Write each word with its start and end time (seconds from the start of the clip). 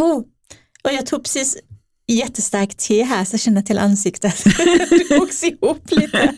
Oh, 0.00 0.18
och 0.84 0.92
jag 0.92 1.06
tog 1.06 1.22
precis 1.22 1.56
jättestarkt 2.06 2.78
te 2.78 3.02
här 3.02 3.24
så 3.24 3.34
jag 3.34 3.40
känner 3.40 3.62
till 3.62 3.78
ansiktet. 3.78 4.44
det 4.90 5.08
drogs 5.08 5.44
ihop 5.44 5.90
lite. 5.90 6.34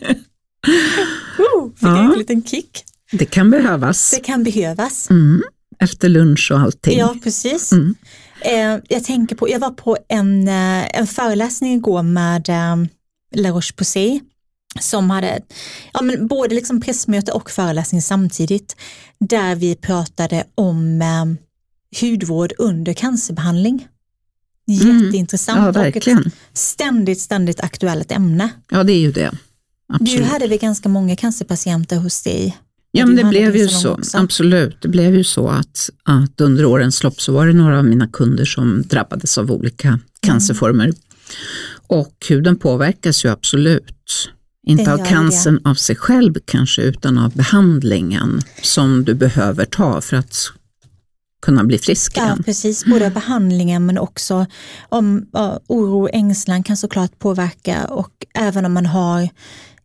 Oh, 1.37 1.69
fick 1.69 1.83
Ja. 1.83 2.13
en 2.13 2.19
liten 2.19 2.43
kick. 2.43 2.83
Det 3.11 3.25
kan 3.25 3.49
behövas. 3.49 4.11
Det 4.11 4.19
kan 4.19 4.43
behövas. 4.43 5.09
Mm. 5.09 5.41
Efter 5.79 6.09
lunch 6.09 6.51
och 6.53 6.59
allting. 6.59 6.99
Ja, 6.99 7.15
precis. 7.23 7.71
Mm. 7.71 7.95
Eh, 8.41 8.79
jag 8.89 9.03
tänker 9.03 9.35
på, 9.35 9.49
jag 9.49 9.59
var 9.59 9.71
på 9.71 9.97
en, 10.09 10.47
eh, 10.47 10.99
en 10.99 11.07
föreläsning 11.07 11.73
igår 11.73 12.03
med 12.03 12.49
eh, 12.49 12.75
La 13.35 13.49
Roche-Posay 13.49 14.19
som 14.79 15.09
hade 15.09 15.41
ja, 15.93 16.01
men 16.01 16.27
både 16.27 16.55
liksom 16.55 16.81
pressmöte 16.81 17.31
och 17.31 17.51
föreläsning 17.51 18.01
samtidigt 18.01 18.75
där 19.19 19.55
vi 19.55 19.75
pratade 19.75 20.45
om 20.55 21.01
eh, 21.01 21.25
hudvård 22.01 22.53
under 22.57 22.93
cancerbehandling. 22.93 23.87
Mm. 24.67 25.03
Jätteintressant 25.03 25.75
Ja, 25.75 25.87
och 25.87 25.97
ett 26.07 26.33
ständigt, 26.53 27.19
ständigt 27.19 27.59
aktuellt 27.59 28.11
ämne. 28.11 28.49
Ja, 28.71 28.83
det 28.83 28.93
är 28.93 28.99
ju 28.99 29.11
det. 29.11 29.31
Absolut. 29.93 30.17
Du 30.17 30.23
hade 30.23 30.47
väl 30.47 30.57
ganska 30.57 30.89
många 30.89 31.15
cancerpatienter 31.15 31.97
hos 31.97 32.21
dig? 32.21 32.57
Ja, 32.91 33.05
men 33.05 33.15
det 33.15 33.23
blev 33.23 33.55
ju 33.55 33.67
så. 33.67 33.91
också. 33.91 34.17
Absolut. 34.17 34.81
Det 34.81 34.87
blev 34.87 35.15
ju 35.15 35.23
så 35.23 35.47
att, 35.47 35.89
att 36.03 36.41
under 36.41 36.65
årens 36.65 37.03
lopp 37.03 37.21
så 37.21 37.33
var 37.33 37.47
det 37.47 37.53
några 37.53 37.77
av 37.77 37.85
mina 37.85 38.07
kunder 38.07 38.45
som 38.45 38.81
drabbades 38.81 39.37
av 39.37 39.51
olika 39.51 39.99
cancerformer. 40.19 40.93
Och 41.87 42.15
huden 42.29 42.55
påverkas 42.55 43.25
ju 43.25 43.29
absolut. 43.29 44.29
Inte 44.67 44.93
av 44.93 45.05
cancern 45.05 45.59
av 45.63 45.75
sig 45.75 45.95
själv 45.95 46.33
kanske, 46.45 46.81
utan 46.81 47.17
av 47.17 47.35
behandlingen 47.35 48.41
som 48.61 49.03
du 49.03 49.13
behöver 49.13 49.65
ta 49.65 50.01
för 50.01 50.17
att 50.17 50.51
kunna 51.43 51.63
bli 51.63 51.77
frisk 51.77 52.17
Ja, 52.17 52.23
igen. 52.25 52.43
precis. 52.43 52.85
Både 52.85 53.09
behandlingen 53.09 53.85
men 53.85 53.97
också 53.97 54.45
om 54.89 55.25
ja, 55.33 55.59
oro 55.67 56.01
och 56.01 56.09
ängslan 56.13 56.63
kan 56.63 56.77
såklart 56.77 57.19
påverka 57.19 57.85
och 57.85 58.11
även 58.33 58.65
om 58.65 58.73
man 58.73 58.85
har 58.85 59.29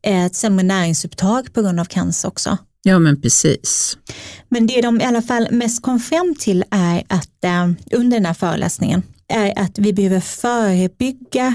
ett 0.03 0.35
sämre 0.35 0.63
näringsupptag 0.63 1.53
på 1.53 1.63
grund 1.63 1.81
av 1.81 1.85
cancer 1.85 2.29
också. 2.29 2.57
Ja, 2.83 2.99
men 2.99 3.21
precis. 3.21 3.99
Men 4.49 4.67
det 4.67 4.81
de 4.81 5.01
i 5.01 5.05
alla 5.05 5.23
fall 5.23 5.49
mest 5.51 5.83
kom 5.83 6.01
fram 6.01 6.35
till 6.39 6.65
är 6.71 7.03
att 7.09 7.45
eh, 7.45 7.69
under 7.93 8.17
den 8.17 8.27
här 8.27 8.35
föreläsningen 8.35 9.03
är 9.29 9.59
att 9.59 9.79
vi 9.79 9.93
behöver 9.93 10.21
förebygga 10.21 11.55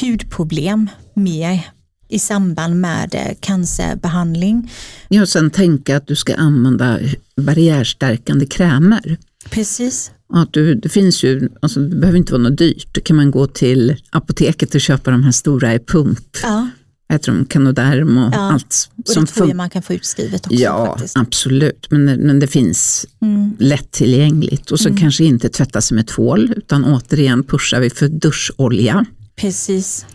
hudproblem 0.00 0.90
mer 1.14 1.70
i 2.12 2.18
samband 2.18 2.80
med 2.80 3.14
eh, 3.14 3.34
cancerbehandling. 3.40 4.70
Ja, 5.08 5.22
och 5.22 5.28
sen 5.28 5.50
tänka 5.50 5.96
att 5.96 6.06
du 6.06 6.16
ska 6.16 6.34
använda 6.34 6.98
barriärstärkande 7.36 8.46
krämer. 8.46 9.16
Precis. 9.50 10.10
Att 10.34 10.52
du, 10.52 10.74
det 10.74 10.88
finns 10.88 11.22
ju, 11.24 11.48
alltså 11.62 11.80
det 11.80 11.96
behöver 11.96 12.18
inte 12.18 12.32
vara 12.32 12.42
något 12.42 12.58
dyrt. 12.58 12.88
Då 12.94 13.00
kan 13.00 13.16
man 13.16 13.30
gå 13.30 13.46
till 13.46 13.96
apoteket 14.10 14.74
och 14.74 14.80
köpa 14.80 15.10
de 15.10 15.22
här 15.24 15.32
stora 15.32 15.74
i 15.74 15.78
pump. 15.78 16.18
Ja, 16.42 16.68
Jag 17.08 17.22
tror 17.22 17.34
de 17.34 17.44
Canoderm 17.44 18.18
och 18.18 18.32
Ja, 18.34 18.52
allt 18.52 18.90
och 18.96 19.02
det 19.06 19.12
som 19.12 19.26
tror 19.26 19.48
jag 19.48 19.56
man 19.56 19.70
kan 19.70 19.82
få 19.82 19.92
utskrivet 19.94 20.46
också 20.46 20.54
Ja, 20.58 20.86
faktiskt. 20.86 21.16
absolut. 21.16 21.86
Men, 21.90 22.04
men 22.04 22.40
det 22.40 22.46
finns 22.46 23.06
Mm. 23.22 23.56
lättillgängligt. 23.58 24.70
Och 24.70 24.80
så 24.80 24.96
kanske 24.96 25.24
inte 25.24 25.48
tvätta 25.48 25.80
sig 25.80 25.94
med 25.94 26.06
tvål, 26.06 26.52
utan 26.56 26.84
återigen 26.84 27.42
pushar 27.44 27.80
vi 27.80 27.90
för 27.90 28.08
duscholja. 28.08 29.04
Precis. 29.36 30.06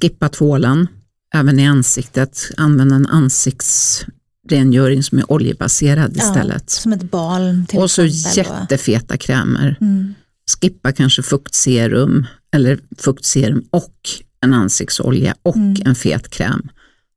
Skippa 0.00 0.28
tvålen, 0.28 0.88
även 1.34 1.60
i 1.60 1.66
ansiktet. 1.66 2.38
Använd 2.56 2.92
en 2.92 3.06
ansiktsrengöring 3.06 5.02
som 5.02 5.18
är 5.18 5.32
oljebaserad 5.32 6.16
istället. 6.16 6.70
Som 6.70 6.92
ett 6.92 7.02
balm 7.10 7.66
till 7.66 7.78
Och 7.78 7.90
så 7.90 8.02
exempel. 8.02 8.52
och- 8.52 8.60
jättefeta 8.60 9.16
krämer. 9.16 9.76
Mm. 9.80 10.14
Skippa 10.60 10.92
kanske 10.92 11.22
fuktserum 11.22 12.26
eller 12.54 12.78
fuktserum 12.98 13.64
och 13.70 13.94
en 14.40 14.54
ansiktsolja 14.54 15.34
och 15.42 15.56
Mm. 15.56 15.76
en 15.84 15.94
fet 15.94 16.30
kräm. 16.30 16.68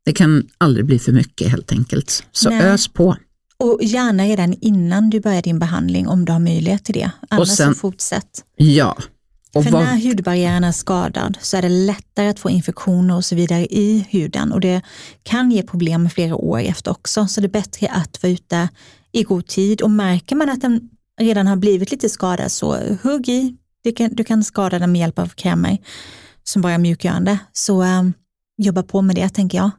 Det 0.06 0.14
kan 0.14 0.44
aldrig 0.58 0.86
bli 0.86 1.00
för 1.00 1.12
mycket 1.12 1.48
helt 1.52 1.72
enkelt. 1.72 2.24
Så 2.32 2.50
Nej. 2.50 2.62
ös 2.62 2.88
på. 2.88 3.18
Och 3.60 3.80
gärna 3.84 4.24
redan 4.24 4.54
innan 4.54 5.10
du 5.10 5.20
börjar 5.20 5.42
din 5.42 5.60
behandling 5.60 6.08
om 6.08 6.26
du 6.26 6.32
har 6.32 6.40
möjlighet 6.40 6.84
till 6.86 6.94
det. 6.94 7.12
Annars 7.30 7.50
sen- 7.50 7.74
så 7.74 7.80
fortsätt. 7.80 8.44
Ja. 8.56 8.98
Och 9.58 9.64
För 9.64 9.72
vad, 9.72 9.84
när 9.84 9.98
hudbarriären 10.10 10.64
är 10.64 10.72
skadad 10.72 11.38
så 11.42 11.58
är 11.58 11.62
det 11.62 11.70
lättare 11.70 12.28
att 12.28 12.40
få 12.40 12.50
infektioner 12.50 13.16
och 13.16 13.26
så 13.26 13.36
vidare 13.36 13.66
i 13.66 14.06
huden 14.10 14.52
och 14.52 14.60
det 14.60 14.82
kan 15.24 15.52
ge 15.52 15.64
problem 15.64 16.10
flera 16.10 16.36
år 16.36 16.60
efter 16.60 16.92
också. 16.92 17.28
Så 17.28 17.42
det 17.42 17.48
är 17.48 17.50
bättre 17.50 17.88
att 17.88 18.24
vara 18.24 18.34
ute 18.34 18.70
i 19.12 19.24
god 19.24 19.48
tid 19.48 19.82
och 19.82 19.92
märker 19.92 20.36
man 20.36 20.50
att 20.50 20.62
den 20.62 20.82
redan 21.20 21.48
har 21.48 21.56
blivit 21.56 21.92
lite 21.92 22.10
skadad 22.10 22.52
så 22.52 22.78
hugg 23.04 23.30
i. 23.30 23.56
Du 23.84 23.92
kan, 23.92 24.10
du 24.16 24.24
kan 24.24 24.44
skada 24.44 24.80
den 24.80 24.92
med 24.92 25.00
hjälp 25.02 25.20
av 25.20 25.28
krämer 25.28 25.78
som 26.44 26.62
bara 26.62 26.74
är 26.74 26.78
mjukgörande. 26.78 27.38
Så 27.54 27.84
ähm, 27.84 28.14
jobba 28.58 28.84
på 28.84 29.02
med 29.02 29.16
det 29.16 29.30
tänker 29.30 29.58
jag. 29.58 29.72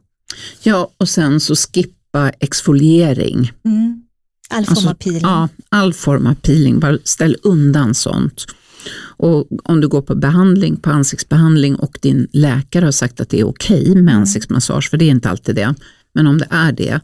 ja, 0.63 0.89
och 0.97 1.09
sen 1.09 1.39
så 1.39 1.55
skippa 1.55 2.29
exfoliering. 2.39 3.51
Mm. 3.65 4.03
All 4.51 4.65
form 4.65 4.71
Alltså, 4.75 4.89
av 4.89 4.93
peeling. 4.93 5.21
Ja, 5.21 5.49
all 5.69 5.93
form 5.93 6.27
av 6.27 6.35
peeling. 6.35 6.79
Bara 6.79 6.97
ställ 7.03 7.35
undan 7.43 7.95
sånt. 7.95 8.45
Och 9.17 9.47
om 9.63 9.81
du 9.81 9.87
går 9.87 10.01
på 10.01 10.15
behandling, 10.15 10.77
på 10.77 10.89
ansiktsbehandling 10.89 11.75
och 11.75 11.97
din 12.01 12.27
läkare 12.33 12.85
har 12.85 12.91
sagt 12.91 13.19
att 13.21 13.29
det 13.29 13.39
är 13.39 13.43
okej 13.47 13.91
Mm. 13.91 14.05
med 14.05 14.15
ansiktsmassage, 14.15 14.89
för 14.89 14.97
det 14.97 15.05
är 15.05 15.09
inte 15.11 15.29
alltid 15.29 15.55
det, 15.55 15.73
men 16.13 16.27
om 16.27 16.37
det 16.37 16.47
är 16.49 16.71
det 16.71 16.99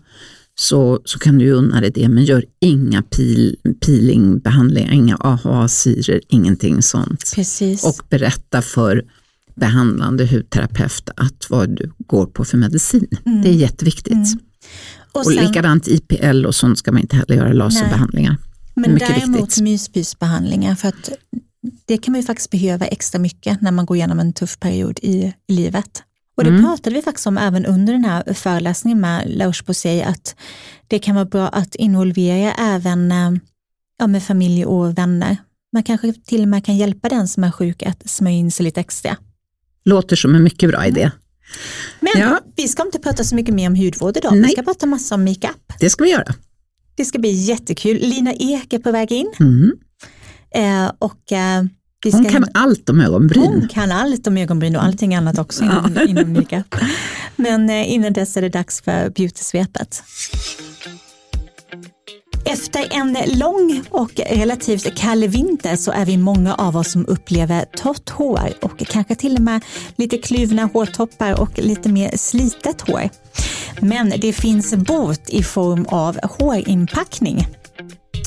så, 0.58 1.00
så 1.06 1.20
kan 1.20 1.38
du 1.38 1.52
unna 1.52 1.82
dig 1.82 1.92
det, 1.92 2.10
men 2.10 2.26
gör 2.26 2.46
inga 2.60 3.02
peel, 3.02 3.56
peelingbehandlingar, 3.86 4.92
inga 4.92 5.16
AHA-syror, 5.20 6.20
ingenting 6.28 6.82
sånt. 6.82 7.32
Precis. 7.36 7.84
Och 7.84 8.06
berätta 8.10 8.62
för 8.62 9.04
behandlande 9.56 10.26
hudterapeut 10.26 11.10
att 11.16 11.46
vad 11.50 11.70
du 11.70 11.92
går 11.98 12.26
på 12.26 12.46
för 12.46 12.58
medicin. 12.58 13.08
Det 13.44 13.50
är 13.50 13.54
jättekviktigt. 13.54 14.14
Mm. 14.16 14.40
och 15.12 15.20
Och 15.26 15.26
sen- 15.34 15.46
likadant 15.46 15.88
IPL 15.88 16.46
och 16.46 16.56
sånt 16.56 16.80
ska 16.80 16.92
man 16.92 17.02
inte 17.02 17.16
heller 17.16 17.36
göra 17.36 17.54
laserbehandlingar. 17.54 18.38
Men 18.76 18.98
däremot 18.98 19.42
viktigt. 19.42 19.64
myspysbehandlingar 19.64 20.76
för 20.76 20.88
att 20.88 21.10
det 21.86 21.98
kan 21.98 22.12
man 22.12 22.22
ju 22.22 22.26
faktiskt 22.28 22.50
behöva 22.52 22.86
extra 22.86 23.20
mycket 23.20 23.62
när 23.62 23.72
man 23.72 23.86
går 23.86 23.98
igenom 23.98 24.20
en 24.20 24.34
tuff 24.34 24.60
period 24.60 25.00
i, 25.02 25.34
i 25.48 25.54
livet. 25.54 26.04
Och 26.38 26.44
det 26.44 26.50
Mm. 26.50 26.64
pratade 26.64 26.96
vi 26.96 27.02
faktiskt 27.02 27.28
om 27.28 27.38
även 27.38 27.66
under 27.66 27.94
den 27.94 28.06
här 28.06 28.34
föreläsningen 28.34 29.02
med 29.02 29.24
La 29.30 29.46
Roche-Posay 29.46 30.02
att 30.04 30.36
det 30.88 31.00
kan 31.00 31.16
vara 31.16 31.26
bra 31.26 31.48
att 31.48 31.76
involvera 31.76 32.54
även 32.54 33.12
eh, 33.12 33.32
ja, 34.00 34.08
med 34.08 34.24
familj 34.24 34.66
och 34.66 34.98
vänner. 34.98 35.38
Man 35.74 35.84
kanske 35.84 36.14
till 36.14 36.42
och 36.42 36.48
med 36.48 36.66
kan 36.66 36.78
hjälpa 36.78 37.10
den 37.10 37.28
som 37.28 37.44
är 37.44 37.52
sjuk 37.52 37.84
att 37.84 38.10
smörja 38.10 38.38
in 38.38 38.52
sig 38.52 38.64
lite 38.64 38.80
extra. 38.80 39.18
Låter 39.86 40.16
som 40.16 40.36
en 40.36 40.44
mycket 40.44 40.70
bra 40.70 40.86
idé. 40.86 41.12
Men 42.00 42.12
Ja. 42.22 42.40
vi 42.56 42.68
ska 42.68 42.84
inte 42.86 43.00
prata 43.00 43.24
så 43.24 43.36
mycket 43.36 43.54
mer 43.56 43.68
om 43.68 43.76
hudvård 43.76 44.18
idag. 44.18 44.32
Vi 44.32 44.40
Nej. 44.40 44.52
ska 44.52 44.64
prata 44.64 44.86
massa 44.86 45.16
om 45.16 45.24
makeup. 45.24 45.74
Det 45.80 45.90
ska 45.90 46.04
vi 46.04 46.10
göra. 46.12 46.34
Det 46.96 47.06
ska 47.06 47.20
bli 47.20 47.32
jättekul. 47.32 47.98
Lina 47.98 48.34
Ek 48.34 48.74
är 48.74 48.80
på 48.80 48.92
väg 48.92 49.12
in. 49.12 49.32
Mm. 49.40 49.72
Eh, 50.56 50.92
och, 51.00 51.32
eh, 51.32 51.64
Hon 52.12 52.26
kan 52.26 52.46
allt 52.54 52.90
om 52.90 53.02
ögonbryn. 53.02 53.44
Hon 53.44 53.68
kan 53.68 53.92
allt 53.92 54.28
om 54.28 54.38
ögonbryn 54.38 54.76
och 54.76 54.84
allting 54.84 55.16
annat 55.16 55.40
också 55.40 55.64
inom, 55.64 55.98
inom 56.08 56.34
makeup. 56.34 56.76
Men 57.36 57.70
eh, 57.70 57.94
innan 57.94 58.14
dess 58.14 58.38
är 58.38 58.42
det 58.42 58.50
dags 58.50 58.82
för 58.82 59.10
beautysvepet. 59.10 60.04
Efter 62.46 62.88
en 62.92 63.18
lång 63.40 63.84
och 63.90 64.12
relativt 64.30 64.96
kall 64.96 65.28
vinter 65.28 65.76
så 65.76 65.92
är 65.92 66.06
vi 66.06 66.18
många 66.18 66.54
av 66.54 66.78
oss 66.78 66.92
som 66.92 67.06
upplever 67.06 67.66
torrt 67.78 68.10
hår 68.10 68.54
och 68.62 68.78
kanske 68.78 69.16
till 69.16 69.36
och 69.36 69.42
med 69.42 69.66
lite 69.96 70.18
kluvna 70.18 70.70
hårtoppar 70.74 71.42
och 71.42 71.60
lite 71.60 71.90
mer 71.90 72.18
slitet 72.18 72.82
hår. 72.82 73.10
Men 73.82 74.14
det 74.18 74.34
finns 74.34 74.76
bot 74.76 75.30
i 75.30 75.44
form 75.44 75.86
av 75.90 76.20
hårinpackning. 76.24 77.48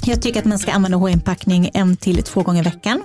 Jag 0.08 0.22
tycker 0.22 0.40
att 0.40 0.46
man 0.46 0.58
ska 0.58 0.72
använda 0.72 0.98
hårinpackning 0.98 1.70
en 1.74 1.96
till 1.96 2.22
två 2.22 2.42
gånger 2.42 2.60
i 2.60 2.64
veckan. 2.64 3.02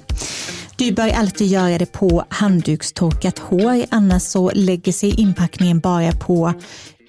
Du 0.76 0.92
bör 0.92 1.10
alltid 1.10 1.48
göra 1.48 1.78
det 1.78 1.86
på 1.86 2.26
handdukstorkat 2.30 3.40
hår, 3.40 3.86
annars 3.90 4.24
så 4.24 4.52
lägger 4.56 4.92
sig 4.92 5.22
inpackningen 5.22 5.80
bara 5.80 6.12
på 6.12 6.54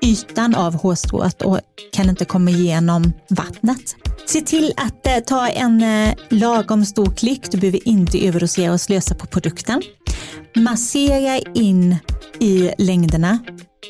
ytan 0.02 0.54
av 0.54 0.74
hårstrået 0.74 1.42
och 1.42 1.58
kan 1.92 2.08
inte 2.08 2.24
komma 2.24 2.50
igenom 2.50 3.12
vattnet. 3.30 3.96
Se 4.26 4.40
till 4.40 4.72
att 4.76 5.06
eh, 5.06 5.18
ta 5.26 5.48
en 5.48 5.82
eh, 5.82 6.14
lagom 6.28 6.84
stor 6.84 7.10
klick, 7.10 7.50
du 7.50 7.58
behöver 7.58 7.88
inte 7.88 8.26
överdosera 8.26 8.72
och 8.72 8.80
slösa 8.80 9.14
på 9.14 9.26
produkten. 9.26 9.82
Massera 10.56 11.38
in 11.54 11.96
i 12.40 12.70
längderna. 12.78 13.38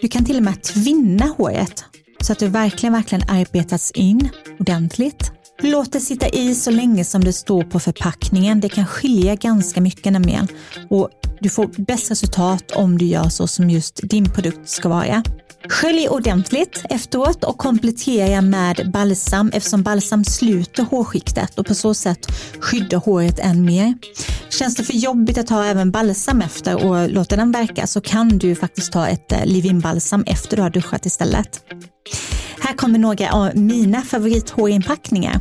Du 0.03 0.09
kan 0.09 0.25
till 0.25 0.37
och 0.37 0.43
med 0.43 0.63
tvinna 0.63 1.27
håret 1.39 1.85
så 2.21 2.33
att 2.33 2.39
det 2.39 2.49
verkligen, 2.49 2.93
verkligen 2.93 3.29
arbetats 3.29 3.91
in 3.91 4.29
ordentligt. 4.59 5.34
Låt 5.63 5.93
det 5.93 6.01
sitta 6.01 6.29
i 6.29 6.55
så 6.55 6.71
länge 6.71 7.05
som 7.05 7.25
det 7.25 7.33
står 7.33 7.63
på 7.63 7.81
förpackningen. 7.81 8.61
Det 8.61 8.69
kan 8.69 8.87
skilja 8.87 9.35
ganska 9.35 9.81
mycket 9.81 10.13
nämligen. 10.13 10.49
Och 10.91 11.11
du 11.41 11.49
får 11.49 11.67
bäst 11.83 12.11
resultat 12.11 12.71
om 12.71 12.99
du 12.99 13.05
gör 13.05 13.29
så 13.29 13.47
som 13.47 13.71
just 13.71 14.01
din 14.03 14.31
produkt 14.31 14.69
ska 14.69 14.89
vara. 14.89 15.23
Skölj 15.69 16.09
ordentligt 16.09 16.85
efteråt 16.91 17.45
och 17.45 17.59
komplettera 17.59 18.41
med 18.41 18.91
balsam 18.93 19.51
eftersom 19.55 19.83
balsam 19.83 20.25
sluter 20.25 20.83
hårskiktet 20.83 21.59
och 21.59 21.67
på 21.67 21.75
så 21.75 21.95
sätt 21.95 22.27
skyddar 22.61 22.99
håret 22.99 23.39
än 23.39 23.65
mer. 23.65 23.95
Känns 24.51 24.77
det 24.77 24.85
för 24.85 24.93
jobbigt 24.93 25.39
att 25.39 25.51
ha 25.51 25.65
även 25.65 25.91
balsam 25.91 26.41
efter 26.41 26.87
och 26.87 27.11
låta 27.11 27.37
den 27.37 27.53
verka 27.53 27.87
så 27.87 28.01
kan 28.01 28.29
du 28.29 28.55
faktiskt 28.55 28.93
ta 28.93 29.09
ett 29.09 29.33
eh, 29.33 29.47
leave-in 29.47 29.81
balsam 29.81 30.25
efter 30.27 30.57
du 30.57 30.63
har 30.63 30.71
duschat 30.71 31.07
istället. 31.07 31.61
Här 32.61 32.75
kommer 32.75 32.99
några 32.99 33.33
av 33.33 33.57
mina 33.57 34.03
favorithårinpackningar. 34.03 35.41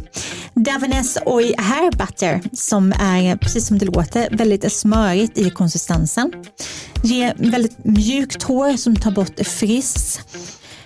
Davines 0.53 1.17
Oi 1.25 1.53
Hair 1.57 1.91
Butter 1.91 2.41
som 2.53 2.91
är, 2.91 3.35
precis 3.35 3.67
som 3.67 3.77
det 3.77 3.85
låter, 3.85 4.37
väldigt 4.37 4.73
smörigt 4.73 5.37
i 5.37 5.49
konsistensen. 5.49 6.31
Ger 7.03 7.33
väldigt 7.37 7.85
mjukt 7.85 8.43
hår 8.43 8.77
som 8.77 8.95
tar 8.95 9.11
bort 9.11 9.47
friss. 9.47 10.19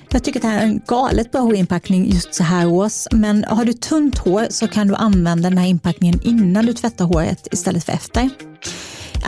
Jag 0.09 0.23
tycker 0.23 0.39
att 0.39 0.41
det 0.41 0.47
här 0.47 0.59
är 0.59 0.63
en 0.63 0.81
galet 0.87 1.31
bra 1.31 1.41
hårinpackning 1.41 2.11
just 2.11 2.35
så 2.35 2.43
här 2.43 2.67
års. 2.67 3.07
Men 3.11 3.43
har 3.43 3.65
du 3.65 3.73
tunt 3.73 4.17
hår 4.17 4.47
så 4.49 4.67
kan 4.67 4.87
du 4.87 4.95
använda 4.95 5.49
den 5.49 5.57
här 5.57 5.67
inpackningen 5.67 6.19
innan 6.23 6.65
du 6.65 6.73
tvättar 6.73 7.05
håret 7.05 7.47
istället 7.51 7.83
för 7.83 7.93
efter. 7.93 8.29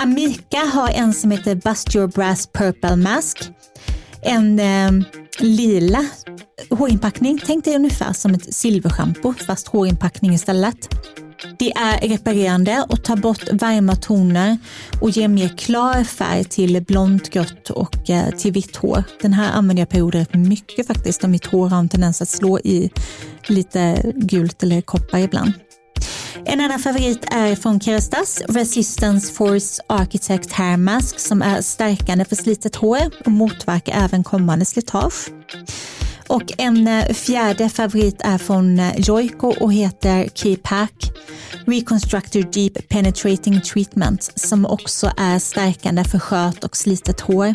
Amika 0.01 0.57
har 0.57 0.89
en 0.89 1.13
som 1.13 1.31
heter 1.31 1.55
Bust 1.55 1.95
Your 1.95 2.07
Brass 2.07 2.47
Purple 2.47 2.95
Mask. 2.95 3.51
En 4.21 4.59
eh, 4.59 5.05
lila 5.39 6.05
hårinpackning. 6.69 7.39
Tänk 7.45 7.65
dig 7.65 7.75
ungefär 7.75 8.13
som 8.13 8.33
ett 8.33 8.53
silverschampo 8.53 9.33
fast 9.33 9.67
hårinpackning 9.67 10.33
istället. 10.33 10.89
Det 11.59 11.71
är 11.71 12.07
reparerande 12.07 12.85
och 12.89 13.03
tar 13.03 13.15
bort 13.15 13.43
varma 13.53 13.95
toner 13.95 14.57
och 15.01 15.09
ger 15.09 15.27
mer 15.27 15.49
klar 15.57 16.03
färg 16.03 16.43
till 16.43 16.83
blont, 16.83 17.29
grått 17.29 17.69
och 17.69 18.09
eh, 18.09 18.29
till 18.29 18.51
vitt 18.51 18.75
hår. 18.75 19.03
Den 19.21 19.33
här 19.33 19.51
använder 19.51 19.81
jag 19.81 19.89
perioder 19.89 20.27
mycket 20.33 20.87
faktiskt 20.87 21.23
och 21.23 21.29
mitt 21.29 21.45
hår 21.45 21.69
har 21.69 21.79
en 21.79 21.89
tendens 21.89 22.21
att 22.21 22.29
slå 22.29 22.59
i 22.59 22.89
lite 23.47 24.13
gult 24.15 24.63
eller 24.63 24.81
koppar 24.81 25.19
ibland. 25.19 25.53
En 26.45 26.59
annan 26.59 26.79
favorit 26.79 27.25
är 27.31 27.55
från 27.55 27.79
Kerastas 27.79 28.41
Resistance 28.47 29.33
Force 29.33 29.83
Architect 29.87 30.51
Hair 30.51 30.77
Mask 30.77 31.19
som 31.19 31.41
är 31.41 31.61
stärkande 31.61 32.25
för 32.25 32.35
slitet 32.35 32.75
hår 32.75 33.11
och 33.25 33.31
motverkar 33.31 33.93
även 34.03 34.23
kommande 34.23 34.65
slitage. 34.65 35.29
Och 36.29 36.53
en 36.57 36.87
eh, 36.87 37.05
fjärde 37.13 37.69
favorit 37.69 38.21
är 38.23 38.37
från 38.37 38.79
eh, 38.79 38.99
Joico 38.99 39.47
och 39.47 39.73
heter 39.73 40.29
Keypack 40.33 41.11
Reconstructor 41.65 42.41
Deep 42.41 42.89
Penetrating 42.89 43.61
Treatment 43.61 44.31
som 44.35 44.65
också 44.65 45.11
är 45.17 45.39
stärkande 45.39 46.03
för 46.03 46.19
skört 46.19 46.63
och 46.63 46.77
slitet 46.77 47.21
hår. 47.21 47.53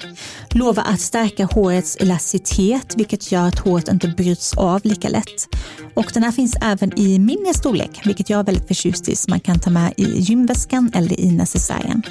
Lovar 0.51 0.85
att 0.87 1.01
stärka 1.01 1.45
hårets 1.45 1.97
elasticitet 1.97 2.95
vilket 2.97 3.33
gör 3.33 3.49
att 3.49 3.59
håret 3.59 3.89
inte 3.89 4.09
bryts 4.09 4.55
av 4.55 4.81
lika 4.85 5.09
lätt. 5.09 5.49
Och 5.95 6.11
den 6.15 6.23
här 6.23 6.33
finns 6.33 6.57
även 6.63 6.99
i 6.99 7.19
mindre 7.19 7.55
storlek 7.55 8.01
vilket 8.05 8.31
jag 8.31 8.41
är 8.41 8.45
väldigt 8.45 8.69
förtjust 8.69 9.09
i 9.09 9.17
som 9.17 9.31
man 9.31 9.41
kan 9.41 9.59
ta 9.59 9.71
med 9.71 9.93
i 9.97 10.19
gymväskan 10.19 10.91
eller 10.95 11.21
i 11.21 11.31
necessären. 11.31 12.03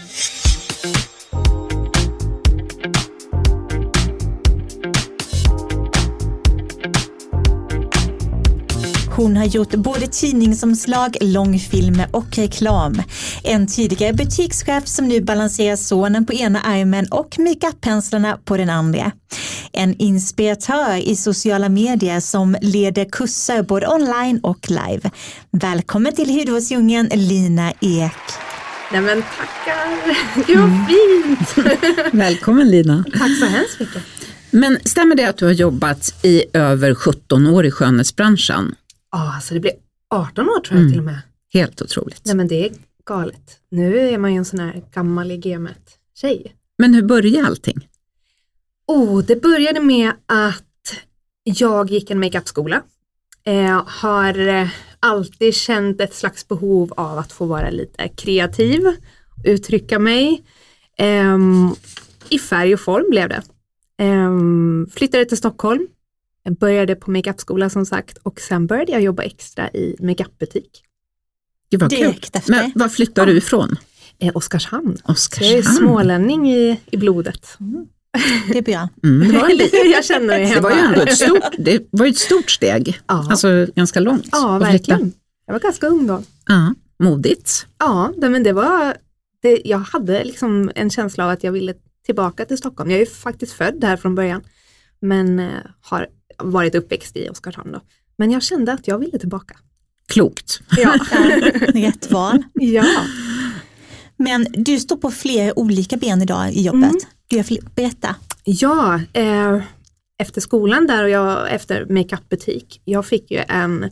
Hon 9.15 9.37
har 9.37 9.45
gjort 9.45 9.75
både 9.75 10.07
tidningsomslag, 10.07 11.17
långfilmer 11.21 12.07
och 12.11 12.37
reklam. 12.37 13.01
En 13.43 13.67
tidigare 13.67 14.13
butikschef 14.13 14.87
som 14.87 15.07
nu 15.07 15.21
balanserar 15.21 15.75
sonen 15.75 16.25
på 16.25 16.33
ena 16.33 16.61
armen 16.61 17.05
och 17.11 17.39
makeup-penslarna 17.39 18.37
på 18.45 18.57
den 18.57 18.69
andra. 18.69 19.11
En 19.71 19.95
inspiratör 19.99 20.97
i 20.97 21.15
sociala 21.15 21.69
medier 21.69 22.19
som 22.19 22.55
leder 22.61 23.05
kurser 23.11 23.63
både 23.63 23.87
online 23.87 24.39
och 24.43 24.69
live. 24.69 25.11
Välkommen 25.51 26.15
till 26.15 26.29
Hudvårdsdjungeln 26.29 27.09
Lina 27.13 27.71
Ek. 27.71 28.23
Nej 28.91 29.01
men 29.01 29.23
tackar, 29.23 30.47
gud 30.47 30.57
vad 30.59 30.69
mm. 30.69 30.85
fint! 30.87 31.67
Välkommen 32.13 32.71
Lina! 32.71 33.03
Tack 33.11 33.37
så 33.39 33.45
hemskt 33.45 33.79
mycket! 33.79 34.03
Men 34.51 34.79
stämmer 34.85 35.15
det 35.15 35.25
att 35.25 35.37
du 35.37 35.45
har 35.45 35.51
jobbat 35.51 36.15
i 36.23 36.43
över 36.53 36.95
17 36.95 37.47
år 37.47 37.65
i 37.65 37.71
skönhetsbranschen? 37.71 38.75
Ja, 39.13 39.35
alltså 39.35 39.53
det 39.53 39.59
blir 39.59 39.73
18 40.09 40.49
år 40.49 40.59
tror 40.59 40.79
jag 40.79 40.81
mm. 40.81 40.91
till 40.91 40.99
och 40.99 41.05
med. 41.05 41.21
Helt 41.53 41.81
otroligt. 41.81 42.21
Nej 42.25 42.35
men 42.35 42.47
det 42.47 42.65
är 42.65 42.71
galet. 43.05 43.59
Nu 43.69 43.99
är 43.99 44.17
man 44.17 44.31
ju 44.31 44.37
en 44.37 44.45
sån 44.45 44.59
här 44.59 44.83
gammal 44.93 45.31
i 45.31 45.37
gamet 45.37 45.97
tjej. 46.15 46.55
Men 46.77 46.93
hur 46.93 47.01
började 47.01 47.47
allting? 47.47 47.89
Oh, 48.87 49.23
det 49.23 49.41
började 49.41 49.79
med 49.79 50.11
att 50.25 50.95
jag 51.43 51.91
gick 51.91 52.11
en 52.11 52.19
makeupskola. 52.19 52.81
Eh, 53.43 53.83
har 53.87 54.47
eh, 54.47 54.67
alltid 54.99 55.55
känt 55.55 56.01
ett 56.01 56.13
slags 56.13 56.47
behov 56.47 56.93
av 56.97 57.17
att 57.17 57.31
få 57.31 57.45
vara 57.45 57.69
lite 57.69 58.07
kreativ, 58.07 58.81
uttrycka 59.45 59.99
mig. 59.99 60.43
Eh, 60.97 61.37
I 62.29 62.39
färg 62.39 62.73
och 62.73 62.79
form 62.79 63.09
blev 63.09 63.29
det. 63.29 63.43
Eh, 63.97 64.31
flyttade 64.95 65.25
till 65.25 65.37
Stockholm 65.37 65.87
jag 66.43 66.57
började 66.57 66.95
på 66.95 67.11
makeupskola 67.11 67.69
som 67.69 67.85
sagt 67.85 68.17
och 68.17 68.39
sen 68.39 68.67
började 68.67 68.91
jag 68.91 69.01
jobba 69.01 69.23
extra 69.23 69.69
i 69.69 69.95
makeupbutik. 69.99 70.83
Det 71.69 71.77
var 71.77 71.89
Direkt 71.89 72.31
kul. 72.31 72.39
efter. 72.39 72.51
Men 72.51 72.71
var 72.75 72.89
flyttade 72.89 73.27
ja. 73.27 73.33
du 73.33 73.37
ifrån? 73.37 73.75
Eh, 74.19 74.31
Oskarshamn. 74.35 74.97
Oskarshamn. 75.03 75.51
Jag 75.51 75.59
är 75.59 75.63
smålänning 75.63 76.51
i, 76.51 76.79
i 76.91 76.97
blodet. 76.97 77.57
Mm. 77.59 77.87
Det 78.51 78.57
är 78.57 78.61
bra. 78.61 78.89
Mm, 79.03 79.31
det 79.31 79.37
var 79.37 79.85
jag 79.85 80.05
känner 80.05 80.27
mig 80.27 80.45
hemma. 80.45 80.55
Det 80.55 80.61
var 80.61 80.71
ju 80.71 80.79
ändå 80.79 81.01
ett 81.01 81.17
stort, 81.17 81.43
det 81.57 81.87
var 81.89 82.05
ett 82.05 82.17
stort 82.17 82.51
steg, 82.51 83.01
ja. 83.07 83.27
alltså 83.29 83.67
ganska 83.75 83.99
långt. 83.99 84.29
Ja, 84.31 84.57
verkligen. 84.57 85.13
Jag 85.45 85.53
var 85.53 85.59
ganska 85.59 85.87
ung 85.87 86.07
då. 86.07 86.23
Ja, 86.47 86.73
modigt. 86.99 87.67
Ja, 87.79 88.13
men 88.17 88.43
det 88.43 88.53
var, 88.53 88.97
det, 89.41 89.61
jag 89.65 89.77
hade 89.77 90.23
liksom 90.23 90.71
en 90.75 90.89
känsla 90.89 91.23
av 91.25 91.29
att 91.29 91.43
jag 91.43 91.51
ville 91.51 91.73
tillbaka 92.05 92.45
till 92.45 92.57
Stockholm. 92.57 92.91
Jag 92.91 93.01
är 93.01 93.05
faktiskt 93.05 93.53
född 93.53 93.83
här 93.83 93.97
från 93.97 94.15
början, 94.15 94.41
men 94.99 95.39
eh, 95.39 95.47
har 95.81 96.07
varit 96.51 96.75
uppväxt 96.75 97.17
i 97.17 97.29
Oskarshamn 97.29 97.71
då. 97.71 97.81
Men 98.17 98.31
jag 98.31 98.43
kände 98.43 98.73
att 98.73 98.87
jag 98.87 98.99
ville 98.99 99.19
tillbaka. 99.19 99.57
Klokt. 100.07 100.61
Ja. 100.77 100.93
Rätt 101.73 102.11
val. 102.11 102.43
Ja. 102.53 102.85
Men 104.17 104.47
du 104.53 104.79
står 104.79 104.97
på 104.97 105.11
flera 105.11 105.59
olika 105.59 105.97
ben 105.97 106.21
idag 106.21 106.51
i 106.51 106.61
jobbet. 106.61 107.05
Mm. 107.29 107.45
Du 107.47 107.57
berätta. 107.75 108.15
Ja, 108.43 109.01
eh, 109.13 109.61
efter 110.17 110.41
skolan 110.41 110.87
där 110.87 111.03
och 111.03 111.09
jag 111.09 111.53
efter 111.53 111.85
makeupbutik, 111.85 112.81
jag 112.85 113.05
fick 113.05 113.31
ju 113.31 113.43
en 113.47 113.89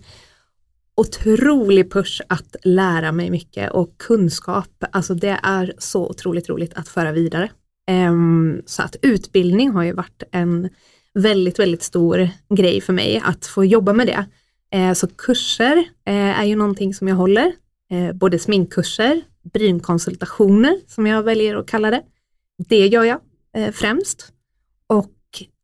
otrolig 0.95 1.91
push 1.91 2.21
att 2.27 2.55
lära 2.63 3.11
mig 3.11 3.29
mycket 3.29 3.71
och 3.71 3.97
kunskap, 3.97 4.83
alltså 4.91 5.13
det 5.13 5.39
är 5.43 5.73
så 5.77 6.09
otroligt 6.09 6.49
roligt 6.49 6.73
att 6.73 6.87
föra 6.87 7.11
vidare. 7.11 7.49
Eh, 7.89 8.13
så 8.65 8.81
att 8.81 8.95
utbildning 9.01 9.71
har 9.71 9.83
ju 9.83 9.93
varit 9.93 10.23
en 10.31 10.69
väldigt, 11.13 11.59
väldigt 11.59 11.83
stor 11.83 12.29
grej 12.49 12.81
för 12.81 12.93
mig 12.93 13.21
att 13.25 13.45
få 13.45 13.65
jobba 13.65 13.93
med 13.93 14.07
det. 14.07 14.25
Eh, 14.77 14.93
så 14.93 15.07
kurser 15.07 15.77
eh, 16.05 16.39
är 16.39 16.43
ju 16.43 16.55
någonting 16.55 16.93
som 16.93 17.07
jag 17.07 17.15
håller, 17.15 17.53
eh, 17.91 18.13
både 18.13 18.39
sminkkurser, 18.39 19.21
brynkonsultationer 19.53 20.79
som 20.87 21.07
jag 21.07 21.23
väljer 21.23 21.55
att 21.55 21.67
kalla 21.67 21.91
det. 21.91 22.01
Det 22.69 22.87
gör 22.87 23.03
jag 23.03 23.19
främst. 23.73 24.31
Och 24.87 25.13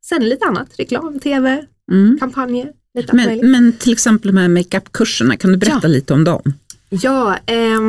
sen 0.04 0.28
lite 0.28 0.44
annat, 0.44 0.68
reklam, 0.78 1.20
tv, 1.20 1.66
mm. 1.90 2.18
kampanjer. 2.18 2.72
Lite 2.94 3.16
men, 3.16 3.50
men 3.50 3.72
till 3.72 3.92
exempel 3.92 4.34
de 4.34 4.40
här 4.40 4.48
makeupkurserna, 4.48 5.36
kan 5.36 5.52
du 5.52 5.56
berätta 5.56 5.80
ja. 5.82 5.88
lite 5.88 6.14
om 6.14 6.24
dem? 6.24 6.42
Ja, 6.88 7.36
eh, 7.46 7.80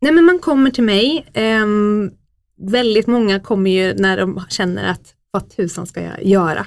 nej 0.00 0.12
men 0.12 0.24
man 0.24 0.38
kommer 0.38 0.70
till 0.70 0.84
mig. 0.84 1.26
Eh, 1.32 1.66
väldigt 2.56 3.06
många 3.06 3.40
kommer 3.40 3.70
ju 3.70 3.94
när 3.94 4.16
de 4.16 4.44
känner 4.48 4.90
att 4.90 5.14
vad 5.30 5.56
tusan 5.56 5.86
ska 5.86 6.02
jag 6.02 6.24
göra? 6.24 6.66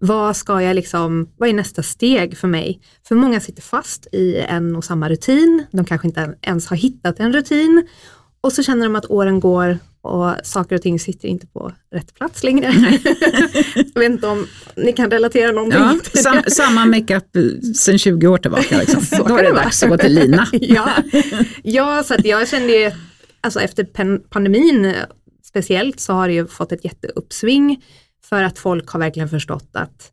Vad 0.00 0.36
ska 0.36 0.62
jag 0.62 0.74
liksom, 0.76 1.28
vad 1.36 1.48
är 1.48 1.52
nästa 1.52 1.82
steg 1.82 2.38
för 2.38 2.48
mig? 2.48 2.80
För 3.08 3.14
många 3.14 3.40
sitter 3.40 3.62
fast 3.62 4.06
i 4.12 4.36
en 4.36 4.76
och 4.76 4.84
samma 4.84 5.08
rutin. 5.08 5.66
De 5.70 5.84
kanske 5.84 6.08
inte 6.08 6.34
ens 6.42 6.66
har 6.66 6.76
hittat 6.76 7.20
en 7.20 7.32
rutin 7.32 7.86
och 8.40 8.52
så 8.52 8.62
känner 8.62 8.84
de 8.84 8.96
att 8.96 9.10
åren 9.10 9.40
går 9.40 9.78
och 10.02 10.34
saker 10.42 10.76
och 10.76 10.82
ting 10.82 11.00
sitter 11.00 11.28
inte 11.28 11.46
på 11.46 11.72
rätt 11.92 12.14
plats 12.14 12.42
längre. 12.42 12.66
jag 13.74 14.00
vet 14.00 14.10
inte 14.10 14.26
om 14.26 14.46
ni 14.76 14.92
kan 14.92 15.10
relatera 15.10 15.52
någonting 15.52 15.80
ja, 15.80 16.20
sam, 16.22 16.42
Samma 16.46 16.86
makeup 16.86 17.36
sedan 17.76 17.98
20 17.98 18.26
år 18.26 18.38
tillbaka. 18.38 18.78
Liksom. 18.78 19.24
Då 19.28 19.36
är 19.36 19.42
det 19.42 19.52
dags 19.52 19.82
att 19.82 19.88
gå 19.88 19.98
till 19.98 20.14
Lina. 20.14 20.46
ja. 20.52 20.90
ja, 21.62 22.02
så 22.02 22.14
jag 22.24 22.48
kände 22.48 22.72
ju, 22.72 22.90
alltså 23.40 23.60
efter 23.60 23.84
pandemin 24.28 24.94
speciellt 25.44 26.00
så 26.00 26.12
har 26.12 26.28
det 26.28 26.34
ju 26.34 26.46
fått 26.46 26.72
ett 26.72 26.84
jätteuppsving 26.84 27.82
för 28.24 28.42
att 28.42 28.58
folk 28.58 28.88
har 28.88 29.00
verkligen 29.00 29.28
förstått 29.28 29.68
att 29.72 30.12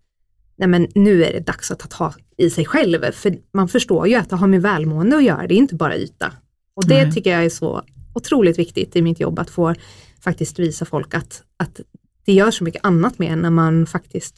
nej 0.57 0.67
men 0.67 0.87
nu 0.95 1.23
är 1.23 1.33
det 1.33 1.39
dags 1.39 1.71
att 1.71 1.79
ta 1.79 1.87
tag 1.87 2.13
i 2.37 2.49
sig 2.49 2.65
själv. 2.65 3.11
För 3.11 3.37
man 3.53 3.67
förstår 3.67 4.07
ju 4.07 4.15
att 4.15 4.29
det 4.29 4.35
har 4.35 4.47
med 4.47 4.61
välmående 4.61 5.17
att 5.17 5.23
göra, 5.23 5.47
det 5.47 5.53
är 5.53 5.57
inte 5.57 5.75
bara 5.75 5.97
yta. 5.97 6.31
Och 6.75 6.87
det 6.87 7.03
nej. 7.03 7.13
tycker 7.13 7.31
jag 7.31 7.45
är 7.45 7.49
så 7.49 7.81
otroligt 8.13 8.59
viktigt 8.59 8.95
i 8.95 9.01
mitt 9.01 9.19
jobb, 9.19 9.39
att 9.39 9.49
få 9.49 9.75
faktiskt 10.23 10.59
visa 10.59 10.85
folk 10.85 11.13
att, 11.13 11.43
att 11.57 11.79
det 12.25 12.33
gör 12.33 12.51
så 12.51 12.63
mycket 12.63 12.85
annat 12.85 13.19
med 13.19 13.37
när 13.37 13.49
man 13.49 13.85
faktiskt 13.85 14.35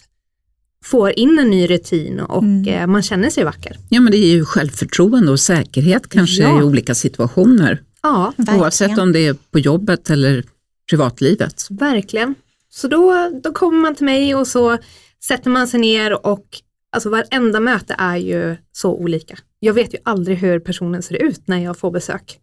får 0.83 1.19
in 1.19 1.39
en 1.39 1.49
ny 1.49 1.67
rutin 1.67 2.19
och 2.19 2.43
mm. 2.43 2.67
Eh, 2.67 2.87
man 2.87 3.03
känner 3.03 3.29
sig 3.29 3.43
vacker. 3.43 3.77
Ja 3.89 4.01
men 4.01 4.11
det 4.11 4.17
är 4.17 4.35
ju 4.35 4.45
självförtroende 4.45 5.31
och 5.31 5.39
säkerhet 5.39 6.09
kanske 6.09 6.43
ja. 6.43 6.59
i 6.59 6.63
olika 6.63 6.95
situationer. 6.95 7.81
Ja, 8.03 8.33
Verkligen. 8.37 8.59
Oavsett 8.59 8.97
om 8.97 9.11
det 9.11 9.27
är 9.27 9.35
på 9.51 9.59
jobbet 9.59 10.09
eller 10.09 10.43
privatlivet. 10.89 11.67
verkligen. 11.69 12.35
Så 12.77 12.87
då, 12.87 13.31
då 13.43 13.53
kommer 13.53 13.79
man 13.79 13.95
till 13.95 14.05
mig 14.05 14.35
och 14.35 14.47
så 14.47 14.77
sätter 15.23 15.49
man 15.49 15.67
sig 15.67 15.79
ner 15.79 16.25
och 16.27 16.45
alltså 16.91 17.09
varenda 17.09 17.59
möte 17.59 17.95
är 17.97 18.17
ju 18.17 18.57
så 18.71 18.93
olika. 18.93 19.37
Jag 19.59 19.73
vet 19.73 19.93
ju 19.93 19.97
aldrig 20.03 20.37
hur 20.37 20.59
personen 20.59 21.01
ser 21.03 21.15
ut 21.23 21.47
när 21.47 21.57
jag 21.57 21.77
får 21.77 21.91
besök. 21.91 22.39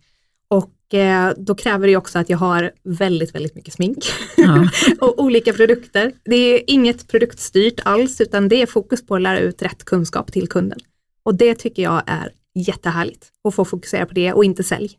Och 0.49 0.95
eh, 0.95 1.33
då 1.37 1.55
kräver 1.55 1.87
det 1.87 1.97
också 1.97 2.19
att 2.19 2.31
jag 2.31 2.39
har 2.39 2.71
väldigt, 2.85 3.35
väldigt 3.35 3.55
mycket 3.55 3.75
smink 3.75 3.99
Ja. 4.37 4.69
och 5.01 5.19
olika 5.23 5.53
produkter. 5.53 6.13
Det 6.25 6.37
är 6.37 6.63
inget 6.67 7.09
produktstyrt 7.09 7.81
alls 7.85 8.21
utan 8.21 8.49
det 8.49 8.63
är 8.63 8.67
fokus 8.67 9.07
på 9.07 9.15
att 9.15 9.23
lära 9.23 9.39
ut 9.39 9.63
rätt 9.63 9.85
kunskap 9.85 10.33
till 10.33 10.49
kunden. 10.49 10.79
Och 11.23 11.35
det 11.35 11.55
tycker 11.55 11.83
jag 11.83 12.03
är 12.07 12.33
jättehärligt 12.55 13.27
att 13.49 13.55
få 13.55 13.65
fokusera 13.65 14.07
på 14.07 14.15
det 14.15 14.33
och 14.33 14.45
inte 14.45 14.65
sälj. 14.65 14.99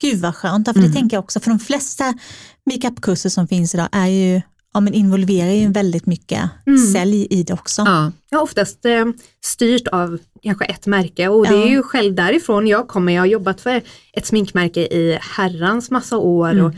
Gud 0.00 0.18
vad 0.20 0.34
skönt, 0.36 0.68
för 0.68 0.74
Mm. 0.74 0.88
det 0.90 0.96
tänker 0.98 1.16
jag 1.16 1.24
också, 1.24 1.40
för 1.40 1.50
de 1.50 1.58
flesta 1.58 2.14
makeupkurser 2.66 3.28
som 3.28 3.48
finns 3.48 3.74
idag 3.74 3.88
är 3.92 4.06
ju, 4.06 4.40
ja 4.74 4.80
men 4.80 4.94
involverar 4.94 5.50
ju 5.52 5.68
väldigt 5.68 6.06
mycket 6.06 6.50
Mm. 6.66 6.78
sälj 6.78 7.26
i 7.30 7.42
det 7.42 7.52
också. 7.52 7.82
Ja. 7.86 8.12
Ja, 8.30 8.40
oftast 8.40 8.84
eh, 8.84 9.04
styrt 9.44 9.88
av 9.88 10.18
kanske 10.42 10.64
ett 10.64 10.86
märke 10.86 11.28
och 11.28 11.46
det 11.46 11.54
Ja. 11.54 11.64
är 11.64 11.68
ju 11.70 11.82
själv 11.82 12.14
därifrån 12.14 12.66
jag 12.66 12.88
kommer. 12.88 13.12
Jag 13.12 13.22
har 13.22 13.26
jobbat 13.26 13.60
för 13.60 13.82
ett 14.12 14.26
sminkmärke 14.26 14.80
i 14.80 15.18
herrans 15.20 15.90
massa 15.90 16.16
år 16.18 16.50
Mm. 16.50 16.64
och, 16.64 16.72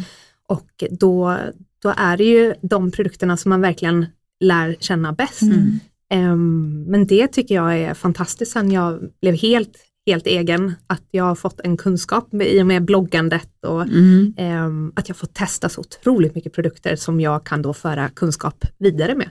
och 0.49 0.85
då, 0.90 1.37
då 1.82 1.94
är 1.97 2.16
det 2.16 2.25
ju 2.25 2.54
de 2.62 2.90
produkterna 2.90 3.37
som 3.37 3.49
man 3.49 3.61
verkligen 3.61 4.06
lär 4.40 4.76
känna 4.80 5.12
bäst. 5.12 5.42
Mm. 5.42 5.80
Ehm, 6.11 6.85
men 6.88 7.06
det 7.06 7.26
tycker 7.28 7.54
jag 7.54 7.78
är 7.78 7.94
fantastiskt 7.94 8.52
sen 8.52 8.73
jag 8.73 9.00
blev 9.20 9.35
helt, 9.35 9.73
helt 10.11 10.26
egen, 10.26 10.75
att 10.87 11.02
jag 11.11 11.25
har 11.25 11.35
fått 11.35 11.61
en 11.61 11.76
kunskap 11.76 12.33
med, 12.33 12.47
i 12.55 12.62
och 12.62 12.67
med 12.67 12.85
bloggandet 12.85 13.49
och 13.67 13.83
Mm. 13.83 14.35
ehm, 14.37 14.93
att 14.97 15.09
jag 15.09 15.17
får 15.17 15.26
testa 15.26 15.69
så 15.69 15.81
otroligt 15.81 16.35
mycket 16.35 16.52
produkter 16.52 16.97
som 16.97 17.21
jag 17.21 17.45
kan 17.45 17.62
då 17.62 17.75
föra 17.75 18.09
kunskap 18.09 18.64
vidare 18.79 19.14
med. 19.14 19.29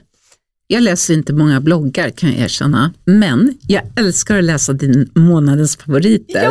Jag 0.66 0.82
läser 0.82 1.14
inte 1.14 1.32
många 1.32 1.60
bloggar 1.60 2.10
kan 2.10 2.30
jag 2.30 2.38
erkänna, 2.38 2.92
men 3.04 3.54
jag 3.66 3.82
älskar 3.96 4.38
att 4.38 4.44
läsa 4.44 4.72
din 4.72 5.10
månadens 5.14 5.76
favoriter. 5.76 6.48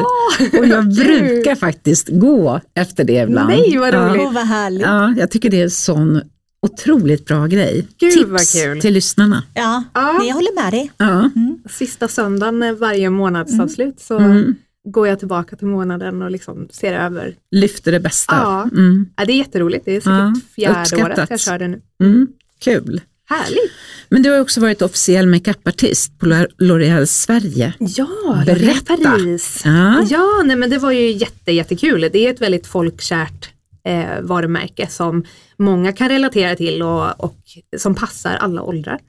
och 0.60 0.68
jag 0.68 0.90
brukar 0.96 1.56
faktiskt 1.56 2.10
gå 2.12 2.60
efter 2.76 3.04
det 3.04 3.14
ibland. 3.24 3.50
Nej, 3.50 3.78
vad 3.78 3.94
ja. 3.94 4.10
roligt. 4.10 4.22
Åh 4.26 4.34
vad 4.34 4.48
härligt. 4.48 4.82
Ja, 4.82 5.14
jag 5.18 5.32
tycker 5.32 5.50
det 5.50 5.62
är 5.62 5.70
sån 5.70 6.22
otroligt 6.62 7.26
bra 7.26 7.48
grej. 7.48 7.88
Gud, 8.00 8.12
Tips 8.14 8.28
vad 8.30 8.48
kul. 8.48 8.82
till 8.82 8.94
lyssnarna. 8.94 9.44
Ja, 9.54 9.84
Ja. 9.94 10.24
jag 10.24 10.34
håller 10.36 10.64
med 10.64 10.74
dig. 10.74 10.92
Ja. 10.98 11.30
Sista 11.70 12.08
söndagen 12.08 12.78
varje 12.80 13.10
månadsavslut 13.10 14.00
så 14.00 14.18
Mm. 14.18 14.56
går 14.88 15.08
jag 15.08 15.20
tillbaka 15.20 15.56
till 15.56 15.68
månaden 15.68 16.22
och 16.22 16.32
liksom 16.32 16.68
ser 16.72 16.94
över. 16.94 17.36
Lyfter 17.52 17.92
det 17.92 18.00
bästa. 18.00 18.36
Ja. 18.36 18.64
Mm. 18.72 19.06
Ja, 19.18 19.26
det 19.26 19.32
är 19.34 19.38
jätteroligt, 19.38 19.86
det 19.86 19.92
är 19.96 20.00
säkert 20.00 20.10
Ja, 20.10 20.36
fjärde 20.56 20.82
uppskattat. 20.82 21.18
året 21.20 21.30
jag 21.30 21.40
kör 21.40 21.60
det 21.60 21.68
nu. 21.68 21.82
Mm. 22.04 22.28
Kul. 22.60 23.02
Härligt! 23.30 23.72
Men 24.10 24.24
du 24.24 24.30
har 24.32 24.40
också 24.40 24.62
varit 24.62 24.82
officiell 24.82 25.28
makeupartist 25.28 26.20
på 26.20 26.26
L'Oréal 26.60 27.06
Sverige. 27.06 27.74
Ja, 27.80 28.44
Berätta. 28.46 28.98
Paris. 28.98 29.62
Ja. 29.66 30.04
Ja, 30.10 30.42
nej, 30.46 30.56
men 30.56 30.70
det 30.70 30.78
var 30.78 30.92
ju 30.92 31.12
jätte, 31.12 31.52
jättekul. 31.52 32.10
Det 32.14 32.28
är 32.28 32.34
ett 32.34 32.42
väldigt 32.42 32.68
folkkärt 32.68 33.50
eh, 33.90 34.22
varumärke 34.22 34.88
som 34.88 35.24
många 35.58 35.94
kan 35.94 36.10
relatera 36.10 36.56
till 36.56 36.82
och, 36.84 37.24
och 37.24 37.38
som 37.78 37.96
passar 37.96 38.36
alla 38.36 38.62
åldrar. 38.62 39.00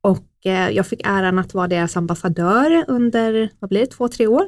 Och 0.00 0.26
eh, 0.44 0.70
jag 0.70 0.86
fick 0.86 1.00
äran 1.04 1.38
att 1.38 1.54
vara 1.54 1.68
deras 1.68 1.96
ambassadör 1.96 2.84
under, 2.88 3.50
vad 3.58 3.68
blir 3.70 3.80
det, 3.80 3.86
två, 3.86 4.08
tre 4.08 4.26
år. 4.26 4.44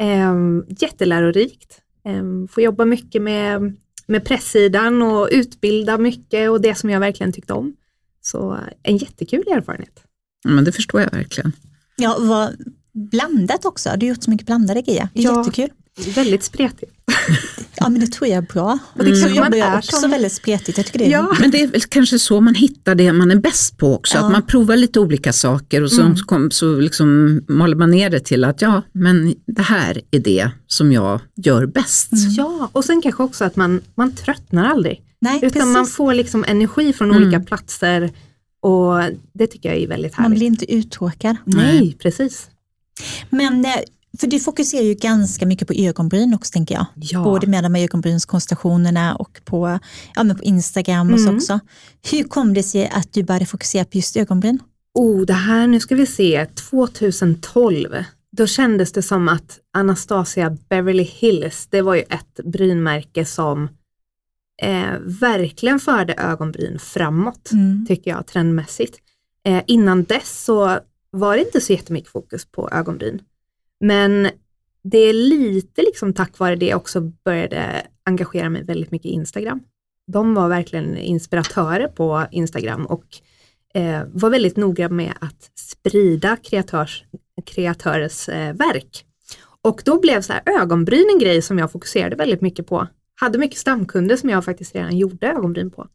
Eh, 0.00 0.34
jättelärorikt. 0.80 1.80
Eh, 2.06 2.22
får 2.50 2.62
jobba 2.62 2.84
mycket 2.84 3.22
med, 3.22 3.76
med 4.06 4.24
presssidan 4.24 5.02
och 5.02 5.28
utbilda 5.32 5.98
mycket 5.98 6.50
och 6.50 6.60
det 6.60 6.74
som 6.74 6.90
jag 6.90 7.00
verkligen 7.00 7.32
tyckte 7.32 7.52
om. 7.52 7.76
Så 8.20 8.58
en 8.82 8.96
jättekul 8.96 9.44
erfarenhet. 9.52 10.02
Men 10.44 10.64
det 10.64 10.72
förstår 10.72 11.00
jag 11.00 11.10
verkligen. 11.10 11.52
Ja, 11.96 12.16
vad 12.20 12.56
blandat 12.92 13.64
också. 13.64 13.90
Du 13.96 14.06
har 14.06 14.08
gjort 14.14 14.22
så 14.22 14.30
mycket 14.30 14.46
blandade 14.46 14.82
grejer. 14.82 15.08
Det 15.14 15.20
är 15.20 15.24
Ja. 15.24 15.38
jättekul. 15.38 15.70
Väldigt 16.14 16.42
spretigt. 16.44 16.92
Ja, 17.76 17.88
men 17.88 18.00
det 18.00 18.06
tror 18.06 18.28
jag 18.30 18.36
är 18.38 18.42
bra. 18.52 18.78
Och 18.94 18.98
det 19.04 19.10
kanske 19.10 19.28
så 19.28 19.34
jobbar 19.34 19.50
man 19.50 19.58
jag 19.58 19.68
är 19.72 19.78
också 19.78 19.96
som- 19.96 20.10
väldigt 20.10 20.32
spretigt. 20.32 20.78
Jag 20.78 20.86
tycker 20.86 20.98
det 20.98 21.04
är 21.04 21.10
Ja. 21.10 21.36
Men 21.40 21.50
det 21.50 21.62
är 21.62 21.66
väl 21.68 21.80
kanske 21.82 22.18
så 22.18 22.40
man 22.40 22.54
hittar 22.54 22.94
det 22.94 23.12
man 23.12 23.30
är 23.30 23.36
bäst 23.36 23.78
på 23.78 23.94
också, 23.94 24.16
Ja. 24.18 24.24
att 24.26 24.32
man 24.32 24.42
provar 24.46 24.76
lite 24.76 25.00
olika 25.00 25.32
saker 25.32 25.82
och 25.82 25.90
så, 25.92 26.00
Mm. 26.02 26.16
kom, 26.16 26.50
så 26.50 26.76
liksom 26.80 27.40
maler 27.48 27.76
man 27.76 27.90
ner 27.90 28.10
det 28.10 28.20
till 28.20 28.44
att 28.44 28.62
ja, 28.62 28.82
men 28.92 29.34
det 29.46 29.62
här 29.62 30.00
är 30.10 30.18
det 30.18 30.50
som 30.66 30.92
jag 30.92 31.20
gör 31.36 31.66
bäst. 31.66 32.08
Ja, 32.36 32.70
och 32.72 32.84
sen 32.84 33.02
kanske 33.02 33.22
också 33.22 33.44
att 33.44 33.56
man, 33.56 33.80
man 33.94 34.12
tröttnar 34.14 34.64
aldrig. 34.70 35.02
Nej, 35.20 35.36
Utan 35.36 35.50
precis. 35.50 35.68
man 35.68 35.86
får 35.86 36.14
liksom 36.14 36.44
energi 36.48 36.92
från 36.92 37.10
Mm. 37.10 37.22
olika 37.22 37.40
platser 37.40 38.12
och 38.62 39.00
det 39.34 39.46
tycker 39.46 39.68
jag 39.68 39.78
är 39.78 39.88
väldigt 39.88 40.16
Man 40.18 40.22
härligt. 40.24 40.38
blir 40.38 40.46
inte 40.46 40.72
uttråkad. 40.74 41.36
Nej, 41.44 41.96
precis. 42.02 42.46
Men 43.30 43.64
eh, 43.64 43.70
för 44.20 44.26
du 44.26 44.40
fokuserar 44.40 44.82
ju 44.82 44.94
ganska 44.94 45.46
mycket 45.46 45.68
på 45.68 45.74
ögonbryn 45.74 46.34
också 46.34 46.52
tänker 46.52 46.74
jag. 46.74 46.86
Ja. 46.94 47.24
Både 47.24 47.46
med 47.46 47.64
de 47.64 47.74
här 47.74 47.82
ögonbrynskonstellationerna 47.84 49.16
och 49.16 49.40
på, 49.44 49.78
ja, 50.14 50.22
men 50.22 50.36
på 50.36 50.42
Instagram 50.44 51.12
och 51.12 51.20
så 51.20 51.24
Mm. 51.28 51.36
också. 51.36 51.60
Hur 52.10 52.24
kom 52.24 52.54
det 52.54 52.62
sig 52.62 52.88
att 52.88 53.12
du 53.12 53.22
började 53.22 53.46
fokusera 53.46 53.84
på 53.84 53.96
just 53.98 54.16
ögonbryn? 54.16 54.58
Oh, 54.94 55.20
det 55.20 55.32
här, 55.32 55.66
nu 55.66 55.80
ska 55.80 55.94
vi 55.94 56.06
se, 56.06 56.46
2012. 56.46 58.04
Då 58.36 58.46
kändes 58.46 58.92
det 58.92 59.02
som 59.02 59.28
att 59.28 59.58
Anastasia 59.72 60.56
Beverly 60.68 61.02
Hills, 61.02 61.66
det 61.70 61.82
var 61.82 61.94
ju 61.94 62.00
ett 62.02 62.40
brynmärke 62.44 63.24
som 63.24 63.68
eh, 64.62 64.98
verkligen 65.00 65.80
förde 65.80 66.14
ögonbryn 66.14 66.78
framåt. 66.78 67.50
Mm. 67.52 67.86
tycker 67.88 68.10
jag 68.10 68.26
trendmässigt. 68.26 68.98
Eh, 69.46 69.62
innan 69.66 70.04
dess 70.04 70.44
så 70.44 70.78
var 71.10 71.36
det 71.36 71.42
inte 71.44 71.60
så 71.60 71.72
jättemycket 71.72 72.10
fokus 72.12 72.44
på 72.52 72.68
ögonbryn. 72.72 73.20
Men 73.84 74.28
det 74.82 74.98
är 74.98 75.12
lite 75.12 75.82
liksom 75.82 76.12
tack 76.12 76.38
vare 76.38 76.56
det 76.56 76.66
jag 76.66 76.76
också 76.76 77.00
började 77.00 77.86
engagera 78.04 78.50
mig 78.50 78.64
väldigt 78.64 78.90
mycket 78.90 79.06
i 79.06 79.14
Instagram. 79.14 79.60
De 80.12 80.34
var 80.34 80.48
verkligen 80.48 80.96
inspiratörer 80.96 81.88
på 81.88 82.26
Instagram 82.30 82.86
och 82.86 83.04
eh, 83.74 84.02
var 84.12 84.30
väldigt 84.30 84.56
noga 84.56 84.88
med 84.88 85.12
att 85.20 85.50
sprida 85.54 86.36
kreatörs, 86.36 87.04
kreatörers 87.46 88.28
eh, 88.28 88.54
verk. 88.54 89.04
Och 89.62 89.82
då 89.84 90.00
blev 90.00 90.20
så 90.20 90.32
här 90.32 90.42
ögonbryn 90.60 91.10
en 91.12 91.18
grej 91.18 91.42
som 91.42 91.58
jag 91.58 91.72
fokuserade 91.72 92.16
väldigt 92.16 92.40
mycket 92.40 92.66
på. 92.66 92.88
Hade 93.20 93.38
mycket 93.38 93.58
stamkunder 93.58 94.16
som 94.16 94.30
jag 94.30 94.44
faktiskt 94.44 94.74
redan 94.74 94.96
gjorde 94.96 95.26
ögonbryn 95.26 95.70
på. 95.70 95.88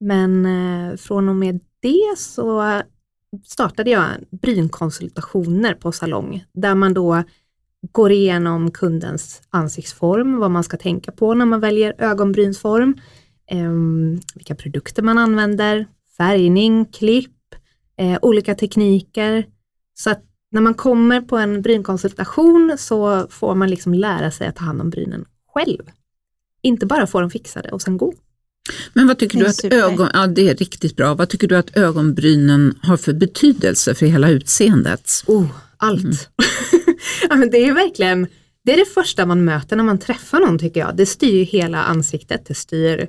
Men 0.00 0.46
eh, 0.46 0.96
från 0.96 1.28
och 1.28 1.36
med 1.36 1.60
det 1.80 2.18
så 2.18 2.82
startade 3.44 3.90
jag 3.90 4.08
brynkonsultationer 4.30 5.74
på 5.74 5.92
salong 5.92 6.44
där 6.52 6.74
man 6.74 6.94
då 6.94 7.22
går 7.92 8.12
igenom 8.12 8.70
kundens 8.70 9.42
ansiktsform, 9.50 10.38
vad 10.38 10.50
man 10.50 10.64
ska 10.64 10.76
tänka 10.76 11.12
på 11.12 11.34
när 11.34 11.46
man 11.46 11.60
väljer 11.60 11.94
ögonbrynsform, 11.98 12.94
eh, 13.50 13.72
vilka 14.34 14.54
produkter 14.54 15.02
man 15.02 15.18
använder, 15.18 15.86
färgning, 16.16 16.84
klipp, 16.84 17.54
eh, 17.96 18.18
olika 18.22 18.54
tekniker. 18.54 19.46
Så 19.94 20.10
att 20.10 20.22
när 20.50 20.60
man 20.60 20.74
kommer 20.74 21.20
på 21.20 21.36
en 21.36 21.62
brynkonsultation 21.62 22.76
så 22.78 23.26
får 23.30 23.54
man 23.54 23.70
liksom 23.70 23.94
lära 23.94 24.30
sig 24.30 24.46
att 24.46 24.56
ta 24.56 24.64
hand 24.64 24.80
om 24.80 24.90
brynen 24.90 25.24
själv. 25.54 25.82
Inte 26.62 26.86
bara 26.86 27.06
få 27.06 27.20
dem 27.20 27.30
fixade 27.30 27.68
och 27.70 27.82
sen 27.82 27.96
gå. 27.96 28.14
Men 28.92 29.06
vad 29.06 29.18
tycker 29.18 29.38
du 29.38 29.46
att 29.46 29.56
super. 29.56 29.76
ögon, 29.76 30.08
ja 30.12 30.26
det 30.26 30.48
är 30.48 30.54
riktigt 30.54 30.96
bra, 30.96 31.14
vad 31.14 31.28
tycker 31.28 31.48
du 31.48 31.56
att 31.56 31.76
ögonbrynen 31.76 32.78
har 32.82 32.96
för 32.96 33.12
betydelse 33.12 33.94
för 33.94 34.06
hela 34.06 34.30
utseendet? 34.30 35.10
Oh, 35.26 35.46
allt. 35.76 36.28
ja, 37.28 37.36
men 37.36 37.50
det 37.50 37.68
är 37.68 37.72
verkligen, 37.72 38.26
det 38.64 38.72
är 38.72 38.76
det 38.76 38.90
första 38.94 39.26
man 39.26 39.44
möter 39.44 39.76
när 39.76 39.84
man 39.84 39.98
träffar 39.98 40.40
någon 40.40 40.58
tycker 40.58 40.80
jag. 40.80 40.96
Det 40.96 41.06
styr 41.06 41.44
hela 41.44 41.82
ansiktet, 41.82 42.46
det 42.46 42.54
styr 42.54 43.08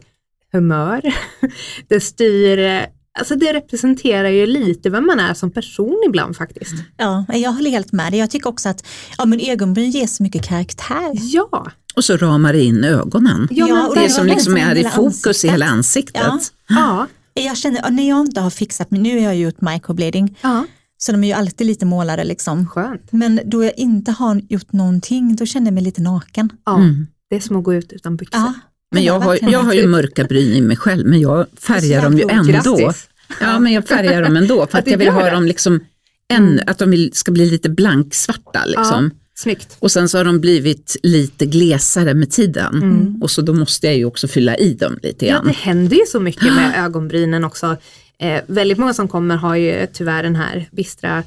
humör, 0.52 1.02
det 1.88 2.00
styr, 2.00 2.60
eh, 2.60 2.82
alltså 3.20 3.36
det 3.36 3.54
representerar 3.54 4.30
ju 4.30 4.46
lite 4.46 4.90
vem 4.90 5.06
man 5.06 5.20
är 5.20 5.34
som 5.34 5.52
person 5.52 6.04
ibland 6.08 6.38
faktiskt. 6.38 6.74
Ja, 6.98 7.26
jag 7.34 7.52
håller 7.52 7.70
helt 7.70 7.92
med 7.92 8.12
dig. 8.12 8.20
Jag 8.20 8.32
tycker 8.32 8.50
också 8.50 8.70
att 8.70 8.88
ja, 9.18 9.26
men 9.26 9.40
ögonbryn 9.40 9.92
ger 9.92 10.08
så 10.08 10.24
mycket 10.24 10.46
karaktär. 10.46 11.12
Ja, 11.14 11.72
Och 11.96 12.04
så 12.06 12.18
ramar 12.18 12.54
det 12.54 12.64
in 12.64 12.84
ögonen. 12.84 13.48
ja, 13.52 13.68
Ja, 13.68 13.76
men 13.76 13.86
och 13.86 13.96
det 13.96 14.02
var 14.02 14.08
som 14.08 14.26
liksom 14.28 14.58
är 14.58 14.76
i 14.76 14.84
fokus 14.84 15.26
i 15.46 15.48
ansiktet. 15.50 15.52
hela 15.52 15.66
ansiktet. 15.66 16.22
Ja. 16.68 17.08
ja, 17.34 17.44
Jag 17.44 17.58
känner, 17.58 17.80
ja, 17.84 17.90
när 17.90 18.10
jag 18.10 18.20
inte 18.20 18.42
har 18.42 18.50
fixat 18.50 18.92
mig, 18.92 19.02
nu 19.02 19.14
har 19.14 19.20
jag 19.26 19.36
gjort 19.36 19.62
microblading, 19.62 20.38
ja, 20.42 20.66
så 20.98 21.12
de 21.12 21.24
är 21.24 21.28
ju 21.28 21.34
alltid 21.34 21.68
lite 21.68 21.86
målade 21.86 22.24
liksom. 22.24 22.68
skönt. 22.68 23.12
Men 23.12 23.40
då 23.46 23.64
jag 23.64 23.74
inte 23.78 24.12
har 24.12 24.42
gjort 24.50 24.72
någonting, 24.74 25.36
då 25.36 25.46
känner 25.46 25.68
jag 25.68 25.74
mig 25.74 25.84
lite 25.84 26.02
naken. 26.02 26.50
Ja, 26.66 26.76
Mm. 26.78 27.08
det 27.30 27.36
är 27.36 27.40
som 27.40 27.56
att 27.56 27.64
gå 27.64 27.74
ut 27.74 27.94
utan 27.94 28.16
byxor. 28.18 28.40
Ja, 28.42 28.54
Men 28.92 29.02
det 29.02 29.06
jag 29.08 29.20
har, 29.20 29.40
jag 29.42 29.60
har 29.64 29.74
ju 29.74 29.88
mörka 29.88 30.24
bryn 30.24 30.54
i 30.54 30.62
mig 30.62 30.78
själv, 30.78 31.08
men 31.08 31.20
jag 31.20 31.46
färgar 31.62 32.04
dem 32.04 32.18
ju 32.18 32.26
ändå. 32.30 32.52
Grattis. 32.52 33.08
Ja, 33.42 33.60
men 33.60 33.74
jag 33.74 33.88
färgar 33.88 34.22
dem 34.24 34.36
ändå 34.38 34.56
för 34.56 34.78
Att 34.78 34.86
att 34.86 34.92
jag 34.92 34.98
vill 34.98 35.10
ha 35.10 35.24
det. 35.26 35.32
dem 35.32 35.46
liksom, 35.46 35.80
en, 36.28 36.62
att 36.68 36.78
de 36.78 37.10
ska 37.14 37.32
bli 37.32 37.50
lite 37.50 37.70
blanksvarta 37.70 38.66
liksom. 38.66 39.12
Snyggt. 39.38 39.78
Och 39.80 39.92
sen 39.92 40.10
så 40.10 40.18
har 40.18 40.26
de 40.26 40.40
blivit 40.40 40.96
lite 41.04 41.46
glesare 41.46 42.14
med 42.14 42.32
tiden. 42.32 42.74
Mm. 42.76 43.22
Och 43.22 43.32
så 43.32 43.42
då 43.42 43.54
måste 43.54 43.88
jag 43.88 43.98
ju 43.98 44.06
också 44.06 44.28
fylla 44.28 44.58
i 44.58 44.74
dem 44.74 45.00
lite 45.02 45.26
Ja, 45.26 45.34
grann. 45.34 45.46
det 45.48 45.54
händer 45.54 45.96
ju 45.96 46.06
så 46.08 46.20
mycket 46.20 46.44
med 46.56 46.74
ögonbrynen 46.86 47.44
också. 47.44 47.78
Eh, 48.20 48.42
väldigt 48.48 48.78
många 48.78 48.94
som 48.94 49.08
kommer 49.08 49.36
har 49.36 49.56
ju 49.56 49.88
tyvärr 49.94 50.24
den 50.24 50.36
här 50.36 50.70
bistra 50.72 51.18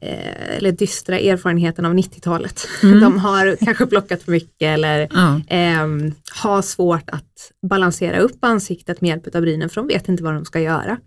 eh, 0.00 0.56
eller 0.56 0.72
dystra 0.72 1.18
erfarenheten 1.18 1.84
av 1.84 1.94
90-talet. 1.94 2.68
De 2.82 3.18
har 3.18 3.56
kanske 3.64 3.86
plockat 3.86 4.22
för 4.22 4.32
mycket 4.32 4.62
eller 4.74 5.08
Ja. 5.12 5.40
ehm, 5.48 6.12
har 6.32 6.62
svårt 6.62 7.10
att 7.10 7.52
balansera 7.70 8.18
upp 8.18 8.38
ansiktet 8.44 9.00
med 9.00 9.08
hjälp 9.08 9.34
av 9.34 9.40
brynen 9.42 9.68
för 9.68 9.74
de 9.80 9.86
vet 9.88 10.08
inte 10.08 10.22
vad 10.22 10.34
de 10.34 10.44
ska 10.44 10.60
göra. 10.60 10.98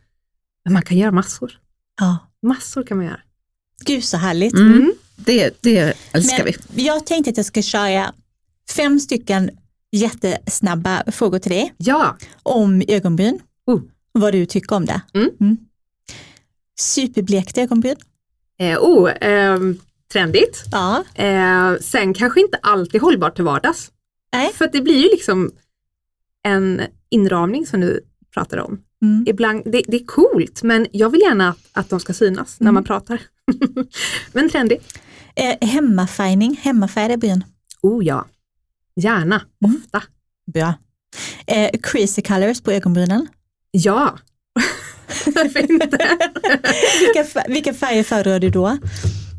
Men 0.65 0.74
man 0.74 0.82
kan 0.82 0.98
göra 0.98 1.12
massor. 1.12 1.51
Ja. 2.00 2.18
Massor 2.44 2.84
kan 2.84 2.98
man 2.98 3.06
göra. 3.06 3.20
Gud 3.86 4.03
så 4.03 4.18
härligt. 4.18 4.53
Mm. 4.53 4.94
Det, 5.25 5.57
det 5.61 5.93
älskar 6.11 6.43
Men 6.43 6.53
vi. 6.69 6.85
jag 6.85 7.05
tänkte 7.05 7.29
att 7.31 7.38
jag 7.38 7.45
ska 7.45 7.61
köra 7.61 8.13
fem 8.75 8.99
stycken 8.99 9.49
jättesnabba 9.91 11.03
frågor 11.11 11.39
till 11.39 11.51
dig 11.51 11.73
Ja, 11.77 12.17
om 12.43 12.83
ögonbryn. 12.88 13.39
Oh. 13.65 13.81
Vad 14.11 14.33
du 14.33 14.45
tycker 14.45 14.75
om 14.75 14.85
det. 14.85 15.01
Mm. 15.13 15.57
Superblekt 16.79 17.57
ögonbryn. 17.57 17.95
eh, 18.59 18.77
oh, 18.79 19.11
ehm, 19.21 19.77
trendigt. 20.13 20.63
Ja. 20.71 21.03
Eh, 21.15 21.75
sen 21.81 22.13
kanske 22.13 22.41
inte 22.41 22.57
alltid 22.61 23.01
hållbart 23.01 23.35
till 23.35 23.43
vardags. 23.43 23.91
Nej. 24.33 24.51
För 24.53 24.69
det 24.73 24.81
blir 24.81 24.97
ju 25.03 25.09
liksom 25.09 25.51
en 26.43 26.81
inramning 27.09 27.65
som 27.67 27.81
du 27.81 27.99
pratar 28.33 28.57
om. 28.57 28.81
Mm. 29.01 29.25
Ibland, 29.27 29.63
det, 29.65 29.81
det 29.88 29.97
är 29.97 30.05
coolt 30.05 30.63
men 30.63 30.88
jag 30.91 31.09
vill 31.09 31.21
gärna 31.21 31.49
att, 31.49 31.57
att 31.73 31.89
de 31.89 31.99
ska 31.99 32.13
synas 32.13 32.59
när 32.59 32.65
Mm. 32.65 32.73
man 32.73 32.83
pratar. 32.83 33.21
men 34.33 34.49
trendigt. 34.49 34.99
Eh, 35.39 35.67
hemmafärgning, 35.69 36.60
hemmafärgade 36.62 37.17
bryn. 37.17 37.43
Oh 37.81 38.05
ja, 38.05 38.25
gärna, 38.96 39.41
Mm. 39.65 39.81
ofta. 39.86 40.03
Bra. 40.53 40.74
Eh, 41.48 41.69
crazy 41.84 42.22
colors 42.22 42.62
på 42.62 42.72
ögonbrynen. 42.72 43.27
Ja, 43.72 44.17
varför 45.25 45.72
inte? 45.72 46.17
vilka, 47.00 47.43
vilka 47.48 47.74
färger 47.74 48.03
föredrar 48.03 48.39
du 48.39 48.50
då? 48.50 48.77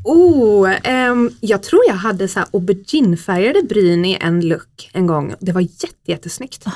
Oh, 0.03 0.75
ehm, 0.83 1.31
jag 1.41 1.63
tror 1.63 1.81
jag 1.87 1.93
hade 1.95 2.27
så 2.27 2.39
här 2.39 2.47
auberginefärgade 2.53 3.61
bryn 3.63 4.05
i 4.05 4.17
en 4.21 4.41
look 4.47 4.89
en 4.93 5.07
gång. 5.07 5.33
Det 5.39 5.51
var 5.51 5.61
jätte, 5.61 5.87
jättesnyggt. 6.11 6.67
Ah. 6.67 6.71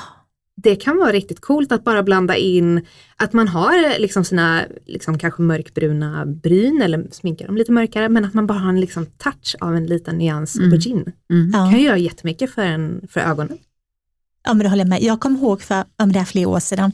Det 0.57 0.75
kan 0.75 0.97
vara 0.97 1.11
riktigt 1.11 1.41
coolt 1.41 1.71
att 1.71 1.83
bara 1.83 2.03
blanda 2.03 2.35
in 2.35 2.85
att 3.17 3.33
man 3.33 3.47
har 3.47 3.99
liksom 3.99 4.23
sina 4.25 4.61
liksom 4.85 5.17
kanske 5.17 5.41
mörkbruna 5.41 6.25
bryn 6.25 6.81
eller 6.81 7.07
sminkar 7.11 7.45
dem 7.47 7.57
lite 7.57 7.71
mörkare 7.71 8.09
men 8.09 8.25
att 8.25 8.33
man 8.33 8.47
bara 8.47 8.59
har 8.59 8.69
en 8.69 8.79
liksom 8.81 9.05
touch 9.05 9.55
av 9.59 9.75
en 9.75 9.85
liten 9.85 10.17
nyans 10.17 10.55
Mm. 10.55 10.65
aubergine. 10.67 11.11
Mm. 11.31 11.51
kan 11.51 11.71
Ja. 11.71 11.77
ju 11.77 11.83
göra 11.85 11.97
jättemycket 11.97 12.51
för, 12.51 12.61
en, 12.61 13.07
för 13.11 13.19
ögonen. 13.19 13.57
Ja 14.47 14.53
men 14.53 14.63
det 14.63 14.69
håller 14.69 14.83
jag 14.83 14.89
med. 14.89 15.03
Jag 15.03 15.19
kommer 15.19 15.39
ihåg 15.39 15.61
för, 15.61 15.83
om 16.03 16.11
det 16.11 16.19
är 16.19 16.25
flera 16.25 16.47
år 16.49 16.59
sedan, 16.59 16.91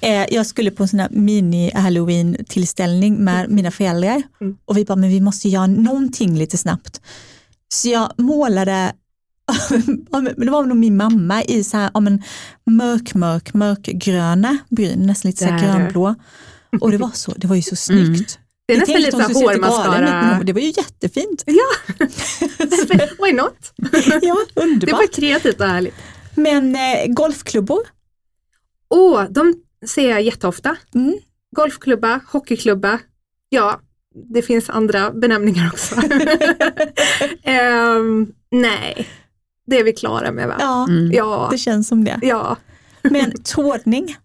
eh, 0.00 0.24
jag 0.34 0.46
skulle 0.46 0.70
på 0.70 0.82
en 0.82 0.88
sån 0.88 1.00
här 1.00 1.08
mini-halloween 1.08 2.44
tillställning 2.48 3.24
med 3.24 3.50
mina 3.50 3.70
föräldrar 3.70 4.22
Mm. 4.40 4.56
och 4.64 4.76
vi 4.76 4.84
bara, 4.84 4.96
men 4.96 5.10
vi 5.10 5.20
måste 5.20 5.48
göra 5.48 5.66
någonting 5.66 6.36
lite 6.38 6.56
snabbt. 6.56 7.00
Så 7.68 7.88
jag 7.88 8.12
målade, 8.18 8.92
men 10.10 10.34
det 10.46 10.50
var 10.50 10.64
nog 10.66 10.76
min 10.76 10.96
mamma 10.96 11.42
i 11.44 11.64
så 11.64 11.76
här, 11.76 11.90
ja, 11.94 12.00
men 12.00 12.22
mörk, 12.70 13.14
mörk, 13.14 13.54
mörkgröna 13.54 14.58
bryn, 14.70 15.06
nästan 15.06 15.28
lite 15.28 15.44
så 15.44 15.50
här 15.50 15.58
grönblå. 15.78 16.14
Och 16.80 16.90
det 16.90 16.96
var, 16.98 17.10
så, 17.10 17.32
det 17.36 17.46
var 17.46 17.56
ju 17.56 17.62
så 17.62 17.76
snyggt. 17.76 18.38
Det 18.66 18.74
är 18.74 18.78
nästan 18.78 19.00
lite 19.00 19.16
att 19.16 19.28
de 19.28 19.34
så 19.34 19.40
skulle 19.40 19.54
sitta 19.54 19.68
galen, 19.68 20.04
hårmascara. 20.08 20.42
Det 20.44 20.52
var 20.52 20.60
ju 20.60 20.66
jättefint. 20.76 21.44
Ja, 21.46 22.06
why 23.26 23.32
not? 23.32 23.72
Ja, 23.76 24.18
Det 24.20 24.32
var 24.32 24.64
underbart. 24.64 25.12
kreativt 25.14 25.60
och 25.60 25.66
härligt. 25.66 25.94
Men 26.34 26.74
eh, 26.76 27.06
golfklubbor, 27.08 27.80
Åh, 28.88 29.24
de 29.30 29.54
ser 29.86 30.10
jag 30.10 30.22
jätteofta. 30.22 30.76
mm. 30.94 31.14
Golfklubba, 31.56 32.20
hockeyklubba. 32.26 32.98
Ja, 33.48 33.80
det 34.34 34.42
finns 34.42 34.70
andra 34.70 35.10
benämningar 35.10 35.70
också. 35.72 35.94
Ehm, 37.42 38.26
nej, 38.50 39.08
det 39.66 39.78
är 39.80 39.84
vi 39.84 39.92
klara 39.92 40.32
med 40.32 40.48
va? 40.48 40.56
ja, 40.58 40.86
Mm. 40.88 41.12
Ja, 41.12 41.48
det 41.50 41.58
känns 41.58 41.88
som 41.88 42.04
det. 42.04 42.18
ja. 42.22 42.56
Men 43.02 43.42
trådning, 43.42 44.16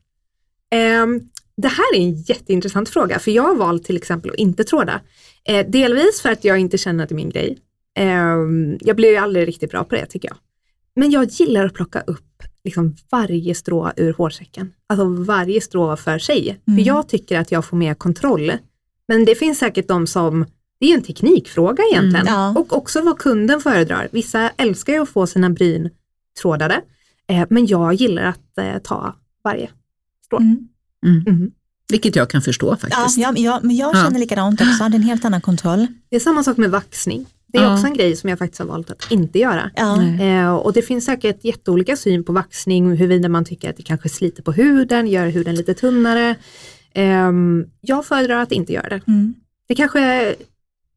Ehm, 0.72 1.22
det 1.58 1.68
här 1.68 1.96
är 1.96 2.00
en 2.00 2.22
jätteintressant 2.22 2.90
fråga 2.90 3.20
för 3.20 3.32
jag 3.32 3.44
har 3.44 3.56
valt 3.56 3.84
till 3.84 3.98
exempel 3.98 4.32
att 4.32 4.38
inte 4.38 4.64
tråda. 4.64 5.02
Eh, 5.46 5.68
delvis 5.70 6.22
för 6.22 6.30
att 6.32 6.44
jag 6.44 6.60
inte 6.60 6.78
känner 6.78 7.04
att 7.04 7.10
det 7.10 7.14
är 7.14 7.16
min 7.16 7.30
grej. 7.30 7.58
Ehm, 7.98 8.78
jag 8.82 8.96
blir 8.96 9.10
ju 9.10 9.16
aldrig 9.18 9.48
riktigt 9.48 9.72
bra 9.72 9.84
på 9.84 9.96
det 9.96 10.06
tycker 10.06 10.28
jag. 10.30 10.38
Men 10.96 11.12
jag 11.12 11.26
gillar 11.26 11.66
att 11.66 11.74
plocka 11.74 12.02
upp 12.02 12.44
liksom 12.64 12.96
varje 13.12 13.56
strå 13.56 13.92
ur 13.98 14.14
hårsäcken. 14.14 14.74
Alltså 14.90 15.06
varje 15.06 15.62
strå 15.62 15.96
för 15.98 16.20
sig. 16.20 16.62
Mm. 16.68 16.80
För 16.80 16.88
jag 16.88 17.10
tycker 17.10 17.40
att 17.40 17.52
jag 17.52 17.66
får 17.66 17.78
mer 17.78 17.94
kontroll. 17.94 18.52
Men 19.08 19.26
det 19.26 19.36
finns 19.36 19.60
säkert 19.60 19.88
de 19.88 20.08
som, 20.08 20.46
det 20.80 20.92
är 20.92 20.96
en 20.98 21.04
teknikfråga 21.04 21.84
egentligen. 21.92 22.28
Mm, 22.28 22.40
ja. 22.40 22.50
Och 22.60 22.78
också 22.78 23.02
vad 23.02 23.18
kunden 23.18 23.60
föredrar. 23.62 24.08
Vissa 24.12 24.50
älskar 24.58 24.94
ju 24.94 25.00
att 25.02 25.10
få 25.10 25.28
sina 25.28 25.50
bryn 25.50 25.90
trådade. 26.42 26.82
Eh, 27.28 27.46
men 27.50 27.66
jag 27.68 27.94
gillar 27.94 28.24
att 28.24 28.58
eh, 28.58 28.78
ta 28.84 29.16
varje. 29.44 29.70
mm. 30.40 30.68
Mhm. 31.28 31.52
Vilket 31.92 32.16
jag 32.16 32.30
kan 32.30 32.42
förstå 32.42 32.68
Ja, 32.68 32.76
faktiskt. 32.78 33.18
ja, 33.18 33.32
men 33.32 33.42
jag, 33.44 33.64
men 33.64 33.76
jag 33.76 33.96
Ja. 33.96 34.04
känner 34.04 34.20
likadant 34.20 34.62
också, 34.62 34.84
det 34.84 34.96
är 34.96 34.96
en 34.96 35.02
helt 35.04 35.26
annan 35.26 35.42
kontroll. 35.42 35.88
Det 36.10 36.16
är 36.16 36.20
samma 36.20 36.44
sak 36.44 36.58
med 36.58 36.72
vaxning. 36.72 37.26
Det 37.48 37.58
är 37.58 37.64
Ja. 37.64 37.74
också 37.74 37.88
en 37.88 37.94
grej 37.94 38.16
som 38.16 38.30
jag 38.30 38.40
faktiskt 38.40 38.60
har 38.60 38.66
valt 38.66 38.92
att 38.92 39.12
inte 39.12 39.40
göra. 39.40 39.72
Ja. 39.76 40.04
Eh, 40.04 40.56
och 40.56 40.74
det 40.74 40.82
finns 40.82 41.06
säkert 41.06 41.44
jätteolika 41.46 41.98
syn 41.98 42.24
på 42.24 42.34
vaxning, 42.34 42.96
huruvida 42.96 43.30
man 43.30 43.46
tycker 43.46 43.70
att 43.70 43.78
det 43.78 43.84
kanske 43.84 44.10
sliter 44.10 44.44
på 44.44 44.52
huden, 44.52 45.08
gör 45.08 45.28
huden 45.28 45.56
lite 45.56 45.74
tunnare. 45.74 46.36
Ehm, 46.94 47.66
jag 47.82 48.06
föredrar 48.06 48.42
att 48.42 48.52
inte 48.52 48.74
göra 48.74 48.90
det. 48.90 49.02
Mm. 49.08 49.34
Det 49.68 49.76
kanske, 49.76 50.36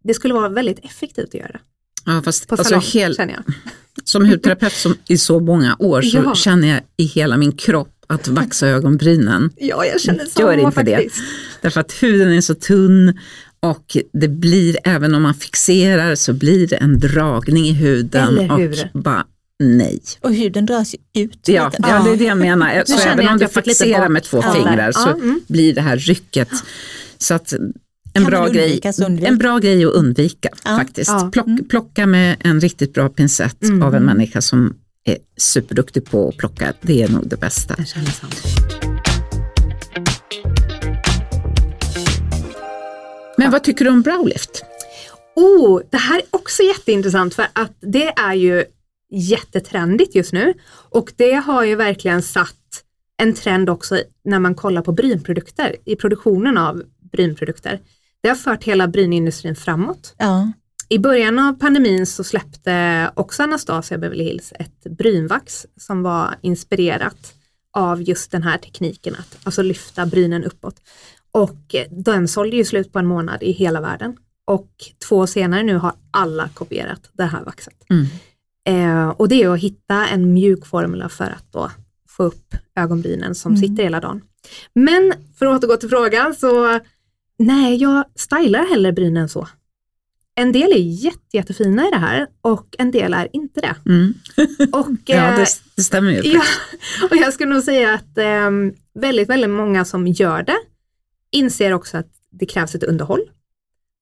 det 0.03 0.15
skulle 0.15 0.35
vara 0.35 0.49
väldigt 0.49 0.85
effektivt 0.85 1.29
att 1.29 1.35
göra 1.35 1.49
det. 1.53 1.61
Ja, 2.05 2.23
fast, 2.25 2.49
På 2.49 2.55
alltså, 2.55 2.69
salong, 2.69 2.85
hel, 2.93 3.17
känner 3.17 3.33
jag. 3.33 3.55
som 4.05 4.27
hudterapeut 4.27 4.73
som, 4.73 4.95
i 5.09 5.19
så 5.19 5.41
många 5.41 5.77
år 5.79 6.03
så 6.03 6.17
Ja. 6.25 6.35
känner 6.35 6.69
jag 6.69 6.81
i 6.97 7.05
hela 7.05 7.37
min 7.37 7.53
kropp 7.53 7.89
att 8.07 8.29
vaxa 8.29 8.69
ögonbrynen. 8.69 9.51
Ja, 9.57 9.85
jag 9.87 10.01
känner 10.01 10.41
Gör 10.41 10.53
inte 10.53 10.83
det. 10.83 10.97
faktiskt. 10.97 11.23
Därför 11.61 11.81
att 11.81 11.93
huden 11.93 12.33
är 12.33 12.41
så 12.41 12.55
tunn 12.55 13.19
och 13.61 13.97
det 14.13 14.29
blir, 14.29 14.77
även 14.85 15.15
om 15.15 15.23
man 15.23 15.35
fixerar 15.35 16.15
så 16.15 16.33
blir 16.33 16.67
det 16.67 16.77
en 16.77 17.01
dragning 17.01 17.65
i 17.65 17.73
huden. 17.73 18.39
Eller 18.39 18.57
hur? 18.57 18.91
Och 18.95 19.03
bara 19.03 19.27
nej. 19.59 20.03
Och 20.21 20.35
huden 20.35 20.67
dras 20.67 20.95
ut. 21.15 21.39
Ja, 21.49 21.69
lite. 21.69 21.83
ja, 21.89 22.03
det 22.05 22.11
är 22.11 22.17
det 22.17 22.25
jag 22.25 22.39
menar. 22.39 22.83
Så 22.87 22.99
känner 22.99 23.13
även 23.13 23.25
jag 23.25 23.33
om 23.33 23.39
du 23.39 23.49
fixerar 23.49 24.09
med 24.09 24.23
två 24.23 24.41
Ja. 24.43 24.53
fingrar 24.53 24.93
så 24.93 25.09
mm. 25.09 25.41
blir 25.49 25.75
det 25.75 25.81
här 25.81 25.97
rycket. 25.97 26.49
Så 27.19 27.35
att 27.35 27.53
en 28.15 28.25
bra, 28.25 28.49
grej, 28.49 28.81
en 29.25 29.39
bra 29.39 29.59
grej 29.59 29.85
att 29.85 29.93
undvika 29.93 30.49
Ja. 30.65 30.77
faktiskt. 30.77 31.11
Ja. 31.11 31.31
Plock, 31.33 31.47
Mm. 31.47 31.69
Plocka 31.69 32.07
med 32.07 32.37
en 32.41 32.61
riktigt 32.61 32.95
bra 32.95 33.09
pincett 33.09 33.63
Mm. 33.63 33.83
av 33.83 33.95
en 33.95 34.03
människa 34.05 34.41
som 34.41 34.75
är 35.05 35.17
superduktig 35.37 36.05
på 36.05 36.29
att 36.29 36.37
plocka. 36.37 36.73
Det 36.81 37.03
är 37.03 37.09
nog 37.09 37.29
det 37.29 37.41
bästa. 37.41 37.77
Samma. 37.85 38.07
Men 43.37 43.51
vad 43.51 43.65
tycker 43.65 43.85
du 43.85 43.91
om 43.91 44.03
browlift? 44.03 44.65
Oh, 45.37 45.81
det 45.91 45.97
här 45.97 46.19
är 46.19 46.25
också 46.31 46.63
jätteintressant 46.63 47.35
för 47.35 47.47
att 47.53 47.73
det 47.81 48.07
är 48.09 48.35
ju 48.35 48.65
jättetrendigt 49.11 50.15
just 50.15 50.33
nu 50.33 50.55
och 50.91 51.13
det 51.17 51.33
har 51.35 51.65
ju 51.65 51.75
verkligen 51.75 52.23
satt 52.23 52.55
en 53.23 53.35
trend 53.35 53.71
också 53.71 53.99
när 54.25 54.39
man 54.39 54.55
kollar 54.55 54.83
på 54.83 54.93
brynprodukter, 54.93 55.77
i 55.85 55.97
produktionen 55.97 56.59
av 56.59 56.83
brynprodukter. 57.13 57.81
Det 58.23 58.29
har 58.29 58.37
fört 58.37 58.65
hela 58.65 58.89
brynindustrin 58.89 59.57
framåt. 59.57 60.15
Ja. 60.19 60.53
I 60.89 60.99
början 60.99 61.39
av 61.39 61.53
pandemin 61.53 62.07
så 62.07 62.25
släppte 62.25 63.11
också 63.15 63.43
Anastasia 63.43 63.99
Beverly 63.99 64.25
Hills 64.25 64.53
ett 64.59 64.97
brynvax 64.99 65.67
som 65.81 66.03
var 66.03 66.35
inspirerat 66.41 67.35
av 67.77 68.03
just 68.03 68.31
den 68.31 68.43
här 68.43 68.59
tekniken 68.59 69.15
att 69.19 69.39
alltså 69.45 69.63
lyfta 69.63 70.07
brynen 70.07 70.45
uppåt. 70.45 70.77
Och 71.33 71.75
eh, 71.75 71.87
den 71.91 72.29
sålde 72.29 72.57
ju 72.57 72.65
slut 72.65 72.93
på 72.93 72.99
en 72.99 73.07
månad 73.07 73.43
i 73.43 73.53
hela 73.53 73.81
världen. 73.81 74.17
Och 74.45 74.69
två 75.09 75.17
år 75.17 75.27
senare 75.27 75.63
nu 75.63 75.77
har 75.77 75.93
alla 76.11 76.49
kopierat 76.49 77.11
det 77.13 77.25
här 77.25 77.45
vaxet. 77.45 77.75
Mm. 77.91 78.07
Eh, 78.69 79.09
och 79.09 79.29
det 79.29 79.43
är 79.43 79.49
att 79.49 79.61
hitta 79.61 80.07
en 80.07 80.33
mjuk 80.33 80.67
formula 80.67 81.09
för 81.09 81.25
att 81.25 81.53
då 81.53 81.71
få 82.09 82.23
upp 82.23 82.55
ögonbrynen 82.77 83.35
som 83.35 83.53
Mm. 83.53 83.63
sitter 83.63 83.83
hela 83.83 84.01
dagen. 84.01 84.21
Men 84.75 85.13
för 85.39 85.47
att 85.47 85.59
återgå 85.65 85.77
till 85.77 85.89
frågan 85.89 86.35
så 86.35 86.81
nej, 87.47 87.77
jag 87.77 88.05
stylar 88.15 88.67
hellre 88.67 88.93
brynen 88.93 89.29
så. 89.29 89.49
En 90.35 90.53
del 90.53 90.73
är 90.73 90.77
jätte, 91.05 91.37
jättefina 91.37 91.89
i 91.89 91.91
det 91.91 91.97
här 91.97 92.27
och 92.41 92.77
en 92.79 92.91
del 92.91 93.15
är 93.15 93.29
inte 93.33 93.61
det. 93.61 93.77
Mm. 93.87 94.15
Och, 94.73 94.89
Ja, 95.07 95.15
eh, 95.31 95.37
det, 95.37 95.47
det 95.77 95.83
stämmer 95.83 96.11
ju. 96.11 96.31
Ja, 96.31 96.43
och 97.11 97.17
jag 97.17 97.33
skulle 97.35 97.55
nog 97.55 97.63
säga 97.63 97.95
att 97.95 98.19
eh, 98.19 98.51
väldigt, 98.95 99.29
väldigt 99.29 99.51
många 99.51 99.85
som 99.85 100.07
gör 100.07 100.43
det 100.43 100.57
inser 101.31 101.73
också 101.73 101.97
att 101.97 102.09
det 102.31 102.47
krävs 102.47 102.75
ett 102.75 102.85
underhåll 102.85 103.21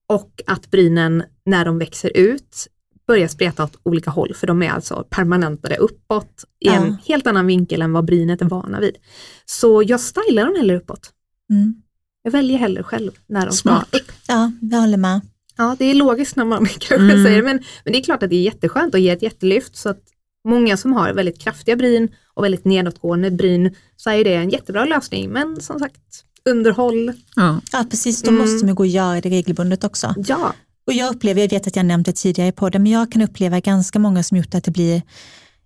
och 0.09 0.41
att 0.47 0.71
brynen 0.71 1.23
när 1.45 1.65
de 1.65 1.79
växer 1.79 2.17
ut 2.17 2.67
börjar 3.07 3.29
spreta 3.29 3.65
åt 3.65 3.81
olika 3.83 4.11
håll 4.11 4.35
för 4.35 4.47
de 4.47 4.63
är 4.63 4.71
alltså 4.71 5.07
permanentade 5.11 5.77
uppåt 5.77 6.45
i 6.61 6.69
en 6.69 6.87
Ja. 6.87 6.97
helt 7.07 7.27
annan 7.27 7.47
vinkel 7.47 7.83
än 7.83 7.93
vad 7.93 8.05
brynet 8.05 8.43
är 8.43 8.47
vana 8.47 8.81
vid. 8.81 8.97
Så 9.45 9.83
jag 9.83 10.01
stylar 10.01 10.47
dem 10.47 10.55
hellre 10.57 10.77
uppåt. 10.77 11.11
Mm. 11.51 11.83
Jag 12.23 12.31
väljer 12.31 12.59
hellre 12.59 12.83
själv 12.83 13.11
när 13.27 13.47
de 13.47 13.53
Smart. 13.53 13.89
ska. 13.89 13.99
Ja, 14.29 14.53
jag 14.61 14.81
håller 14.81 14.97
med. 14.97 15.21
Ja, 15.57 15.77
det 15.79 15.85
är 15.85 15.95
logiskt 15.95 16.37
när 16.37 16.45
man 16.45 16.67
kanske 16.79 16.95
Mm. 16.95 17.25
säger 17.25 17.37
det, 17.37 17.43
men, 17.43 17.63
men 17.85 17.93
det 17.93 17.99
är 17.99 18.03
klart 18.03 18.23
att 18.23 18.31
det 18.31 18.37
är 18.37 18.43
jätteskönt 18.43 18.95
och 18.95 19.01
ger 19.01 19.13
ett 19.17 19.23
jättelyft 19.23 19.77
så 19.77 19.89
att 19.89 20.03
många 20.49 20.77
som 20.77 20.93
har 20.93 21.13
väldigt 21.13 21.39
kraftiga 21.39 21.77
bryn 21.77 22.09
och 22.35 22.45
väldigt 22.45 22.65
nedåtgående 22.65 23.31
bryn 23.31 23.75
så 23.97 24.11
är 24.11 24.25
det 24.25 24.35
en 24.35 24.51
jättebra 24.51 24.85
lösning. 24.85 25.31
Men 25.31 25.61
som 25.61 25.79
sagt, 25.79 26.25
underhåll, 26.45 27.13
Ja. 27.37 27.61
Ja, 27.73 27.85
precis. 27.91 28.23
Då 28.23 28.31
Mm. 28.31 28.43
måste 28.43 28.67
man 28.67 28.75
gå 28.75 28.83
och 28.83 28.87
göra 28.87 29.21
det 29.21 29.29
regelbundet 29.29 29.85
också. 29.85 30.15
ja. 30.27 30.53
Och 30.87 30.93
jag 30.93 31.15
upplever, 31.15 31.41
jag 31.41 31.51
vet 31.51 31.67
att 31.67 31.77
jag 31.77 31.87
nämnt 31.87 32.07
det 32.07 32.13
tidigare 32.13 32.49
i 32.49 32.53
podden, 32.53 32.83
men 32.83 32.93
jag 32.93 33.13
kan 33.13 33.23
uppleva 33.23 33.61
ganska 33.61 33.99
många 33.99 34.23
som 34.23 34.37
gjort 34.37 34.55
att 34.55 34.65
det 34.65 34.71
blir, 34.71 35.03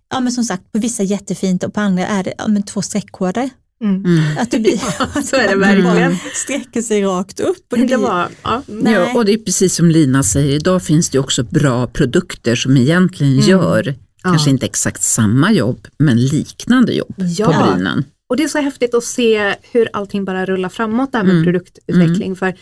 ja 0.09 0.19
men 0.19 0.31
som 0.31 0.43
sagt, 0.43 0.71
på 0.71 0.79
vissa 0.79 1.03
jättefint 1.03 1.63
och 1.63 1.73
på 1.73 1.79
andra 1.79 2.07
är 2.07 2.23
det 2.23 2.33
ja, 2.37 2.47
men 2.47 2.63
två 2.63 2.81
streckkoder. 2.81 3.49
Mm. 3.81 4.05
Mm. 4.05 4.37
Att 4.37 4.51
det 4.51 4.59
blir, 4.59 4.77
Så 5.23 5.35
är 5.35 5.47
det 5.47 5.55
verkligen. 5.55 6.17
sträcker 6.33 6.81
sig 6.81 7.03
rakt 7.03 7.39
upp. 7.39 7.71
Och 7.71 7.77
det 7.77 7.83
Det 7.83 7.85
blir, 7.87 7.97
var, 7.97 8.27
ja. 8.43 8.61
Nej. 8.67 8.93
Ja, 8.93 9.13
och 9.15 9.25
det 9.25 9.33
är 9.33 9.37
precis 9.37 9.75
som 9.75 9.89
Lina 9.91 10.23
säger, 10.23 10.55
idag 10.55 10.83
finns 10.83 11.09
det 11.09 11.19
också 11.19 11.43
bra 11.43 11.87
produkter 11.87 12.55
som 12.55 12.77
egentligen 12.77 13.33
Mm. 13.33 13.45
gör, 13.45 13.95
kanske 14.23 14.49
inte 14.49 14.65
exakt 14.65 15.01
samma 15.03 15.51
jobb, 15.51 15.87
men 15.99 16.17
liknande 16.25 16.93
jobb 16.93 17.15
på 17.15 17.23
Ja. 17.37 17.71
brynen. 17.73 18.03
Och 18.29 18.37
det 18.37 18.43
är 18.43 18.47
så 18.47 18.59
häftigt 18.59 18.93
att 18.93 19.03
se 19.03 19.55
hur 19.71 19.89
allting 19.93 20.25
bara 20.25 20.45
rullar 20.45 20.69
framåt 20.69 21.11
där 21.11 21.23
med 21.23 21.31
Mm. 21.31 21.43
produktutveckling. 21.43 22.35
För 22.35 22.53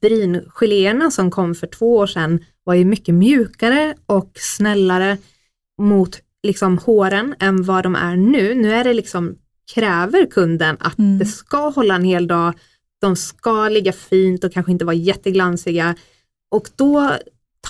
bryngeléerna 0.00 1.10
som 1.10 1.30
kom 1.30 1.54
för 1.54 1.66
två 1.66 1.96
år 1.96 2.06
sedan 2.06 2.38
var 2.64 2.74
ju 2.74 2.84
mycket 2.84 3.14
mjukare 3.14 3.94
och 4.06 4.30
snällare 4.34 5.18
mot 5.82 6.18
liksom 6.42 6.78
håren 6.78 7.34
än 7.40 7.62
vad 7.62 7.82
de 7.84 7.94
är 7.94 8.16
nu. 8.16 8.54
Nu 8.54 8.72
är 8.72 8.84
det 8.84 8.92
liksom, 8.94 9.34
kräver 9.74 10.26
kunden 10.26 10.76
att 10.80 10.98
Mm. 10.98 11.18
det 11.18 11.26
ska 11.26 11.68
hålla 11.68 11.94
en 11.94 12.04
hel 12.04 12.26
dag, 12.26 12.54
de 13.00 13.16
ska 13.16 13.68
ligga 13.68 13.92
fint 13.92 14.44
och 14.44 14.52
kanske 14.52 14.72
inte 14.72 14.84
vara 14.84 14.96
jätteglansiga. 14.96 15.94
Och 16.50 16.68
då 16.76 17.12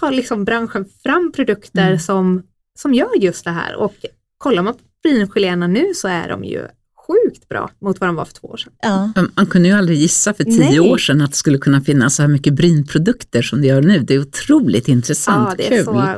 tar 0.01 0.13
liksom 0.13 0.45
branschen 0.45 0.85
fram 1.03 1.33
produkter 1.33 1.87
Mm. 1.87 1.99
som, 1.99 2.43
som 2.79 2.95
gör 2.95 3.17
just 3.21 3.45
det 3.45 3.51
här. 3.51 3.75
Och 3.77 3.95
kollar 4.39 4.63
man 4.63 4.75
på 4.75 4.81
bryngeléerna 5.03 5.67
nu 5.67 5.95
så 5.95 6.09
är 6.09 6.29
de 6.29 6.45
ju 6.45 6.67
sjukt 7.07 7.49
bra 7.49 7.71
mot 7.81 8.01
vad 8.01 8.09
de 8.09 8.17
var 8.17 8.25
för 8.25 8.33
två 8.35 8.49
år 8.49 8.57
sedan. 8.57 8.73
ja. 8.83 9.13
Man 9.37 9.47
kunde 9.47 9.69
ju 9.69 9.75
aldrig 9.75 9.99
gissa 9.99 10.35
för 10.35 10.45
tio 10.45 10.59
Nej. 10.59 10.81
år 10.81 10.99
sedan 10.99 11.21
att 11.21 11.31
det 11.31 11.37
skulle 11.37 11.59
kunna 11.59 11.81
finnas 11.81 12.15
så 12.17 12.23
här 12.23 12.29
mycket 12.29 12.55
brynprodukter 12.55 13.43
som 13.43 13.61
det 13.61 13.67
gör 13.67 13.83
nu. 13.83 13.99
Det 13.99 14.15
är 14.15 14.19
otroligt 14.21 14.89
intressant, 14.89 15.49
Ja, 15.51 15.55
det 15.57 15.67
är, 15.67 15.77
kul. 15.77 15.85
så, 15.85 16.15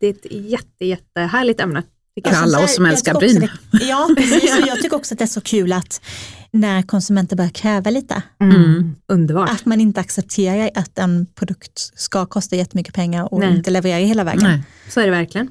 det 0.00 0.06
är 0.06 0.10
ett 0.10 0.26
jätte, 0.50 0.84
jättehärligt 0.84 1.60
ämne. 1.60 1.82
För 2.24 2.30
jag. 2.34 2.42
alla 2.42 2.64
oss 2.64 2.74
som 2.74 2.86
älskar 2.86 3.14
tycker 3.14 3.26
också 3.26 3.38
bryn. 3.38 3.50
det- 3.72 3.84
Ja, 3.86 4.08
precis. 4.16 4.54
Jag 4.66 4.82
tycker 4.82 4.96
också 4.96 5.14
att 5.14 5.18
det 5.18 5.24
är 5.24 5.26
så 5.26 5.40
kul 5.40 5.72
att 5.72 6.00
när 6.50 6.82
konsumenter 6.82 7.36
börjar 7.36 7.50
kräva 7.50 7.90
lite, 7.90 8.22
Mm. 8.40 8.94
Underbart. 9.08 9.50
att 9.50 9.66
man 9.66 9.80
inte 9.80 10.00
accepterar 10.00 10.70
att 10.74 10.98
en 10.98 11.26
produkt 11.34 11.92
ska 11.94 12.26
kosta 12.26 12.56
jättemycket 12.56 12.94
pengar 12.94 13.32
och 13.34 13.40
Nej. 13.40 13.56
inte 13.56 13.70
leverera 13.70 13.98
hela 14.06 14.24
vägen. 14.24 14.42
Nej. 14.42 14.62
Så 14.90 15.00
är 15.00 15.04
det 15.04 15.10
verkligen. 15.10 15.48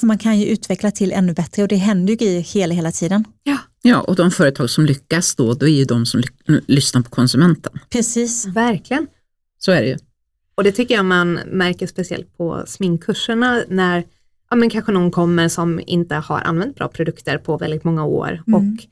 För 0.00 0.06
man 0.06 0.18
kan 0.18 0.38
ju 0.40 0.46
utveckla 0.46 0.90
till 0.90 1.12
ännu 1.12 1.32
bättre 1.34 1.62
och 1.62 1.68
det 1.68 1.76
händer 1.76 2.10
ju 2.10 2.16
grejer 2.16 2.40
hela, 2.40 2.74
hela 2.74 2.92
tiden. 2.92 3.24
Ja, 3.82 4.00
och 4.00 4.16
de 4.16 4.30
företag 4.30 4.70
som 4.70 4.86
lyckas 4.86 5.34
då, 5.34 5.54
då 5.54 5.66
är 5.66 5.70
ju 5.70 5.84
de 5.84 6.06
som 6.06 6.20
ly- 6.20 6.60
lyssnar 6.66 7.02
på 7.02 7.10
konsumenten. 7.10 7.72
Precis. 7.90 8.46
Verkligen. 8.46 9.06
Så 9.58 9.72
är 9.72 9.80
det 9.82 9.88
ju. 9.88 9.98
Och 10.54 10.64
det 10.64 10.72
tycker 10.72 10.94
jag 10.94 11.04
man 11.04 11.32
märker 11.46 11.86
speciellt 11.86 12.36
på 12.36 12.64
sminkkurserna 12.66 13.62
när 13.68 14.04
ja, 14.52 14.56
men 14.56 14.70
kanske 14.70 14.92
någon 14.92 15.10
kommer 15.10 15.48
som 15.48 15.80
inte 15.86 16.14
har 16.14 16.40
använt 16.40 16.76
bra 16.76 16.88
produkter 16.88 17.38
på 17.38 17.56
väldigt 17.58 17.84
många 17.84 18.04
år 18.04 18.42
Mm. 18.46 18.54
och 18.54 18.84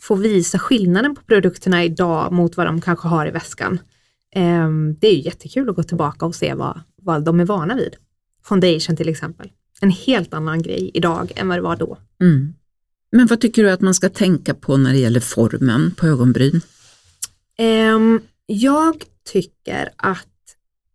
får 0.00 0.16
visa 0.16 0.58
skillnaden 0.58 1.14
på 1.14 1.22
produkterna 1.22 1.84
idag 1.84 2.32
mot 2.32 2.56
vad 2.56 2.66
de 2.66 2.80
kanske 2.80 3.08
har 3.08 3.26
i 3.26 3.30
väskan. 3.30 3.78
Ehm, 4.34 4.96
det 5.00 5.06
är 5.06 5.12
ju 5.14 5.20
jättekul 5.20 5.70
att 5.70 5.76
gå 5.76 5.82
tillbaka 5.82 6.26
och 6.26 6.34
se 6.34 6.54
vad, 6.54 6.80
vad 6.96 7.24
de 7.24 7.40
är 7.40 7.44
vana 7.44 7.74
vid. 7.74 7.96
Foundation 8.44 8.96
till 8.96 9.08
exempel. 9.08 9.50
En 9.80 9.90
helt 9.90 10.34
annan 10.34 10.62
grej 10.62 10.90
idag 10.94 11.32
än 11.36 11.48
vad 11.48 11.58
det 11.58 11.62
var 11.62 11.76
då. 11.76 11.98
Mm. 12.20 12.54
Men 13.12 13.26
vad 13.26 13.40
tycker 13.40 13.62
du 13.62 13.70
att 13.70 13.80
man 13.80 13.94
ska 13.94 14.08
tänka 14.08 14.54
på 14.54 14.76
när 14.76 14.92
det 14.92 14.98
gäller 14.98 15.20
formen 15.20 15.94
på 15.96 16.06
ögonbryn? 16.06 16.60
Ehm, 17.58 18.20
jag 18.46 19.04
tycker 19.32 19.88
att 19.96 20.26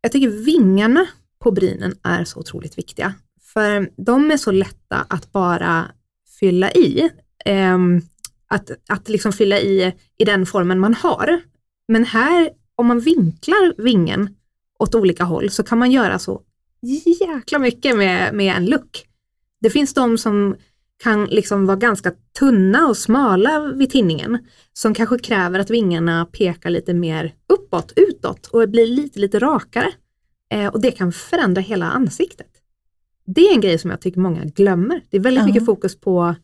jag 0.01 0.11
tycker 0.11 0.29
vingarna 0.29 1.05
på 1.39 1.51
brynen 1.51 1.95
är 2.03 2.23
så 2.23 2.39
otroligt 2.39 2.77
viktiga. 2.77 3.13
För 3.57 3.89
de 3.97 4.31
är 4.31 4.37
så 4.37 4.51
lätta 4.51 5.05
att 5.09 5.31
bara 5.31 5.91
fylla 6.39 6.71
i. 6.71 7.09
Ehm, 7.45 8.01
att 8.47 8.71
att 8.87 9.09
liksom 9.09 9.33
fylla 9.33 9.59
i 9.59 9.95
i 10.17 10.25
den 10.25 10.45
formen 10.45 10.79
man 10.79 10.93
har. 10.93 11.41
Men 11.87 12.05
här, 12.05 12.49
om 12.75 12.87
man 12.87 12.99
vinklar 12.99 13.83
vingen 13.83 14.35
åt 14.79 14.95
olika 14.95 15.23
håll 15.23 15.49
så 15.49 15.63
kan 15.63 15.77
man 15.77 15.91
göra 15.91 16.19
så 16.19 16.41
jäkla 17.19 17.59
mycket 17.59 17.97
med, 17.97 18.33
med 18.33 18.55
en 18.55 18.65
look. 18.65 19.05
Det 19.61 19.69
finns 19.69 19.93
de 19.93 20.17
som 20.17 20.55
kan 21.03 21.25
liksom 21.25 21.65
vara 21.65 21.77
ganska 21.77 22.11
tunna 22.39 22.87
och 22.87 22.97
smala 22.97 23.59
vid 23.75 23.89
tinningen 23.89 24.37
som 24.73 24.93
kanske 24.93 25.19
kräver 25.19 25.59
att 25.59 25.69
vingarna 25.69 26.25
pekar 26.25 26.69
lite 26.69 26.93
mer 26.93 27.33
uppåt, 27.53 27.93
utåt 27.95 28.47
och 28.47 28.69
blir 28.69 28.87
lite, 28.87 29.19
lite 29.19 29.39
rakare. 29.39 29.91
Eh, 30.51 30.67
och 30.67 30.81
det 30.81 30.91
kan 30.91 31.11
förändra 31.11 31.61
hela 31.61 31.85
ansiktet. 31.85 32.56
Det 33.27 33.41
är 33.41 33.53
en 33.53 33.61
grej 33.61 33.79
som 33.79 33.89
jag 33.91 34.01
tycker 34.01 34.19
många 34.19 34.43
glömmer. 34.45 35.01
Det 35.09 35.17
är 35.17 35.21
väldigt 35.21 35.41
Ja. 35.41 35.45
mycket 35.47 35.65
fokus 35.65 35.99
på 35.99 36.35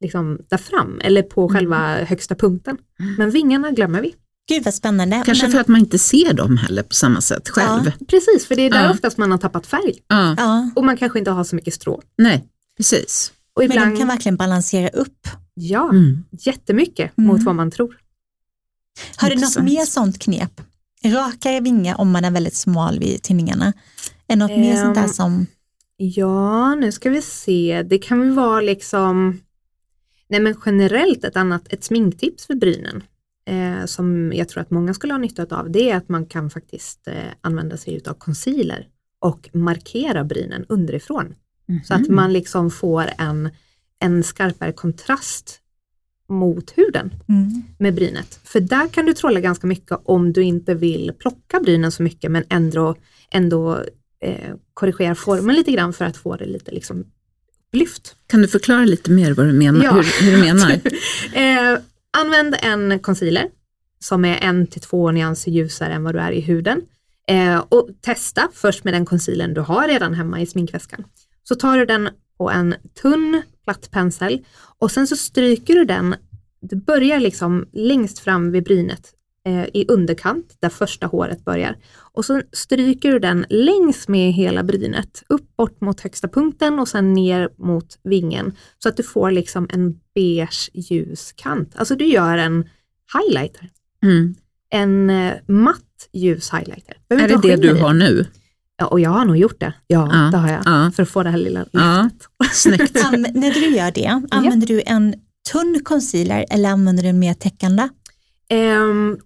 liksom, 0.00 0.38
där 0.48 0.56
fram 0.56 1.00
eller 1.04 1.22
på 1.22 1.40
Mm. 1.40 1.54
själva 1.54 2.04
högsta 2.04 2.34
punkten. 2.34 2.76
Men 3.18 3.30
vingarna 3.30 3.70
glömmer 3.70 4.02
vi. 4.02 4.14
Gud 4.48 4.64
vad 4.64 4.74
spännande. 4.74 5.22
Kanske 5.26 5.44
Men- 5.44 5.52
för 5.52 5.60
att 5.60 5.68
man 5.68 5.80
inte 5.80 5.98
ser 5.98 6.32
dem 6.32 6.56
heller 6.56 6.82
på 6.82 6.94
samma 6.94 7.20
sätt 7.20 7.48
själv. 7.48 7.92
Precis, 8.08 8.46
för 8.46 8.54
det 8.56 8.62
är 8.62 8.70
där 8.70 8.84
Ja. 8.84 8.90
oftast 8.90 9.18
man 9.18 9.30
har 9.30 9.38
tappat 9.38 9.66
färg. 9.66 9.94
Ja. 10.08 10.34
Ja, 10.38 10.70
Och 10.76 10.84
man 10.84 10.96
kanske 10.96 11.18
inte 11.18 11.30
har 11.30 11.44
så 11.44 11.56
mycket 11.56 11.74
strå. 11.74 12.02
Nej, 12.18 12.44
precis. 12.76 13.32
Och 13.54 13.62
men 13.62 13.70
ibland, 13.70 13.92
de 13.94 13.98
kan 13.98 14.08
verkligen 14.08 14.36
balansera 14.36 14.88
upp. 14.88 15.28
ja, 15.54 15.88
Mm. 15.90 16.24
jättemycket 16.30 17.18
Mm. 17.18 17.28
mot 17.28 17.42
vad 17.42 17.54
man 17.54 17.70
tror. 17.70 17.96
Har 19.16 19.30
du 19.30 19.36
något 19.36 19.62
mer 19.62 19.84
sånt 19.84 20.18
knep? 20.18 20.60
Rakare 21.04 21.60
vingar 21.60 22.00
om 22.00 22.10
man 22.10 22.24
är 22.24 22.30
väldigt 22.30 22.54
smal 22.56 22.98
vid 22.98 23.22
tinningarna. 23.22 23.72
Är 24.28 24.36
något 24.36 24.50
mer 24.50 24.76
sånt 24.76 24.94
där 24.94 25.02
Ehm, 25.02 25.08
som, 25.08 25.46
Ja, 26.04 26.74
nu 26.74 26.92
ska 26.92 27.10
vi 27.10 27.22
se. 27.22 27.82
Det 27.82 27.98
kan 27.98 28.20
väl 28.20 28.30
vara 28.30 28.60
liksom, 28.60 29.40
nej 30.28 30.40
men 30.40 30.54
generellt 30.66 31.24
ett 31.24 31.36
annat, 31.36 31.72
ett 31.72 31.84
sminktips 31.84 32.46
för 32.46 32.54
brynen 32.54 33.02
eh, 33.46 33.84
som 33.86 34.32
jag 34.32 34.48
tror 34.48 34.62
att 34.62 34.70
många 34.70 34.94
skulle 34.94 35.12
ha 35.12 35.18
nytta 35.18 35.56
av, 35.56 35.70
det 35.70 35.90
är 35.90 35.96
att 35.96 36.08
man 36.08 36.26
kan 36.26 36.50
faktiskt 36.50 37.08
eh, 37.08 37.14
använda 37.40 37.76
sig 37.76 37.94
utav 37.94 38.14
concealer 38.14 38.88
och 39.18 39.48
markera 39.52 40.24
brynen 40.24 40.64
underifrån. 40.68 41.34
Så 41.84 41.94
att 41.94 42.08
man 42.08 42.32
liksom 42.32 42.70
får 42.70 43.04
en, 43.18 43.50
en 43.98 44.22
skarpare 44.22 44.72
kontrast 44.72 45.60
mot 46.28 46.78
huden 46.78 47.14
mm, 47.28 47.62
med 47.78 47.94
brynet. 47.94 48.40
För 48.44 48.60
där 48.60 48.88
kan 48.88 49.06
du 49.06 49.12
trolla 49.12 49.40
ganska 49.40 49.66
mycket 49.66 49.98
om 50.04 50.32
du 50.32 50.42
inte 50.42 50.74
vill 50.74 51.12
plocka 51.18 51.60
brynen 51.60 51.92
så 51.92 52.02
mycket 52.02 52.30
men 52.30 52.44
ändå, 52.48 52.94
ändå 53.30 53.84
eh, 54.22 54.54
korrigera 54.74 55.14
formen 55.14 55.56
lite 55.56 55.72
grann 55.72 55.92
för 55.92 56.04
att 56.04 56.16
få 56.16 56.36
det 56.36 56.46
lite 56.46 56.70
liksom 56.70 57.04
lyft. 57.72 58.16
Kan 58.26 58.42
du 58.42 58.48
förklara 58.48 58.84
lite 58.84 59.10
mer 59.10 59.32
vad 59.32 59.46
du 59.46 59.52
menar? 59.52 59.84
Ja. 59.84 59.92
Hur, 59.92 60.24
hur 60.24 60.32
du 60.32 60.38
menar? 60.38 60.80
Eh, 61.34 61.78
använd 62.10 62.56
en 62.62 62.98
concealer 62.98 63.48
som 64.00 64.24
är 64.24 64.38
en 64.42 64.66
till 64.66 64.80
två 64.80 65.10
nyanser 65.10 65.50
ljusare 65.50 65.92
än 65.92 66.04
vad 66.04 66.14
du 66.14 66.18
är 66.18 66.32
i 66.32 66.40
huden. 66.40 66.80
Eh, 67.28 67.58
och 67.68 67.88
testa 68.00 68.48
först 68.54 68.84
med 68.84 68.94
den 68.94 69.04
concealern 69.04 69.54
du 69.54 69.60
har 69.60 69.88
redan 69.88 70.14
hemma 70.14 70.40
i 70.40 70.46
sminkväskan. 70.46 71.04
Så 71.42 71.54
tar 71.54 71.78
du 71.78 71.86
den 71.86 72.08
på 72.38 72.50
en 72.50 72.74
tunn 73.02 73.42
platt 73.64 73.90
pensel 73.90 74.44
och 74.78 74.90
sen 74.90 75.06
så 75.06 75.16
stryker 75.16 75.74
du 75.74 75.84
den, 75.84 76.14
du 76.60 76.76
börjar 76.76 77.20
liksom 77.20 77.68
längst 77.72 78.18
fram 78.18 78.52
vid 78.52 78.64
brynet 78.64 79.12
eh, 79.48 79.64
i 79.74 79.84
underkant 79.88 80.56
där 80.60 80.68
första 80.68 81.06
håret 81.06 81.44
börjar. 81.44 81.76
Och 82.12 82.24
så 82.24 82.42
stryker 82.52 83.12
du 83.12 83.18
den 83.18 83.46
längs 83.48 84.08
med 84.08 84.32
hela 84.32 84.62
brynet, 84.62 85.22
upp 85.28 85.56
bort 85.56 85.80
mot 85.80 86.00
högsta 86.00 86.28
punkten 86.28 86.78
och 86.78 86.88
sen 86.88 87.12
ner 87.12 87.48
mot 87.58 87.98
vingen 88.04 88.52
så 88.78 88.88
att 88.88 88.96
du 88.96 89.02
får 89.02 89.30
liksom 89.30 89.68
en 89.72 90.00
beige 90.14 90.70
ljus 90.74 91.32
kant. 91.36 91.72
Alltså 91.76 91.96
du 91.96 92.04
gör 92.06 92.38
en 92.38 92.68
highlighter, 93.18 93.70
Mm. 94.02 94.34
en 94.70 95.10
eh, 95.10 95.32
matt 95.48 96.08
ljus 96.12 96.50
highlighter. 96.52 96.96
Behöver 97.08 97.34
Är 97.34 97.38
det 97.38 97.56
det 97.56 97.62
du 97.72 97.76
i. 97.76 97.80
har 97.80 97.92
nu? 97.94 98.26
Ja, 98.76 98.86
och 98.86 99.00
jag 99.00 99.10
har 99.10 99.24
nog 99.24 99.36
gjort 99.36 99.60
det. 99.60 99.74
Ja, 99.86 100.10
Ja, 100.12 100.30
det 100.32 100.36
har 100.38 100.48
jag. 100.48 100.62
ja. 100.64 100.90
För 100.96 101.02
att 101.02 101.08
få 101.08 101.22
det 101.22 101.30
här 101.30 101.38
lilla 101.38 101.60
lyftet. 101.60 101.72
Ja, 101.80 102.10
snyggt. 102.52 102.96
An- 103.04 103.26
när 103.34 103.50
du 103.54 103.76
gör 103.76 103.90
det, 103.90 104.20
använder 104.30 104.66
du 104.66 104.82
en 104.86 105.14
tunn 105.52 105.80
concealer 105.84 106.44
eller 106.50 106.68
använder 106.68 107.02
du 107.02 107.08
en 107.08 107.18
mer 107.18 107.34
täckande? 107.34 107.88
Ehm, 108.48 109.18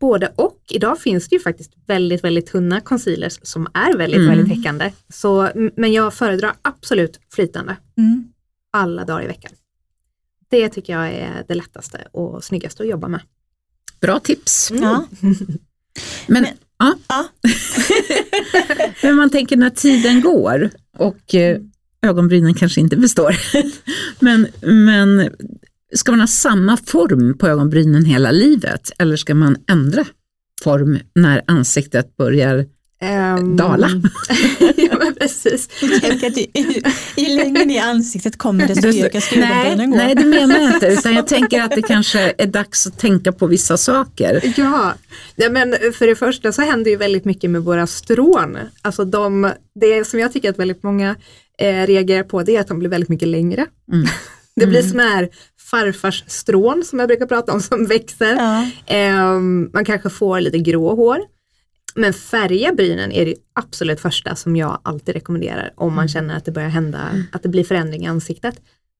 både 0.00 0.32
och. 0.36 0.60
Idag 0.70 0.98
finns 1.00 1.28
det 1.28 1.36
ju 1.36 1.40
faktiskt 1.40 1.72
väldigt, 1.86 2.24
väldigt 2.24 2.46
tunna 2.46 2.80
concealers 2.80 3.38
som 3.42 3.66
är 3.74 3.96
väldigt, 3.96 4.20
Mm. 4.20 4.28
väldigt 4.36 4.56
täckande. 4.56 4.92
Så, 5.12 5.50
men 5.76 5.92
jag 5.92 6.14
föredrar 6.14 6.52
absolut 6.62 7.20
flytande 7.34 7.76
Mm. 7.98 8.24
alla 8.72 9.04
dagar 9.04 9.24
i 9.24 9.26
veckan. 9.26 9.52
Det 10.50 10.68
tycker 10.68 10.92
jag 10.92 11.08
är 11.08 11.44
det 11.48 11.54
lättaste 11.54 12.08
och 12.12 12.44
snyggaste 12.44 12.82
att 12.82 12.88
jobba 12.88 13.08
med. 13.08 13.20
Bra 14.00 14.20
tips. 14.20 14.70
Ja. 14.80 15.06
Men, 15.20 16.42
Men- 16.42 16.46
ja. 16.78 16.94
Ja. 17.08 17.28
Men 19.02 19.14
man 19.16 19.30
tänker 19.30 19.56
när 19.56 19.70
tiden 19.70 20.20
går 20.20 20.70
och 20.98 21.34
eh, 21.34 21.58
ögonbrynen 22.02 22.54
kanske 22.54 22.80
inte 22.80 22.96
består. 22.96 23.36
men, 24.20 24.46
men 24.62 25.30
ska 25.94 26.12
man 26.12 26.20
ha 26.20 26.26
samma 26.26 26.76
form 26.76 27.38
på 27.38 27.48
ögonbrynen 27.48 28.04
hela 28.04 28.30
livet 28.30 28.90
eller 28.98 29.16
ska 29.16 29.34
man 29.34 29.56
ändra 29.70 30.04
form 30.64 30.98
när 31.14 31.42
ansiktet 31.46 32.16
börjar 32.16 32.66
Ehm, 33.04 33.56
Dala. 33.56 33.88
ja 34.76 34.96
men 34.98 35.14
precis. 35.14 35.68
Att 36.04 36.36
ju, 36.36 36.46
ju 37.16 37.36
längre 37.36 37.64
ner 37.64 37.76
i 37.76 37.78
ansiktet 37.78 38.38
kommer 38.38 38.68
desto 38.68 38.86
mjukare 38.86 39.20
ska 39.20 39.36
ögonbrynen 39.36 39.90
gå. 39.90 39.96
nej, 39.96 40.14
det 40.14 40.24
menar 40.24 40.56
jag 40.56 40.74
inte, 40.74 40.86
utan 40.86 41.14
jag 41.14 41.26
tänker 41.26 41.62
att 41.62 41.70
det 41.70 41.82
kanske 41.82 42.34
är 42.38 42.46
dags 42.46 42.86
att 42.86 42.98
tänka 42.98 43.32
på 43.32 43.46
vissa 43.46 43.76
saker. 43.76 44.52
Ja, 44.56 44.94
ja, 45.36 45.50
men 45.50 45.74
för 45.92 46.06
det 46.06 46.16
första 46.16 46.52
så 46.52 46.62
händer 46.62 46.90
ju 46.90 46.96
väldigt 46.96 47.24
mycket 47.24 47.50
med 47.50 47.62
våra 47.62 47.86
strån. 47.86 48.58
Alltså 48.82 49.04
de, 49.04 49.50
det 49.80 50.06
som 50.06 50.20
jag 50.20 50.32
tycker 50.32 50.50
att 50.50 50.58
väldigt 50.58 50.82
många 50.82 51.16
eh, 51.58 51.86
reagerar 51.86 52.22
på 52.22 52.42
det 52.42 52.56
är 52.56 52.60
att 52.60 52.68
de 52.68 52.78
blir 52.78 52.90
väldigt 52.90 53.08
mycket 53.08 53.28
längre. 53.28 53.66
Mm. 53.92 54.06
Det 54.56 54.66
blir 54.66 54.82
sådana 54.82 55.08
här 55.08 55.28
farfars 55.74 56.24
strån 56.26 56.84
som 56.84 56.98
jag 56.98 57.08
brukar 57.08 57.26
prata 57.26 57.52
om 57.52 57.60
som 57.60 57.86
växer. 57.86 58.34
Ja. 58.36 58.70
Ehm, 58.86 59.70
man 59.72 59.84
kanske 59.84 60.10
får 60.10 60.40
lite 60.40 60.58
grå 60.58 60.94
hår. 60.94 61.18
Men 61.94 62.12
färga 62.12 62.74
brynen 62.74 63.12
är 63.12 63.24
det 63.26 63.34
absolut 63.52 64.00
första 64.00 64.34
som 64.34 64.56
jag 64.56 64.80
alltid 64.84 65.14
rekommenderar 65.14 65.72
om 65.76 65.94
man 65.94 66.08
känner 66.08 66.36
att 66.36 66.44
det 66.44 66.52
börjar 66.52 66.68
hända, 66.68 66.98
att 67.32 67.42
det 67.42 67.48
blir 67.48 67.64
förändring 67.64 68.04
i 68.04 68.06
ansiktet. 68.06 68.54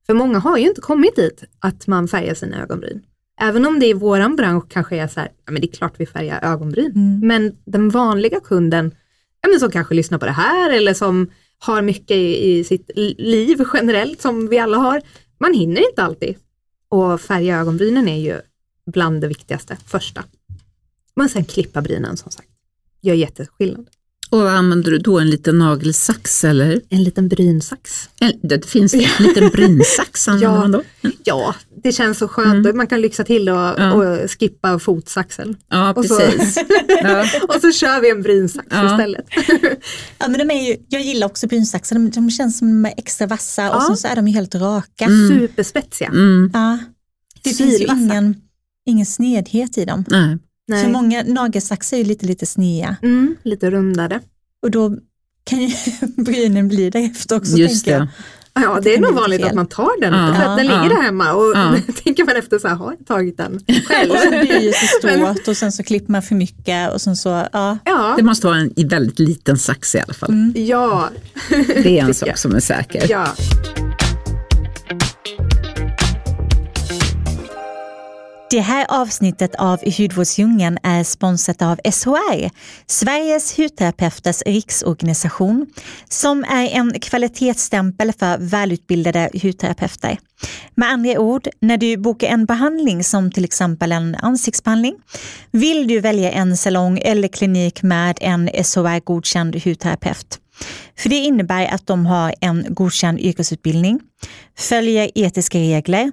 För 0.06 0.14
många 0.14 0.38
har 0.38 0.58
ju 0.58 0.68
inte 0.68 0.80
kommit 0.80 1.16
dit 1.16 1.44
att 1.58 1.87
man 1.87 2.08
färgar 2.08 2.34
sina 2.34 2.62
ögonbryn. 2.62 3.02
Även 3.40 3.66
om 3.66 3.80
det 3.80 3.87
i 3.87 3.92
våran 3.92 4.37
bransch 4.37 4.64
kanske 4.68 4.96
är 4.96 5.08
så 5.08 5.20
här, 5.20 5.28
ja 5.46 5.52
men 5.52 5.60
det 5.60 5.68
är 5.68 5.72
klart 5.72 5.94
vi 5.96 6.06
färgar 6.06 6.52
ögonbryn. 6.52 6.92
Mm. 6.94 7.20
Men 7.28 7.56
den 7.66 7.90
vanliga 7.90 8.40
kunden, 8.40 8.94
ja 9.42 9.48
men 9.48 9.60
som 9.60 9.70
kanske 9.70 9.94
lyssnar 9.94 10.18
på 10.18 10.26
det 10.26 10.32
här 10.32 10.70
eller 10.70 10.94
som 10.94 11.30
har 11.58 11.82
mycket 11.82 12.16
i, 12.16 12.50
i 12.50 12.64
sitt 12.64 12.90
li- 12.96 13.16
liv 13.18 13.64
generellt 13.74 14.20
som 14.20 14.48
vi 14.48 14.58
alla 14.58 14.76
har, 14.76 15.02
man 15.40 15.54
hinner 15.54 15.88
inte 15.90 16.02
alltid. 16.02 16.37
Och 16.94 17.20
färga 17.20 17.59
ögonbrynen 17.61 18.09
är 18.09 18.18
ju 18.20 18.40
bland 18.87 19.20
det 19.20 19.28
viktigaste, 19.28 19.76
första. 19.87 20.24
Men 21.16 21.28
sen 21.28 21.44
klippa 21.44 21.83
brynen 21.83 22.16
som 22.16 22.30
sagt, 22.30 22.48
gör 23.00 23.14
jätteskillnad. 23.14 23.87
Och 24.30 24.50
använder 24.50 24.90
du 24.90 24.98
då 24.98 25.18
en 25.18 25.30
liten 25.30 25.59
nagelsax 25.59 26.44
eller? 26.44 26.80
En 26.88 27.04
liten 27.04 27.28
brynsax. 27.28 28.09
En, 28.20 28.33
det 28.42 28.66
finns 28.66 28.94
en 28.94 29.00
liten 29.26 29.48
brynsax 29.48 30.28
använder 30.28 30.54
Ja. 30.57 30.61
man 30.61 30.72
då? 30.72 30.83
Ja, 31.24 31.54
det 31.85 31.92
känns 31.92 32.18
så 32.18 32.29
skönt. 32.29 32.66
Mm. 32.66 32.77
Man 32.77 32.87
kan 32.87 33.01
lyxa 33.01 33.25
till 33.25 33.49
och, 33.49 33.57
Ja. 33.57 33.92
och 33.92 34.31
skippa 34.31 34.79
fotsaxen. 34.79 35.57
Ja, 35.70 35.92
Och 35.92 36.05
så- 36.05 36.16
precis. 36.18 36.59
Ja. 37.03 37.27
och 37.49 37.61
så 37.61 37.73
kör 37.73 38.01
vi 38.01 38.11
en 38.11 38.23
brynsax 38.23 38.66
Ja. 38.70 38.92
istället. 38.92 39.27
Ja, 40.18 40.29
men 40.29 40.49
de 40.49 40.51
är 40.55 40.68
ju, 40.68 40.77
jag 40.88 41.03
gillar 41.03 41.27
också 41.27 41.47
brynsaxar, 41.47 41.97
de, 41.97 42.11
de 42.11 42.31
känns 42.31 42.59
som 42.59 42.68
de 42.83 42.88
är 42.90 42.94
extra 42.97 43.27
vassa 43.27 43.77
och 43.77 43.83
sen 43.83 43.97
så 43.97 44.09
är 44.09 44.16
de 44.16 44.29
ju 44.29 44.35
helt 44.35 44.55
raka. 44.55 45.05
Mm. 45.05 45.29
Superspetsiga. 45.29 46.09
Mm, 46.09 46.51
Ja. 46.55 46.79
Det 47.42 47.51
finns 47.51 47.61
ju 47.73 47.79
Sylvassa. 47.79 48.01
ingen, 48.01 48.37
ingen 48.87 49.07
snedhet 49.07 49.79
i 49.79 49.85
dem. 49.85 50.05
nej. 50.09 50.38
Nej. 50.68 50.88
många 50.92 51.23
nagelsaxar 51.27 51.97
är 51.97 51.99
ju 52.03 52.07
lite, 52.07 52.27
lite 52.27 52.47
sneda 52.47 52.97
Mm, 53.03 53.37
lite 53.42 53.70
rundade. 53.70 54.20
och 54.62 54.70
då 54.70 54.97
kan 55.44 55.61
ju 55.62 55.75
brynen 56.16 56.68
bli 56.68 56.90
därefter 56.90 57.37
också. 57.37 57.57
Just 57.57 57.85
tänker 57.85 57.99
jag. 57.99 58.09
Ja, 58.60 58.80
Det 58.82 58.94
är 58.94 59.00
nog 59.00 59.14
vanligt 59.14 59.40
fel. 59.40 59.48
att 59.48 59.54
man 59.54 59.66
tar 59.66 60.00
den, 60.00 60.12
Ja. 60.14 60.34
för 60.34 60.42
att 60.42 60.56
den 60.58 60.66
Ja. 60.66 60.82
ligger 60.82 60.96
där 60.96 61.02
hemma 61.02 61.32
och 61.32 61.52
Ja. 61.54 61.74
tänker 62.04 62.24
man 62.24 62.36
efter 62.36 62.58
så 62.58 62.68
här, 62.68 62.74
har 62.74 62.94
jag 62.98 63.06
tagit 63.06 63.36
den 63.36 63.60
själv? 63.88 64.10
Och 64.10 64.18
så 64.18 64.28
blir 64.30 64.60
det 64.60 64.72
så 64.72 65.06
Men- 65.06 65.34
stort 65.34 65.48
och 65.48 65.56
sen 65.56 65.72
så 65.72 65.82
klipper 65.82 66.12
man 66.12 66.22
för 66.22 66.34
mycket 66.34 66.92
och 66.92 67.00
sen 67.00 67.16
så, 67.16 67.28
ja. 67.52 67.78
Ja, 67.84 68.14
Det 68.16 68.22
måste 68.22 68.46
vara 68.46 68.56
en 68.56 68.72
i 68.76 68.84
väldigt 68.84 69.18
liten 69.18 69.58
sax 69.58 69.94
i 69.94 70.00
alla 70.00 70.14
fall. 70.14 70.30
Mm. 70.30 70.52
ja, 70.56 71.08
Det 71.68 71.98
är 71.98 72.04
en 72.04 72.14
sak 72.24 72.38
som 72.38 72.54
är 72.54 72.60
säker. 72.60 73.06
ja. 73.10 73.26
Det 78.54 78.60
här 78.60 78.86
avsnittet 78.88 79.54
av 79.54 79.78
Hudvårdsdjungeln 79.98 80.78
är 80.82 81.04
sponsrat 81.04 81.62
av 81.62 81.76
SHR, 81.84 82.50
Sveriges 82.86 83.58
hudterapeuters 83.58 84.42
riksorganisation, 84.46 85.66
som 86.08 86.44
är 86.44 86.68
en 86.68 87.00
kvalitetsstämpel 87.00 88.12
för 88.18 88.38
välutbildade 88.38 89.30
hudterapeuter. 89.42 90.18
Med 90.74 90.88
andra 90.88 91.18
ord, 91.18 91.48
när 91.60 91.76
du 91.76 91.96
bokar 91.96 92.28
en 92.28 92.46
behandling 92.46 93.04
som 93.04 93.30
till 93.30 93.44
exempel 93.44 93.92
en 93.92 94.14
ansiktsbehandling, 94.14 94.94
vill 95.50 95.88
du 95.88 96.00
välja 96.00 96.32
en 96.32 96.56
salong 96.56 96.98
eller 96.98 97.28
klinik 97.28 97.82
med 97.82 98.18
en 98.20 98.48
SHR-godkänd 98.64 99.64
hudterapeut. 99.64 100.40
För 100.98 101.08
det 101.08 101.16
innebär 101.16 101.74
att 101.74 101.86
de 101.86 102.06
har 102.06 102.34
en 102.40 102.66
godkänd 102.68 103.20
yrkesutbildning, 103.20 104.00
följer 104.58 105.10
etiska 105.14 105.58
regler 105.58 106.12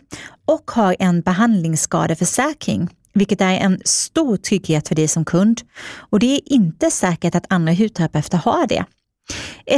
och 0.52 0.72
har 0.72 0.96
en 1.00 1.22
behandlingsskadeförsäkring, 1.22 2.90
vilket 3.14 3.42
är 3.42 3.54
en 3.54 3.82
stor 3.86 4.38
trygghet 4.38 4.88
för 4.88 4.96
dig 4.96 5.08
som 5.08 5.26
kund. 5.26 5.62
Och 6.10 6.20
det 6.20 6.36
är 6.36 6.54
inte 6.54 6.92
säkert 6.92 7.36
att 7.36 7.46
andra 7.50 7.74
hudterapeuter 7.74 8.38
har 8.38 8.68
det. 8.68 8.86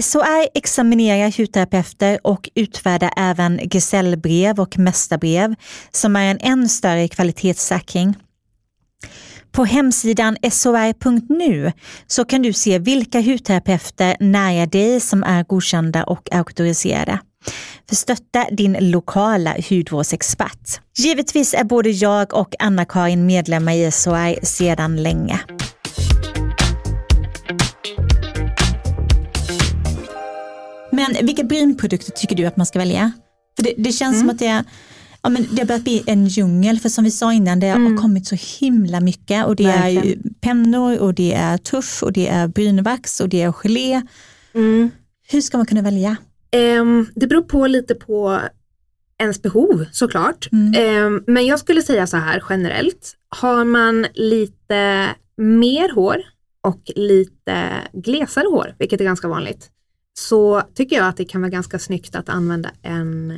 SHR 0.01 0.47
examinerar 0.53 1.37
hudterapeuter 1.37 2.19
och 2.23 2.49
utfärdar 2.55 3.11
även 3.17 3.69
gesällbrev 3.69 4.59
och 4.59 4.77
mästarbrev 4.77 5.55
som 5.91 6.15
är 6.15 6.31
en 6.31 6.39
än 6.39 6.69
större 6.69 7.07
kvalitetssäkring. 7.07 8.15
På 9.51 9.65
hemsidan 9.65 10.37
shr.nu 10.51 11.71
så 12.07 12.25
kan 12.25 12.41
du 12.41 12.53
se 12.53 12.79
vilka 12.79 13.21
hudterapeuter 13.21 14.15
nära 14.19 14.65
dig 14.65 14.99
som 14.99 15.23
är 15.23 15.43
godkända 15.43 16.03
och 16.03 16.33
auktoriserade. 16.35 17.19
För 17.89 17.95
stötta 17.95 18.47
din 18.51 18.77
lokala 18.79 19.55
hudvårdsexpert. 19.69 20.79
Givetvis 20.97 21.53
är 21.53 21.63
både 21.63 21.89
jag 21.89 22.33
och 22.33 22.55
Anna-Karin 22.59 23.25
medlemmar 23.25 23.73
i 23.73 23.91
SHR 23.91 24.45
sedan 24.45 25.03
länge. 25.03 25.39
Men 30.91 31.25
vilka 31.25 31.43
brynprodukter 31.43 32.11
tycker 32.11 32.35
du 32.35 32.45
att 32.45 32.57
man 32.57 32.65
ska 32.65 32.79
välja? 32.79 33.11
För 33.55 33.63
det, 33.63 33.73
det 33.77 33.91
känns 33.91 34.19
som 34.19 34.29
att 34.29 34.39
det, 34.39 34.47
är, 34.47 34.63
ja, 35.21 35.29
men 35.29 35.47
det 35.51 35.61
har 35.61 35.65
börjat 35.65 35.83
bli 35.83 36.03
en 36.07 36.27
djungel, 36.27 36.79
för 36.79 36.89
som 36.89 37.03
vi 37.03 37.11
sa 37.11 37.33
innan, 37.33 37.59
det 37.59 37.67
har 37.67 38.01
kommit 38.01 38.27
så 38.27 38.35
himla 38.59 38.99
mycket 38.99 39.45
och 39.45 39.55
det 39.55 39.63
är 39.63 39.93
Verkligen. 39.93 40.33
pennor 40.41 40.99
och 40.99 41.13
det 41.13 41.33
är 41.33 41.57
tusch 41.57 42.03
och 42.03 42.13
det 42.13 42.27
är 42.27 42.47
brynvax 42.47 43.19
och 43.19 43.29
det 43.29 43.41
är 43.41 43.51
gelé. 43.51 44.01
Mm. 44.55 44.91
Hur 45.27 45.41
ska 45.41 45.57
man 45.57 45.65
kunna 45.65 45.81
välja? 45.81 46.17
Ehm, 46.53 47.07
det 47.15 47.27
beror 47.27 47.41
på 47.41 47.67
lite 47.67 47.95
på 47.95 48.39
ens 49.17 49.41
behov 49.41 49.85
såklart. 49.91 50.49
Mm. 50.51 50.73
Ehm, 50.77 51.23
men 51.27 51.45
jag 51.45 51.59
skulle 51.59 51.81
säga 51.81 52.07
så 52.07 52.17
här 52.17 52.43
generellt. 52.49 53.15
Har 53.29 53.65
man 53.65 54.05
lite 54.13 55.09
mer 55.37 55.93
hår 55.93 56.17
och 56.61 56.91
lite 56.95 57.69
glesare 57.93 58.47
hår, 58.47 58.75
vilket 58.79 59.01
är 59.01 59.05
ganska 59.05 59.27
vanligt, 59.27 59.69
så 60.13 60.61
tycker 60.75 60.95
jag 60.95 61.07
att 61.07 61.17
det 61.17 61.25
kan 61.25 61.41
vara 61.41 61.51
ganska 61.51 61.79
snyggt 61.79 62.15
att 62.15 62.29
använda 62.29 62.69
en 62.81 63.31
eh, 63.31 63.37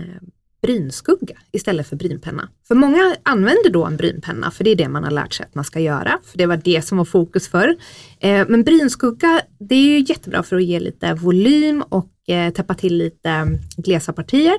brynskugga 0.65 1.38
istället 1.51 1.88
för 1.88 1.95
brynpenna. 1.95 2.49
För 2.67 2.75
många 2.75 3.15
använder 3.23 3.69
då 3.69 3.86
en 3.86 3.97
brynpenna, 3.97 4.51
för 4.51 4.63
det 4.63 4.69
är 4.69 4.75
det 4.75 4.89
man 4.89 5.04
har 5.04 5.12
lärt 5.12 5.34
sig 5.34 5.45
att 5.45 5.56
man 5.56 5.65
ska 5.65 5.80
göra, 5.80 6.19
för 6.23 6.38
det 6.38 6.45
var 6.45 6.62
det 6.63 6.82
som 6.82 6.97
var 6.97 7.06
fokus 7.06 7.47
för. 7.47 7.78
Eh, 8.19 8.45
men 8.47 8.63
brynskugga, 8.63 9.41
det 9.60 9.75
är 9.75 9.84
ju 9.84 9.99
jättebra 9.99 10.43
för 10.43 10.56
att 10.56 10.63
ge 10.63 10.80
lite 10.80 11.13
volym 11.13 11.82
och 11.82 12.30
eh, 12.30 12.54
täppa 12.54 12.73
till 12.73 12.97
lite 12.97 13.30
mm, 13.30 13.58
glesa 13.78 14.13
partier. 14.13 14.58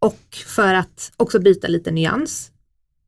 Och 0.00 0.36
för 0.46 0.74
att 0.74 1.12
också 1.16 1.38
byta 1.38 1.68
lite 1.68 1.90
nyans. 1.90 2.50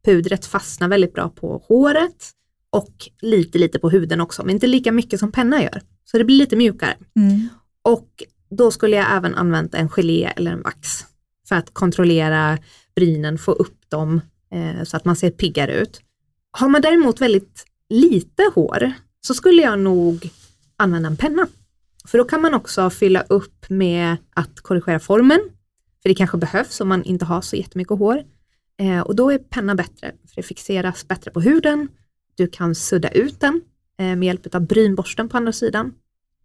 Pudret 0.04 0.46
fastnar 0.46 0.88
väldigt 0.88 1.14
bra 1.14 1.28
på 1.28 1.62
håret 1.68 2.30
och 2.70 2.94
lite 3.20 3.58
lite 3.58 3.78
på 3.78 3.90
huden 3.90 4.20
också, 4.20 4.42
men 4.44 4.54
inte 4.54 4.66
lika 4.66 4.92
mycket 4.92 5.20
som 5.20 5.32
penna 5.32 5.62
gör. 5.62 5.82
Så 6.04 6.18
det 6.18 6.24
blir 6.24 6.36
lite 6.36 6.56
mjukare. 6.56 6.96
Mm. 7.16 7.48
Och 7.82 8.22
då 8.50 8.70
skulle 8.70 8.96
jag 8.96 9.16
även 9.16 9.34
använt 9.34 9.74
en 9.74 9.88
gelé 9.88 10.32
eller 10.36 10.52
en 10.52 10.62
vax 10.62 11.09
för 11.50 11.56
att 11.56 11.74
kontrollera 11.74 12.58
brynen, 12.96 13.38
få 13.38 13.52
upp 13.52 13.90
dem 13.90 14.20
eh, 14.52 14.84
så 14.84 14.96
att 14.96 15.04
man 15.04 15.16
ser 15.16 15.30
piggare 15.30 15.72
ut. 15.72 16.00
Har 16.50 16.68
man 16.68 16.82
däremot 16.82 17.20
väldigt 17.20 17.64
lite 17.88 18.42
hår 18.54 18.92
så 19.20 19.34
skulle 19.34 19.62
jag 19.62 19.78
nog 19.78 20.30
använda 20.76 21.08
en 21.08 21.16
penna. 21.16 21.46
För 22.06 22.18
då 22.18 22.24
kan 22.24 22.42
man 22.42 22.54
också 22.54 22.90
fylla 22.90 23.22
upp 23.28 23.70
med 23.70 24.16
att 24.34 24.60
korrigera 24.60 25.00
formen, 25.00 25.40
för 26.02 26.08
det 26.08 26.14
kanske 26.14 26.38
behövs 26.38 26.80
om 26.80 26.88
man 26.88 27.04
inte 27.04 27.24
har 27.24 27.40
så 27.40 27.56
jättemycket 27.56 27.98
hår. 27.98 28.22
Eh, 28.78 29.00
och 29.00 29.16
då 29.16 29.30
är 29.30 29.38
penna 29.38 29.74
bättre, 29.74 30.12
för 30.28 30.36
det 30.36 30.42
fixeras 30.42 31.08
bättre 31.08 31.30
på 31.30 31.40
huden. 31.40 31.88
Du 32.34 32.46
kan 32.46 32.74
sudda 32.74 33.08
ut 33.08 33.40
den 33.40 33.60
eh, 33.98 34.16
med 34.16 34.22
hjälp 34.22 34.54
av 34.54 34.66
brynborsten 34.66 35.28
på 35.28 35.36
andra 35.36 35.52
sidan. 35.52 35.92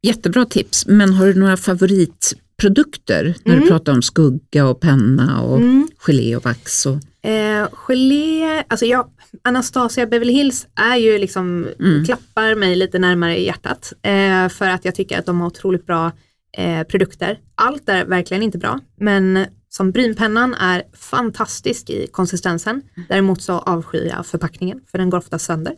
Jättebra 0.01 0.45
tips, 0.45 0.85
men 0.87 1.13
har 1.13 1.25
du 1.27 1.33
några 1.33 1.57
favoritprodukter 1.57 3.35
när 3.45 3.53
Mm. 3.53 3.63
du 3.63 3.69
pratar 3.71 3.93
om 3.93 4.01
skugga 4.01 4.67
och 4.67 4.79
penna 4.81 5.41
och 5.41 5.57
Mm. 5.57 5.87
gelé 5.97 6.35
och 6.35 6.45
vax? 6.45 6.85
Och, 6.85 6.97
Eh, 7.29 7.67
gelé, 7.87 8.63
alltså 8.67 8.85
jag, 8.85 9.09
Anastasia 9.43 10.05
Beverly 10.07 10.33
Hills 10.33 10.67
är 10.75 10.95
ju 10.95 11.17
liksom, 11.17 11.67
Mm. 11.79 12.05
klappar 12.05 12.55
mig 12.55 12.75
lite 12.75 12.99
närmare 12.99 13.37
i 13.37 13.45
hjärtat. 13.45 13.93
Eh, 14.01 14.49
för 14.49 14.69
att 14.69 14.85
jag 14.85 14.95
tycker 14.95 15.19
att 15.19 15.25
de 15.25 15.39
har 15.41 15.47
otroligt 15.47 15.85
bra 15.85 16.11
eh, 16.57 16.83
produkter. 16.83 17.39
Allt 17.55 17.89
är 17.89 18.05
verkligen 18.05 18.43
inte 18.43 18.57
bra, 18.57 18.79
men 18.99 19.45
som 19.69 19.91
brynpennan 19.91 20.53
är 20.53 20.83
fantastisk 20.93 21.89
i 21.89 22.07
konsistensen. 22.11 22.81
Däremot 23.09 23.41
så 23.41 23.53
avskyr 23.53 24.05
jag 24.17 24.25
förpackningen, 24.25 24.79
för 24.91 24.97
den 24.97 25.09
går 25.09 25.17
ofta 25.17 25.39
sönder. 25.39 25.73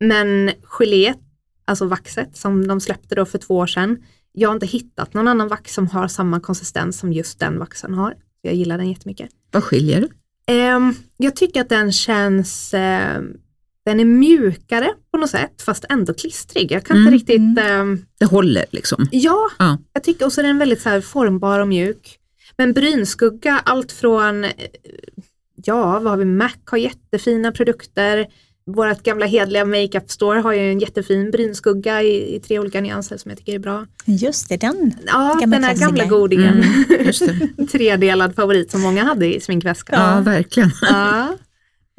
Men 0.00 0.50
gelé, 0.64 1.14
alltså 1.64 1.86
vaxet 1.86 2.36
som 2.36 2.66
de 2.66 2.80
släppte 2.80 3.14
då 3.14 3.24
för 3.24 3.38
två 3.38 3.56
år 3.56 3.66
sedan, 3.66 3.98
jag 4.32 4.48
har 4.48 4.54
inte 4.54 4.66
hittat 4.66 5.14
någon 5.14 5.28
annan 5.28 5.48
vax 5.48 5.74
som 5.74 5.86
har 5.86 6.08
samma 6.08 6.40
konsistens 6.40 6.98
som 6.98 7.12
just 7.12 7.40
den 7.40 7.58
vaxen 7.58 7.94
har. 7.94 8.14
Jag 8.42 8.54
gillar 8.54 8.78
den 8.78 8.88
jättemycket. 8.88 9.30
vad 9.50 9.64
skiljer 9.64 10.00
det? 10.00 10.08
Ehm, 10.52 10.94
jag 11.16 11.36
tycker 11.36 11.60
att 11.60 11.68
den 11.68 11.92
känns, 11.92 12.74
ehm, 12.74 13.36
den 13.84 14.00
är 14.00 14.04
mjukare 14.04 14.90
på 15.10 15.18
något 15.18 15.30
sätt 15.30 15.62
fast 15.62 15.84
ändå 15.88 16.14
klistrig. 16.14 16.72
Jag 16.72 16.84
kan 16.84 16.96
Mm, 16.96 17.14
inte 17.14 17.32
riktigt, 17.34 17.58
ehm, 17.64 18.04
Det 18.18 18.24
håller 18.26 18.64
liksom. 18.70 19.06
ja, 19.12 19.50
Ja. 19.58 19.78
jag 19.92 20.04
tycker 20.04 20.26
också 20.26 20.42
den 20.42 20.56
är 20.56 20.58
väldigt 20.58 20.82
så 20.82 21.00
formbar 21.00 21.60
och 21.60 21.68
mjuk. 21.68 22.18
Men 22.56 22.72
brynskugga, 22.72 23.60
allt 23.64 23.92
från, 23.92 24.44
eh, 24.44 24.50
ja 25.64 25.98
vad 26.00 26.10
har 26.10 26.16
vi, 26.16 26.24
Mac 26.24 26.50
har 26.64 26.78
jättefina 26.78 27.52
produkter. 27.52 28.26
Vårt 28.66 29.02
gamla 29.02 29.26
hedliga 29.26 29.64
makeup 29.64 30.10
store 30.10 30.40
har 30.40 30.52
ju 30.52 30.72
en 30.72 30.78
jättefin 30.78 31.30
brynskugga 31.30 32.02
i, 32.02 32.36
i 32.36 32.40
tre 32.40 32.58
olika 32.58 32.80
nyanser 32.80 33.16
som 33.16 33.28
jag 33.28 33.38
tycker 33.38 33.54
är 33.54 33.58
bra. 33.58 33.86
Just 34.04 34.48
det, 34.48 34.56
den. 34.56 34.92
Ja, 35.06 35.36
Gamla 35.40 35.56
den 35.56 35.64
här 35.64 35.76
gamla 35.76 36.04
godingen. 36.04 36.62
Mm, 36.62 36.84
just 37.06 37.26
det. 37.56 37.66
Tredelad 37.72 38.34
favorit 38.34 38.70
som 38.70 38.80
många 38.82 39.04
hade 39.04 39.34
i 39.36 39.40
sminkväskan. 39.40 40.00
Ja, 40.16 40.20
verkligen. 40.20 40.70
Ja. 40.82 41.36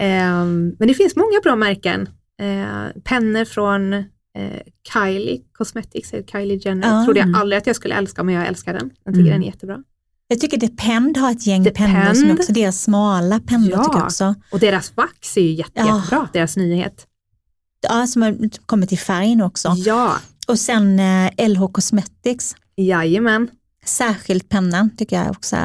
Ehm, 0.02 0.76
men 0.80 0.88
det 0.88 0.94
finns 0.94 1.16
många 1.16 1.40
bra 1.44 1.56
märken. 1.56 2.02
Uh, 2.42 3.02
pennor 3.04 3.46
från 3.46 3.94
eh, 3.94 4.04
Kylie 4.94 5.42
Cosmetics, 5.54 6.14
Kylie 6.32 6.60
Jenner. 6.66 6.88
Ja. 6.88 7.06
Trodde 7.06 7.20
jag 7.20 7.36
aldrig 7.36 7.58
att 7.58 7.68
jag 7.68 7.76
skulle 7.76 7.96
älska, 7.96 8.24
men 8.24 8.36
jag 8.36 8.48
älskar 8.48 8.74
den. 8.74 8.90
Jag 9.04 9.14
tycker 9.14 9.28
Mm. 9.28 9.34
den 9.34 9.42
är 9.44 9.48
jättebra. 9.48 9.84
Jag 10.28 10.40
tycker 10.40 10.58
Depend 10.58 11.18
har 11.18 11.32
ett 11.32 11.48
gäng 11.48 11.64
Depend. 11.64 11.94
pennor 11.94 12.14
som 12.14 12.32
också 12.32 12.52
deras 12.54 12.82
smala 12.84 13.40
pennor 13.40 13.70
Ja. 13.72 13.84
tycker 13.84 13.98
jag 13.98 14.06
också. 14.06 14.36
Och 14.52 14.60
deras 14.60 14.92
vax 14.96 15.38
är 15.38 15.42
ju 15.42 15.52
jätte, 15.54 15.72
Ja. 15.76 15.98
jättebra, 15.98 16.28
deras 16.34 16.58
nyhet. 16.58 17.08
Ja, 17.90 18.08
som 18.08 18.22
har 18.22 18.38
kommit 18.66 18.92
i 18.92 18.98
färg 18.98 19.36
nu 19.36 19.44
också. 19.44 19.74
Ja, 19.78 20.14
Och 20.48 20.60
sen 20.60 21.00
eh, 21.00 21.48
LH 21.50 21.68
Cosmetics, 21.72 22.56
jajamän. 22.76 23.48
särskilt 23.86 24.50
pennan 24.50 24.90
tycker 24.98 25.16
jag 25.24 25.32
också 25.32 25.58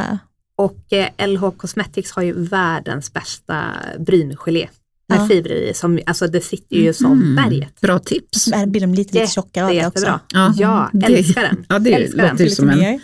Och 0.57 0.93
eh, 0.93 1.27
LH 1.29 1.51
Cosmetics 1.57 2.11
har 2.11 2.23
ju 2.23 2.33
världens 2.49 3.13
bästa 3.13 3.65
bryngelé. 3.99 4.69
Med 5.09 5.19
Ja. 5.21 5.27
fibrer 5.29 5.55
i, 5.71 5.75
som, 5.75 6.01
alltså 6.07 6.27
det 6.27 6.41
sitter 6.41 6.77
ju 6.77 6.93
som 6.93 7.13
Mm, 7.13 7.35
berget. 7.37 7.81
Bra 7.81 7.99
tips. 7.99 8.49
Blir 8.67 8.81
de 8.81 8.95
lite, 8.95 9.15
lite 9.21 9.33
tjockare 9.33 9.65
av 9.65 9.71
Det 9.71 9.87
också. 9.87 9.99
jättebra. 10.07 10.21
Ja, 10.33 10.55
Ja, 10.57 11.07
älskar 11.07 11.43
den. 11.43 11.67
Ja, 11.69 11.79
det 11.79 11.93
Älskar 11.93 12.17
den. 12.23 12.31
låter 12.31 12.45
Lite 12.45 12.57
som 12.57 12.69
en, 12.71 13.01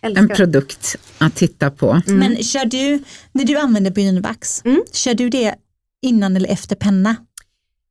en 0.00 0.28
produkt 0.28 0.96
att 1.18 1.34
titta 1.34 1.70
på. 1.70 2.00
Mm. 2.06 2.18
Men 2.18 2.42
kör 2.42 2.64
du, 2.64 3.02
när 3.32 3.44
du 3.44 3.56
använder 3.58 3.90
brynvax, 3.90 4.62
Mm. 4.64 4.82
kör 4.92 5.14
du 5.14 5.28
det 5.30 5.54
innan 6.02 6.36
eller 6.36 6.48
efter 6.48 6.76
penna? 6.76 7.16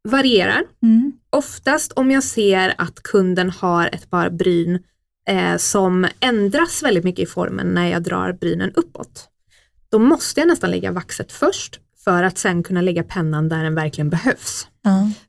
Varierar. 0.03 0.63
Mm. 0.83 1.11
Oftast 1.29 1.91
om 1.91 2.11
jag 2.11 2.23
ser 2.23 2.75
att 2.77 3.03
kunden 3.03 3.49
har 3.49 3.89
ett 3.93 4.09
par 4.09 4.29
bryn 4.29 4.79
eh, 5.29 5.57
som 5.57 6.07
ändras 6.19 6.83
väldigt 6.83 7.03
mycket 7.03 7.23
i 7.23 7.25
formen 7.31 7.67
när 7.67 7.87
jag 7.87 8.03
drar 8.03 8.31
brynen 8.33 8.71
uppåt. 8.75 9.27
Då 9.91 9.99
måste 9.99 10.39
jag 10.39 10.47
nästan 10.47 10.71
lägga 10.71 10.91
vaxet 10.91 11.31
först 11.31 11.79
för 12.03 12.23
att 12.23 12.37
sen 12.37 12.63
kunna 12.63 12.81
lägga 12.81 13.03
pennan 13.03 13.49
där 13.49 13.63
den 13.63 13.75
verkligen 13.75 14.09
behövs. 14.09 14.67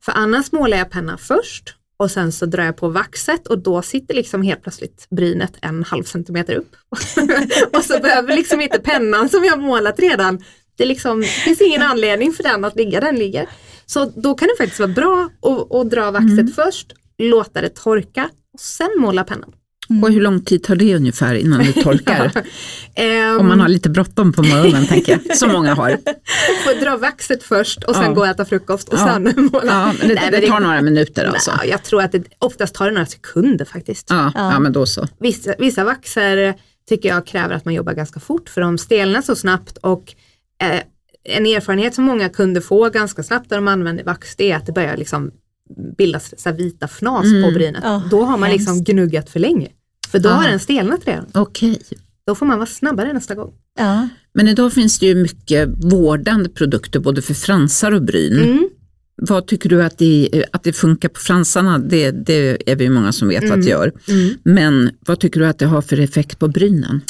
För 0.05 0.13
annars 0.13 0.53
målar 0.53 0.79
jag 0.79 0.91
pennan 0.91 1.19
först 1.19 1.75
och 1.99 2.11
sen 2.11 2.33
så 2.33 2.47
drar 2.47 2.65
jag 2.65 2.77
på 2.77 2.89
vaxet 2.89 3.47
och 3.47 3.59
då 3.59 3.83
sitter 3.83 4.15
liksom 4.15 4.43
helt 4.43 4.63
plötsligt 4.63 5.07
brynet 5.11 5.53
en 5.63 5.85
halv 5.85 6.05
centimeter 6.05 6.55
upp. 6.55 6.77
och 7.73 7.85
så 7.85 8.01
behöver 8.01 8.37
liksom 8.37 8.61
inte 8.61 8.79
pennan 8.79 9.29
som 9.29 9.45
jag 9.45 9.59
målat 9.59 9.99
redan, 9.99 10.45
det 10.77 10.85
liksom, 10.85 11.23
finns 11.23 11.61
ingen 11.61 11.83
anledning 11.83 12.33
för 12.33 12.43
den 12.43 12.65
att 12.65 12.77
ligga 12.77 13.01
den 13.01 13.17
ligger. 13.17 13.49
Så 13.87 14.05
då 14.05 14.35
kan 14.35 14.49
det 14.49 14.55
faktiskt 14.59 14.81
vara 14.81 14.93
bra 14.93 15.29
att, 15.43 15.75
att 15.75 15.91
dra 15.91 16.11
vaxet 16.11 16.55
först, 16.55 16.93
låta 17.19 17.61
det 17.61 17.69
torka 17.69 18.31
och 18.55 18.61
sen 18.61 18.91
måla 18.97 19.25
pennan. 19.25 19.53
Och 20.03 20.13
hur 20.13 20.21
lång 20.21 20.41
tid 20.41 20.63
tar 20.63 20.77
det 20.77 20.97
ungefär 20.97 21.35
innan 21.35 21.59
det 21.59 21.73
torkar? 21.73 22.33
Ehm, 22.95 23.39
Om 23.39 23.49
man 23.49 23.61
har 23.61 23.69
lite 23.69 23.91
bråttom 23.91 24.33
på 24.33 24.43
morgonen 24.43 24.87
tänker 24.87 25.21
jag, 25.25 25.37
som 25.37 25.53
många 25.53 25.75
har. 25.75 25.91
får 26.65 26.81
dra 26.85 26.97
vaxet 26.97 27.43
först 27.43 27.85
och 27.85 27.95
sen 27.95 28.05
Ja. 28.05 28.13
gå 28.13 28.21
och 28.21 28.27
äta 28.27 28.45
frukost 28.45 28.89
och 28.89 28.99
Ja. 28.99 29.07
sen 29.07 29.49
måla. 29.53 29.67
Ja, 29.73 29.93
men 29.99 30.09
det, 30.09 30.15
Nej, 30.15 30.29
men 30.31 30.41
det 30.41 30.47
tar 30.49 30.61
några 30.61 30.83
minuter 30.83 31.25
alltså. 31.25 31.53
Nej, 31.61 31.69
jag 31.71 31.83
tror 31.83 32.03
att 32.03 32.13
det 32.13 32.23
oftast 32.39 32.75
tar 32.75 32.87
det 32.87 32.93
några 32.93 33.07
sekunder 33.07 33.65
faktiskt. 33.65 34.07
Ja, 34.11 34.33
Ja. 34.35 34.53
ja, 34.53 34.59
men 34.59 34.73
då 34.73 34.87
så. 34.87 35.09
Vissa, 35.21 35.55
vissa 35.59 35.85
vaxer 35.85 36.55
tycker 36.89 37.09
jag 37.09 37.27
kräver 37.27 37.55
att 37.55 37.65
man 37.65 37.75
jobbar 37.75 37.93
ganska 37.93 38.21
fort 38.21 38.49
för 38.49 38.61
de 38.61 38.79
stelnar 38.79 39.23
så 39.23 39.37
snabbt 39.37 39.77
och 39.77 40.15
eh, 40.63 40.81
en 41.37 41.47
erfarenhet 41.47 41.95
som 41.95 42.05
många 42.05 42.29
kunder 42.29 42.61
får 42.61 42.91
ganska 42.91 43.23
snabbt 43.23 43.51
när 43.51 43.59
de 43.59 43.69
använder 43.69 44.05
vax 44.05 44.37
det 44.37 44.53
är 44.53 44.57
att 44.57 44.67
det 44.67 44.73
börjar 44.73 44.97
liksom 44.97 45.31
bildas 45.99 46.35
så 46.41 46.53
vita 46.53 46.87
fnas 46.89 47.25
Mm. 47.25 47.43
på 47.43 47.51
brynet. 47.51 47.81
Ja, 47.85 48.03
då 48.11 48.25
har 48.25 48.39
man 48.39 48.51
liksom 48.51 48.75
hemskt. 48.75 48.91
gnuggat 48.91 49.31
för 49.31 49.41
länge. 49.41 49.69
För 50.11 50.19
då 50.19 50.29
Ah. 50.29 50.33
har 50.33 50.49
den 50.49 50.61
stelnat 50.61 51.01
redan. 51.07 51.27
Okej. 51.35 51.83
Då 52.27 52.35
får 52.35 52.47
man 52.47 52.59
vara 52.59 52.67
snabbare 52.67 53.13
nästa 53.13 53.35
gång. 53.35 53.53
Ja. 53.79 54.09
Men 54.35 54.49
idag 54.49 54.73
finns 54.73 54.99
det 54.99 55.07
ju 55.07 55.15
mycket 55.15 55.69
vårdande 55.85 56.49
produkter 56.49 57.01
både 57.01 57.23
för 57.23 57.35
fransar 57.35 57.93
och 57.93 58.03
bryn. 58.03 58.37
Mm. 58.43 58.69
Vad 59.23 59.47
tycker 59.47 59.69
du 59.69 59.83
att 59.83 59.99
det, 59.99 60.45
att 60.53 60.63
det 60.63 60.73
funkar 60.73 61.09
på 61.09 61.21
fransarna? 61.21 61.79
Det, 61.79 62.11
det 62.11 62.71
är 62.73 62.77
vi 62.77 62.89
många 62.89 63.13
som 63.13 63.29
vet 63.29 63.51
vad 63.51 63.59
det 63.61 63.67
gör. 63.67 63.93
Mm. 64.09 64.35
Men 64.43 64.91
vad 65.01 65.21
tycker 65.21 65.41
du 65.41 65.47
att 65.47 65.59
det 65.59 65.67
har 65.67 65.83
för 65.83 66.01
effekt 66.01 66.39
på 66.39 66.49
brynen? 66.49 67.01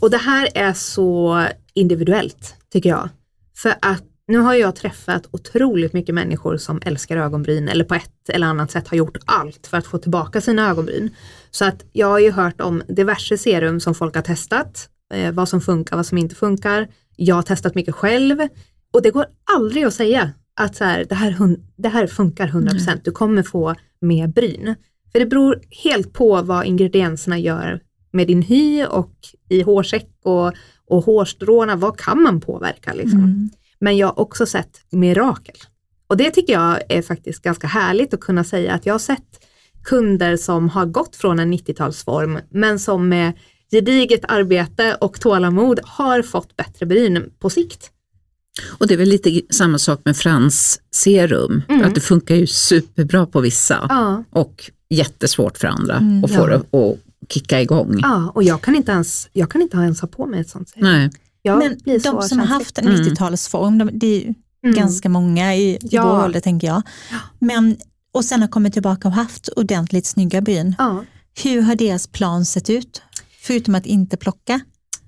Och 0.00 0.10
det 0.10 0.16
här 0.16 0.48
är 0.54 0.72
så 0.72 1.44
individuellt 1.74 2.54
tycker 2.72 2.88
jag. 2.90 3.08
För 3.56 3.74
att 3.82 4.02
nu 4.28 4.38
har 4.38 4.54
jag 4.54 4.76
träffat 4.76 5.26
otroligt 5.30 5.92
mycket 5.92 6.14
människor 6.14 6.56
som 6.56 6.80
älskar 6.84 7.16
ögonbryn 7.16 7.68
eller 7.68 7.84
på 7.84 7.94
ett 7.94 8.28
eller 8.28 8.46
annat 8.46 8.70
sätt 8.70 8.88
har 8.88 8.96
gjort 8.96 9.16
allt 9.24 9.66
för 9.66 9.76
att 9.76 9.86
få 9.86 9.98
tillbaka 9.98 10.40
sina 10.40 10.70
ögonbryn. 10.70 11.10
Så 11.54 11.64
att 11.64 11.84
jag 11.92 12.06
har 12.06 12.18
ju 12.18 12.30
hört 12.30 12.60
om 12.60 12.82
diverse 12.88 13.38
serum 13.38 13.80
som 13.80 13.94
folk 13.94 14.14
har 14.14 14.22
testat, 14.22 14.88
eh, 15.14 15.32
vad 15.32 15.48
som 15.48 15.60
funkar, 15.60 15.96
vad 15.96 16.06
som 16.06 16.18
inte 16.18 16.34
funkar. 16.34 16.88
Jag 17.16 17.34
har 17.34 17.42
testat 17.42 17.74
mycket 17.74 17.94
själv 17.94 18.48
och 18.92 19.02
det 19.02 19.10
går 19.10 19.26
aldrig 19.56 19.84
att 19.84 19.94
säga 19.94 20.30
att 20.60 20.76
så 20.76 20.84
här, 20.84 21.06
det, 21.08 21.14
här, 21.14 21.56
det 21.76 21.88
här 21.88 22.06
funkar 22.06 22.48
100%, 22.48 23.00
du 23.04 23.10
kommer 23.10 23.42
få 23.42 23.74
mer 24.00 24.26
bryn. 24.26 24.74
För 25.12 25.18
det 25.18 25.26
beror 25.26 25.60
helt 25.84 26.12
på 26.12 26.42
vad 26.42 26.66
ingredienserna 26.66 27.38
gör 27.38 27.80
med 28.10 28.26
din 28.26 28.42
hy 28.42 28.84
och 28.84 29.14
i 29.48 29.62
hårsäck 29.62 30.08
och, 30.22 30.52
och 30.86 31.04
hårstråna, 31.04 31.76
vad 31.76 31.98
kan 31.98 32.22
man 32.22 32.40
påverka 32.40 32.92
liksom? 32.92 33.18
Mm. 33.18 33.50
Men 33.78 33.96
jag 33.96 34.06
har 34.06 34.20
också 34.20 34.46
sett 34.46 34.80
mirakel. 34.90 35.56
Och 36.06 36.16
det 36.16 36.30
tycker 36.30 36.52
jag 36.52 36.80
är 36.88 37.02
faktiskt 37.02 37.42
ganska 37.42 37.66
härligt 37.66 38.14
att 38.14 38.20
kunna 38.20 38.44
säga 38.44 38.74
att 38.74 38.86
jag 38.86 38.94
har 38.94 38.98
sett 38.98 39.41
kunder 39.84 40.36
som 40.36 40.68
har 40.68 40.86
gått 40.86 41.16
från 41.16 41.38
en 41.38 41.52
90-talsform 41.54 42.40
men 42.50 42.78
som 42.78 43.08
med 43.08 43.32
gediget 43.72 44.20
arbete 44.28 44.96
och 45.00 45.20
tålamod 45.20 45.80
har 45.84 46.22
fått 46.22 46.56
bättre 46.56 46.86
bryn 46.86 47.30
på 47.38 47.50
sikt. 47.50 47.90
Och 48.78 48.86
det 48.86 48.94
är 48.94 48.98
väl 48.98 49.08
lite 49.08 49.40
samma 49.50 49.78
sak 49.78 50.00
med 50.04 50.16
fransserum, 50.16 51.62
Mm. 51.68 51.84
att 51.84 51.94
det 51.94 52.00
funkar 52.00 52.34
ju 52.34 52.46
superbra 52.46 53.26
på 53.26 53.40
vissa 53.40 53.86
Ja, 53.88 54.24
och 54.30 54.70
jättesvårt 54.90 55.58
för 55.58 55.68
andra 55.68 55.96
Mm, 55.96 56.24
att 56.24 56.30
få 56.30 56.36
ja. 56.40 56.46
det 56.46 56.78
att 56.78 56.98
kicka 57.32 57.60
igång. 57.60 57.98
ja 58.02 58.32
och 58.34 58.42
jag 58.42 58.60
kan 58.60 58.74
inte 58.74 58.92
ens, 58.92 59.28
jag 59.32 59.50
kan 59.50 59.62
inte 59.62 59.76
ens 59.76 60.00
ha 60.00 60.08
på 60.08 60.26
mig 60.26 60.40
ett 60.40 60.48
sånt 60.48 60.68
serum. 60.68 60.84
Nej. 60.84 61.10
Jag 61.42 61.58
Men 61.58 61.78
blir 61.84 61.98
de 62.00 62.22
som 62.22 62.38
har 62.38 62.46
haft 62.46 62.78
en 62.78 62.86
Mm. 62.88 63.00
90-talsform, 63.02 63.78
de, 63.78 63.98
det 63.98 64.06
är 64.06 64.20
ju 64.26 64.34
Mm. 64.64 64.74
ganska 64.76 65.08
många 65.08 65.54
i, 65.56 65.60
i 65.74 65.78
Ja. 65.82 66.06
vår 66.16 66.24
ålder 66.24 66.40
tänker 66.40 66.66
jag. 66.66 66.82
Men, 67.38 67.76
och 68.12 68.24
sen 68.24 68.40
har 68.40 68.48
kommit 68.48 68.72
tillbaka 68.72 69.08
och 69.08 69.14
haft 69.14 69.48
ordentligt 69.48 70.06
snygga 70.06 70.40
bryn. 70.40 70.74
Ja. 70.78 71.04
Hur 71.44 71.62
har 71.62 71.74
deras 71.74 72.06
plan 72.06 72.44
sett 72.44 72.70
ut? 72.70 73.02
Förutom 73.40 73.74
att 73.74 73.86
inte 73.86 74.16
plocka. 74.16 74.60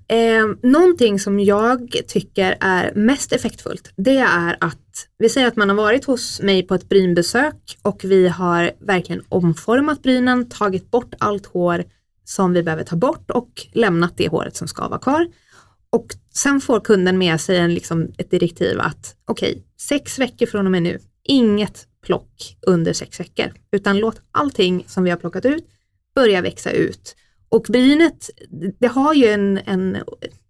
Eh, 0.08 0.70
någonting 0.70 1.20
som 1.20 1.40
jag 1.40 1.96
tycker 2.08 2.56
är 2.60 2.92
mest 2.94 3.32
effektfullt, 3.32 3.92
det 3.96 4.18
är 4.18 4.56
att 4.60 5.08
vi 5.18 5.28
säger 5.28 5.46
att 5.46 5.56
man 5.56 5.68
har 5.68 5.76
varit 5.76 6.04
hos 6.04 6.40
mig 6.40 6.62
på 6.62 6.74
ett 6.74 6.88
brynbesök 6.88 7.78
och 7.82 8.00
vi 8.04 8.28
har 8.28 8.72
verkligen 8.80 9.22
omformat 9.28 10.02
brynen, 10.02 10.48
tagit 10.48 10.90
bort 10.90 11.14
allt 11.18 11.46
hår 11.46 11.84
som 12.24 12.52
vi 12.52 12.62
behöver 12.62 12.84
ta 12.84 12.96
bort 12.96 13.30
och 13.30 13.66
lämnat 13.72 14.12
det 14.16 14.28
håret 14.28 14.56
som 14.56 14.68
ska 14.68 14.88
vara 14.88 15.00
kvar. 15.00 15.26
Och 15.90 16.06
sen 16.34 16.60
får 16.60 16.80
kunden 16.80 17.18
med 17.18 17.40
sig 17.40 17.56
en, 17.56 17.74
liksom, 17.74 18.08
ett 18.18 18.30
direktiv 18.30 18.80
att 18.80 19.16
okej, 19.24 19.64
sex 19.80 20.18
veckor 20.18 20.46
från 20.46 20.66
och 20.66 20.72
med 20.72 20.82
nu, 20.82 20.98
inget 21.24 21.86
plock 22.04 22.56
under 22.66 22.92
sex 22.92 23.20
veckor, 23.20 23.52
utan 23.72 23.98
låt 23.98 24.20
allting 24.32 24.84
som 24.88 25.04
vi 25.04 25.10
har 25.10 25.16
plockat 25.16 25.44
ut 25.44 25.64
börja 26.14 26.40
växa 26.40 26.70
ut. 26.70 27.16
Och 27.48 27.66
brynet, 27.68 28.30
det 28.78 28.86
har 28.86 29.14
ju 29.14 29.26
en, 29.26 29.58
en 29.64 29.98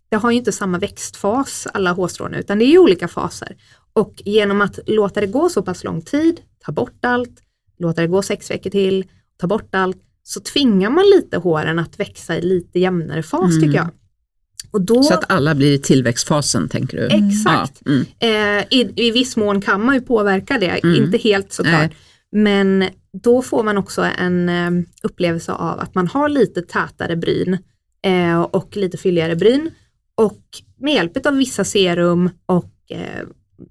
det 0.08 0.16
har 0.16 0.30
ju 0.30 0.36
inte 0.36 0.52
samma 0.52 0.78
växtfas 0.78 1.66
alla 1.74 1.92
hårstrån 1.92 2.34
utan 2.34 2.58
det 2.58 2.64
är 2.64 2.70
ju 2.70 2.78
olika 2.78 3.08
faser. 3.08 3.56
Och 3.92 4.22
genom 4.24 4.60
att 4.60 4.78
låta 4.86 5.20
det 5.20 5.26
gå 5.26 5.48
så 5.48 5.62
pass 5.62 5.84
lång 5.84 6.02
tid, 6.02 6.40
ta 6.64 6.72
bort 6.72 7.04
allt, 7.04 7.42
låta 7.78 8.00
det 8.00 8.06
gå 8.06 8.22
sex 8.22 8.50
veckor 8.50 8.70
till, 8.70 9.04
ta 9.36 9.46
bort 9.46 9.74
allt, 9.74 9.96
så 10.22 10.40
tvingar 10.40 10.90
man 10.90 11.04
lite 11.04 11.36
håren 11.36 11.78
att 11.78 12.00
växa 12.00 12.36
i 12.36 12.42
lite 12.42 12.78
jämnare 12.78 13.22
fas 13.22 13.50
mm. 13.50 13.62
tycker 13.62 13.76
jag. 13.76 13.88
Då, 14.80 15.02
så 15.02 15.14
att 15.14 15.32
alla 15.32 15.54
blir 15.54 15.72
i 15.72 15.78
tillväxtfasen 15.78 16.68
tänker 16.68 16.96
du? 16.96 17.04
Exakt. 17.04 17.82
Ja, 17.84 17.90
mm. 17.90 18.06
eh, 18.18 18.66
i, 18.70 18.92
I 18.96 19.10
viss 19.10 19.36
mån 19.36 19.60
kan 19.60 19.84
man 19.84 19.94
ju 19.94 20.00
påverka 20.00 20.58
det, 20.58 20.84
mm. 20.84 21.04
inte 21.04 21.18
helt 21.18 21.52
såklart. 21.52 21.90
Nej. 21.90 21.96
Men 22.32 22.88
då 23.22 23.42
får 23.42 23.62
man 23.62 23.78
också 23.78 24.02
en 24.18 24.48
eh, 24.48 24.70
upplevelse 25.02 25.52
av 25.52 25.80
att 25.80 25.94
man 25.94 26.08
har 26.08 26.28
lite 26.28 26.62
tätare 26.62 27.16
bryn 27.16 27.58
eh, 28.02 28.40
och 28.40 28.76
lite 28.76 28.96
fylligare 28.96 29.36
bryn. 29.36 29.70
Och 30.14 30.42
med 30.76 30.94
hjälp 30.94 31.26
av 31.26 31.36
vissa 31.36 31.64
serum 31.64 32.30
och 32.46 32.72
eh, 32.90 33.22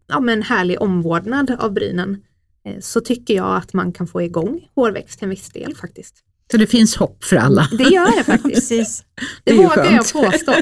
ja, 0.07 0.19
men 0.19 0.41
härlig 0.41 0.81
omvårdnad 0.81 1.55
av 1.59 1.73
brynen 1.73 2.21
eh, 2.65 2.79
så 2.79 3.01
tycker 3.01 3.33
jag 3.33 3.55
att 3.57 3.73
man 3.73 3.91
kan 3.91 4.07
få 4.07 4.21
igång 4.21 4.67
hårväxt 4.75 5.19
till 5.19 5.25
en 5.25 5.29
viss 5.29 5.49
del 5.49 5.75
faktiskt. 5.75 6.15
Så 6.51 6.57
det 6.57 6.67
finns 6.67 6.95
hopp 6.95 7.23
för 7.23 7.35
alla? 7.35 7.69
Det 7.77 7.83
gör 7.83 8.17
det 8.17 8.23
faktiskt. 8.23 8.53
Precis. 8.69 9.03
Det, 9.43 9.51
det 9.51 9.57
vågar 9.57 9.91
jag 9.91 10.13
påstå. 10.13 10.53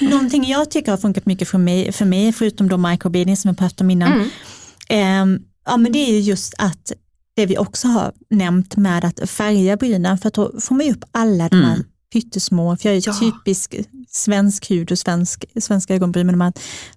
Någonting 0.10 0.44
jag 0.44 0.70
tycker 0.70 0.90
har 0.90 0.98
funkat 0.98 1.26
mycket 1.26 1.48
för 1.48 1.58
mig, 1.58 1.92
för 1.92 2.04
mig 2.04 2.32
förutom 2.32 2.68
då 2.68 2.76
microblading 2.76 3.36
som 3.36 3.48
jag 3.48 3.58
pratade 3.58 3.84
om 3.84 3.90
innan, 3.90 4.12
mm. 4.12 5.34
eh, 5.34 5.40
ja, 5.66 5.76
men 5.76 5.92
det 5.92 5.98
är 5.98 6.20
just 6.20 6.54
att 6.58 6.92
det 7.36 7.46
vi 7.46 7.58
också 7.58 7.88
har 7.88 8.12
nämnt 8.30 8.76
med 8.76 9.04
att 9.04 9.30
färga 9.30 9.76
brynen 9.76 10.18
för 10.18 10.28
att 10.28 10.34
då 10.34 10.60
får 10.60 10.74
man 10.74 10.90
upp 10.90 11.04
alla 11.12 11.48
de 11.48 11.56
här 11.56 11.74
mm. 11.74 11.86
Pyttesmå, 12.20 12.76
för 12.76 12.88
jag 12.88 12.96
är 12.96 13.02
ja. 13.06 13.14
typisk 13.20 13.74
svensk 14.08 14.70
hud 14.70 14.92
och 14.92 14.98
svensk, 14.98 15.44
svenska 15.60 15.94
ögonbryn 15.94 16.26
med 16.26 16.34
de 16.34 16.40
här 16.40 16.52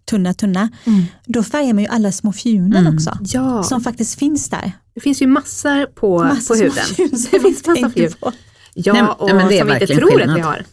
tunna, 0.09 0.33
tunna. 0.33 0.69
Mm. 0.83 1.05
Då 1.25 1.43
färgar 1.43 1.73
man 1.73 1.83
ju 1.83 1.89
alla 1.89 2.11
små 2.11 2.33
fjunen 2.33 2.87
mm. 2.87 2.95
också, 2.95 3.17
ja. 3.21 3.63
som 3.63 3.81
faktiskt 3.81 4.19
finns 4.19 4.49
där. 4.49 4.71
Det 4.93 4.99
finns 4.99 5.21
ju 5.21 5.27
massor 5.27 5.85
på, 5.85 6.23
massor 6.23 6.55
på 6.55 6.61
huden. 6.63 6.85
Det 7.31 7.39
finns 7.39 7.67
massa 7.67 7.89
fjun. 7.89 8.11
Ja, 8.73 8.93
Nej, 8.93 9.03
och 9.17 9.35
men 9.35 9.47
det 9.47 9.55
är 9.55 9.59
som 9.59 9.67
vi 9.67 9.73
inte 9.73 9.87
tror 9.87 10.09
skillnad. 10.09 10.29
att 10.29 10.37
vi 10.37 10.41
har. 10.41 10.65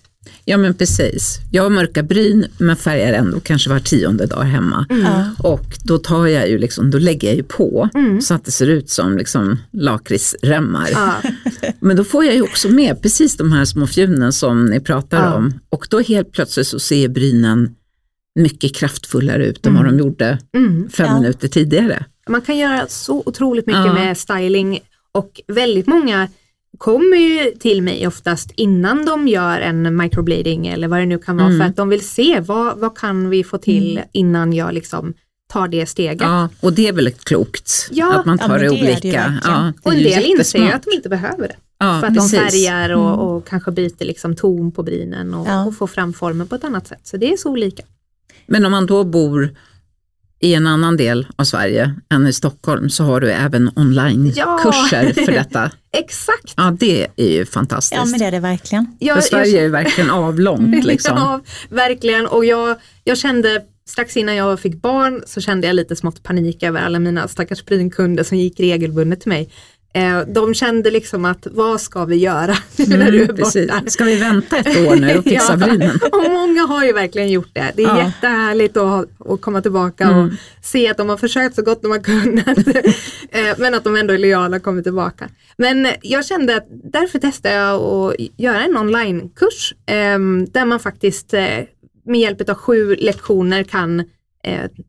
Ja 0.45 0.57
men 0.57 0.75
precis. 0.75 1.39
Jag 1.51 1.63
har 1.63 1.71
mörka 1.71 2.03
bryn 2.03 2.47
men 2.59 2.77
färgar 2.77 3.13
ändå 3.13 3.41
kanske 3.41 3.71
var 3.71 3.79
tionde 3.79 4.27
dag 4.27 4.43
hemma. 4.43 4.87
Mm. 4.91 5.07
Och 5.39 5.79
då 5.85 5.99
tar 5.99 6.27
jag 6.27 6.49
ju 6.49 6.59
liksom, 6.59 6.91
då 6.91 6.99
lägger 6.99 7.29
jag 7.29 7.37
ju 7.37 7.43
på 7.43 7.89
mm. 7.95 8.21
så 8.21 8.35
att 8.35 8.45
det 8.45 8.51
ser 8.51 8.67
ut 8.67 8.91
som 8.91 9.17
liksom 9.17 9.59
lakritsremmar. 9.73 10.89
Ja. 10.93 11.15
Men 11.81 11.97
då 11.97 12.05
får 12.05 12.25
jag 12.25 12.35
ju 12.35 12.43
också 12.43 12.69
med 12.69 13.03
precis 13.03 13.37
de 13.37 13.53
här 13.53 13.65
små 13.65 13.87
fjunen 13.87 14.33
som 14.33 14.67
ni 14.67 14.81
pratar 14.81 15.25
ja. 15.25 15.35
om. 15.35 15.53
Och 15.69 15.87
då 15.91 16.01
helt 16.01 16.33
plötsligt 16.33 16.67
så 16.67 16.79
ser 16.79 17.09
brynen 17.09 17.75
mycket 18.35 18.75
kraftfullare 18.75 19.47
ut 19.47 19.67
än 19.67 19.75
vad 19.75 19.83
mm. 19.83 19.97
de 19.97 20.03
gjorde 20.03 20.39
mm. 20.57 20.89
fem 20.91 21.07
ja. 21.07 21.21
minuter 21.21 21.49
tidigare. 21.49 22.05
Man 22.29 22.41
kan 22.41 22.59
göra 22.59 22.87
så 22.89 23.23
otroligt 23.27 23.67
mycket 23.67 23.95
med 23.95 24.19
styling 24.19 24.81
och 25.13 25.41
väldigt 25.47 25.87
många 25.87 26.29
kommer 26.79 27.17
ju 27.17 27.51
till 27.51 27.83
mig 27.83 28.07
oftast 28.07 28.51
innan 28.57 29.05
de 29.05 29.29
gör 29.29 29.61
en 29.61 29.97
microblading 29.97 30.67
eller 30.67 30.89
vad 30.89 30.99
det 30.99 31.07
nu 31.07 31.19
kan 31.19 31.37
vara 31.37 31.49
mm. 31.49 31.59
för 31.59 31.65
att 31.65 31.77
de 31.77 31.89
vill 31.89 32.09
se 32.09 32.41
vad, 32.41 32.79
vad 32.79 32.99
kan 32.99 33.31
vi 33.31 33.45
få 33.45 33.59
till 33.59 33.93
mm. 33.93 34.09
innan 34.13 34.53
jag 34.53 34.75
liksom 34.75 35.15
tar 35.53 35.69
det 35.69 35.87
steget. 35.87 36.21
Ja, 36.21 36.49
och 36.61 36.73
det 36.73 36.89
är 36.89 36.93
väl 36.93 37.11
klokt 37.11 37.89
ja, 37.91 38.15
att 38.15 38.27
man 38.27 38.39
tar 38.39 38.59
ja, 38.59 38.59
det, 38.59 38.65
det 38.65 38.71
olika. 38.71 38.99
Det 39.01 39.41
ja, 39.45 39.73
och 39.83 39.93
en 39.93 40.03
del 40.03 40.25
inser 40.25 40.59
ju 40.59 40.71
att 40.71 40.83
de 40.83 40.97
inte 40.97 41.09
behöver 41.09 41.49
det. 41.49 41.57
Ja, 41.79 42.01
för 42.01 42.07
att 42.07 42.15
precis. 42.15 42.33
de 42.33 42.39
färgar 42.39 42.91
och, 42.91 43.09
mm. 43.09 43.21
och, 43.21 43.49
kanske 43.49 43.71
byter 43.71 44.05
liksom 44.05 44.37
ton 44.37 44.73
på 44.73 44.83
brynen 44.83 45.35
och, 45.35 45.67
och 45.67 45.77
får 45.77 45.87
fram 45.87 46.13
formen 46.13 46.49
på 46.49 46.55
ett 46.55 46.65
annat 46.65 46.87
sätt. 46.87 47.01
Så 47.03 47.17
det 47.17 47.33
är 47.33 47.37
så 47.37 47.51
olika. 47.51 47.83
Men 48.47 48.65
om 48.65 48.73
man 48.73 48.87
då 48.87 49.05
bor 49.05 49.57
i 50.41 50.55
en 50.55 50.67
annan 50.67 50.97
del 50.97 51.27
av 51.37 51.45
Sverige 51.45 51.95
än 52.11 52.27
i 52.27 52.33
Stockholm 52.33 52.91
så 52.91 53.05
har 53.05 53.21
du 53.21 53.31
även 53.31 53.71
onlinekurser 53.77 55.13
ja. 55.17 55.25
för 55.25 55.33
detta. 55.33 55.71
Exakt. 55.93 56.55
Ja, 56.57 56.77
det 56.81 57.07
är 57.17 57.29
ju 57.29 57.47
fantastiskt. 57.47 57.99
Ja, 57.99 58.05
men 58.05 58.19
det 58.19 58.25
är 58.25 58.31
det 58.31 58.41
verkligen. 58.41 58.87
Jag, 58.99 59.17
för 59.17 59.23
Sverige 59.23 59.51
jag... 59.51 59.59
är 59.59 59.63
ju 59.63 59.71
verkligen 59.71 60.11
avlångt. 60.11 60.85
Liksom. 60.85 61.17
ja, 61.17 61.41
verkligen. 61.69 62.27
Och 62.27 62.45
jag, 62.45 62.77
jag 63.05 63.19
kände 63.19 63.63
strax 63.89 64.17
innan 64.17 64.37
jag 64.37 64.61
fick 64.61 64.75
barn 64.75 65.23
så 65.27 65.41
kände 65.41 65.67
jag 65.67 65.77
lite 65.77 65.97
smått 65.97 66.23
panik 66.23 66.63
över 66.63 66.81
alla 66.81 66.99
mina 66.99 67.29
stackars 67.29 67.63
prynkunder 67.63 68.25
som 68.25 68.39
gick 68.39 68.61
regelbundet 68.61 69.21
till 69.21 69.29
mig. 69.29 69.51
Eh, 69.97 70.21
de 70.29 70.55
kände 70.55 70.91
liksom 70.91 71.25
att 71.25 71.47
vad 71.51 71.81
ska 71.81 72.05
vi 72.05 72.17
göra 72.17 72.57
mm, 72.79 72.99
när 72.99 73.11
du 73.11 73.23
är 73.23 73.33
borta? 73.33 73.91
Ska 73.91 74.05
vi 74.05 74.17
vänta 74.17 74.57
ett 74.57 74.87
år 74.87 74.97
nu 74.97 75.19
och 75.19 75.25
fixa 75.25 75.53
ja, 75.61 75.67
brynen? 75.67 76.01
och 76.13 76.33
många 76.33 76.63
har 76.63 76.85
ju 76.85 76.93
verkligen 76.93 77.31
gjort 77.31 77.51
det. 77.53 77.73
Det 77.77 77.83
är 77.83 77.87
ja. 77.87 78.05
jättehärligt 78.05 78.77
att, 78.77 79.09
att 79.19 79.41
komma 79.41 79.63
tillbaka 79.63 80.05
mm. 80.05 80.19
och 80.19 80.33
se 80.63 80.89
att 80.91 80.97
de 80.97 81.09
har 81.09 81.17
försökt 81.17 81.55
så 81.55 81.63
gott 81.63 81.83
de 81.83 81.91
har 81.91 81.99
kunnat. 81.99 82.59
Eh, 83.31 83.59
men 83.59 83.75
att 83.75 83.85
de 83.85 83.97
ändå 83.97 84.15
är 84.15 84.19
lojala 84.19 84.57
och 84.57 84.63
kommer 84.63 84.83
tillbaka. 84.83 85.29
Men 85.57 85.89
jag 86.03 86.27
kände 86.27 86.57
att 86.57 86.67
därför 86.69 87.19
testade 87.19 87.55
jag 87.55 87.83
att 87.83 88.15
göra 88.37 88.65
en 88.65 88.77
onlinekurs 88.77 89.75
ehm, 89.87 90.47
där 90.51 90.65
man 90.65 90.81
faktiskt 90.81 91.35
eh, 91.35 91.61
med 92.07 92.21
hjälp 92.21 92.49
av 92.49 92.55
sju 92.55 92.97
lektioner 92.97 93.63
kan 93.63 94.05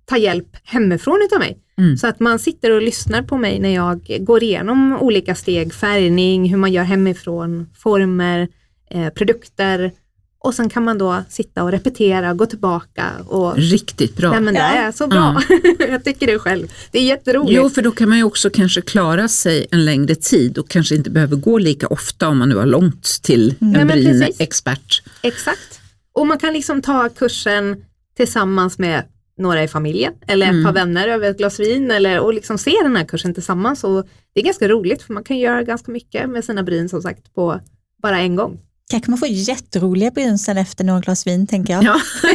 ta 0.05 0.17
hjälp 0.17 0.47
hemifrån 0.63 1.21
utav 1.25 1.39
mig. 1.39 1.57
Mm. 1.77 1.97
Så 1.97 2.07
att 2.07 2.19
man 2.19 2.39
sitter 2.39 2.71
och 2.71 2.81
lyssnar 2.81 3.21
på 3.21 3.37
mig 3.37 3.59
när 3.59 3.75
jag 3.75 4.17
går 4.19 4.43
igenom 4.43 4.97
olika 5.01 5.35
steg, 5.35 5.73
färgning, 5.73 6.49
hur 6.49 6.57
man 6.57 6.71
gör 6.71 6.83
hemifrån, 6.83 7.69
former, 7.75 8.47
eh, 8.89 9.09
produkter 9.09 9.91
och 10.39 10.53
sen 10.53 10.69
kan 10.69 10.83
man 10.83 10.97
då 10.97 11.23
sitta 11.29 11.63
och 11.63 11.71
repetera, 11.71 12.33
gå 12.33 12.45
tillbaka 12.45 13.11
och... 13.27 13.57
Riktigt 13.57 14.17
bra. 14.17 14.31
Nej 14.31 14.41
men 14.41 14.53
det 14.53 14.59
är 14.59 14.91
så 14.91 15.07
bra. 15.07 15.41
Ja. 15.49 15.57
jag 15.89 16.03
tycker 16.03 16.27
det 16.27 16.39
själv. 16.39 16.67
Det 16.91 16.99
är 16.99 17.03
jätteroligt. 17.03 17.55
Jo, 17.55 17.69
för 17.69 17.81
då 17.81 17.91
kan 17.91 18.09
man 18.09 18.17
ju 18.17 18.23
också 18.23 18.49
kanske 18.49 18.81
klara 18.81 19.27
sig 19.27 19.67
en 19.71 19.85
längre 19.85 20.15
tid 20.15 20.57
och 20.57 20.69
kanske 20.69 20.95
inte 20.95 21.09
behöver 21.09 21.35
gå 21.35 21.57
lika 21.57 21.87
ofta 21.87 22.27
om 22.27 22.37
man 22.37 22.49
nu 22.49 22.55
har 22.55 22.65
långt 22.65 23.03
till 23.23 23.55
en 23.59 23.75
mm. 23.75 23.87
brynexpert. 23.87 25.03
Exakt. 25.21 25.76
Och 26.17 26.27
man 26.27 26.37
kan 26.37 26.53
liksom 26.53 26.81
ta 26.81 27.09
kursen 27.09 27.85
tillsammans 28.15 28.77
med 28.77 29.03
några 29.37 29.63
i 29.63 29.67
familjen 29.67 30.13
eller 30.27 30.45
ett 30.45 30.51
mm. 30.51 30.65
par 30.65 30.73
vänner 30.73 31.07
över 31.07 31.29
ett 31.29 31.37
glas 31.37 31.59
vin 31.59 31.91
eller, 31.91 32.19
och 32.19 32.33
liksom 32.33 32.57
se 32.57 32.71
den 32.83 32.95
här 32.95 33.05
kursen 33.05 33.33
tillsammans. 33.33 33.83
Och 33.83 34.07
det 34.33 34.39
är 34.39 34.43
ganska 34.43 34.67
roligt 34.67 35.01
för 35.01 35.13
man 35.13 35.23
kan 35.23 35.37
göra 35.37 35.63
ganska 35.63 35.91
mycket 35.91 36.29
med 36.29 36.45
sina 36.45 36.63
bryn 36.63 36.89
som 36.89 37.01
sagt 37.01 37.33
på 37.35 37.59
bara 38.01 38.19
en 38.19 38.35
gång. 38.35 38.59
Kanske 38.91 39.11
man 39.11 39.17
får 39.17 39.27
jätteroliga 39.27 40.11
bryn 40.11 40.37
sen 40.37 40.57
efter 40.57 40.83
några 40.83 40.99
glas 40.99 41.27
vin 41.27 41.47
tänker 41.47 41.73
jag. 41.73 41.83
Ja, 41.83 41.99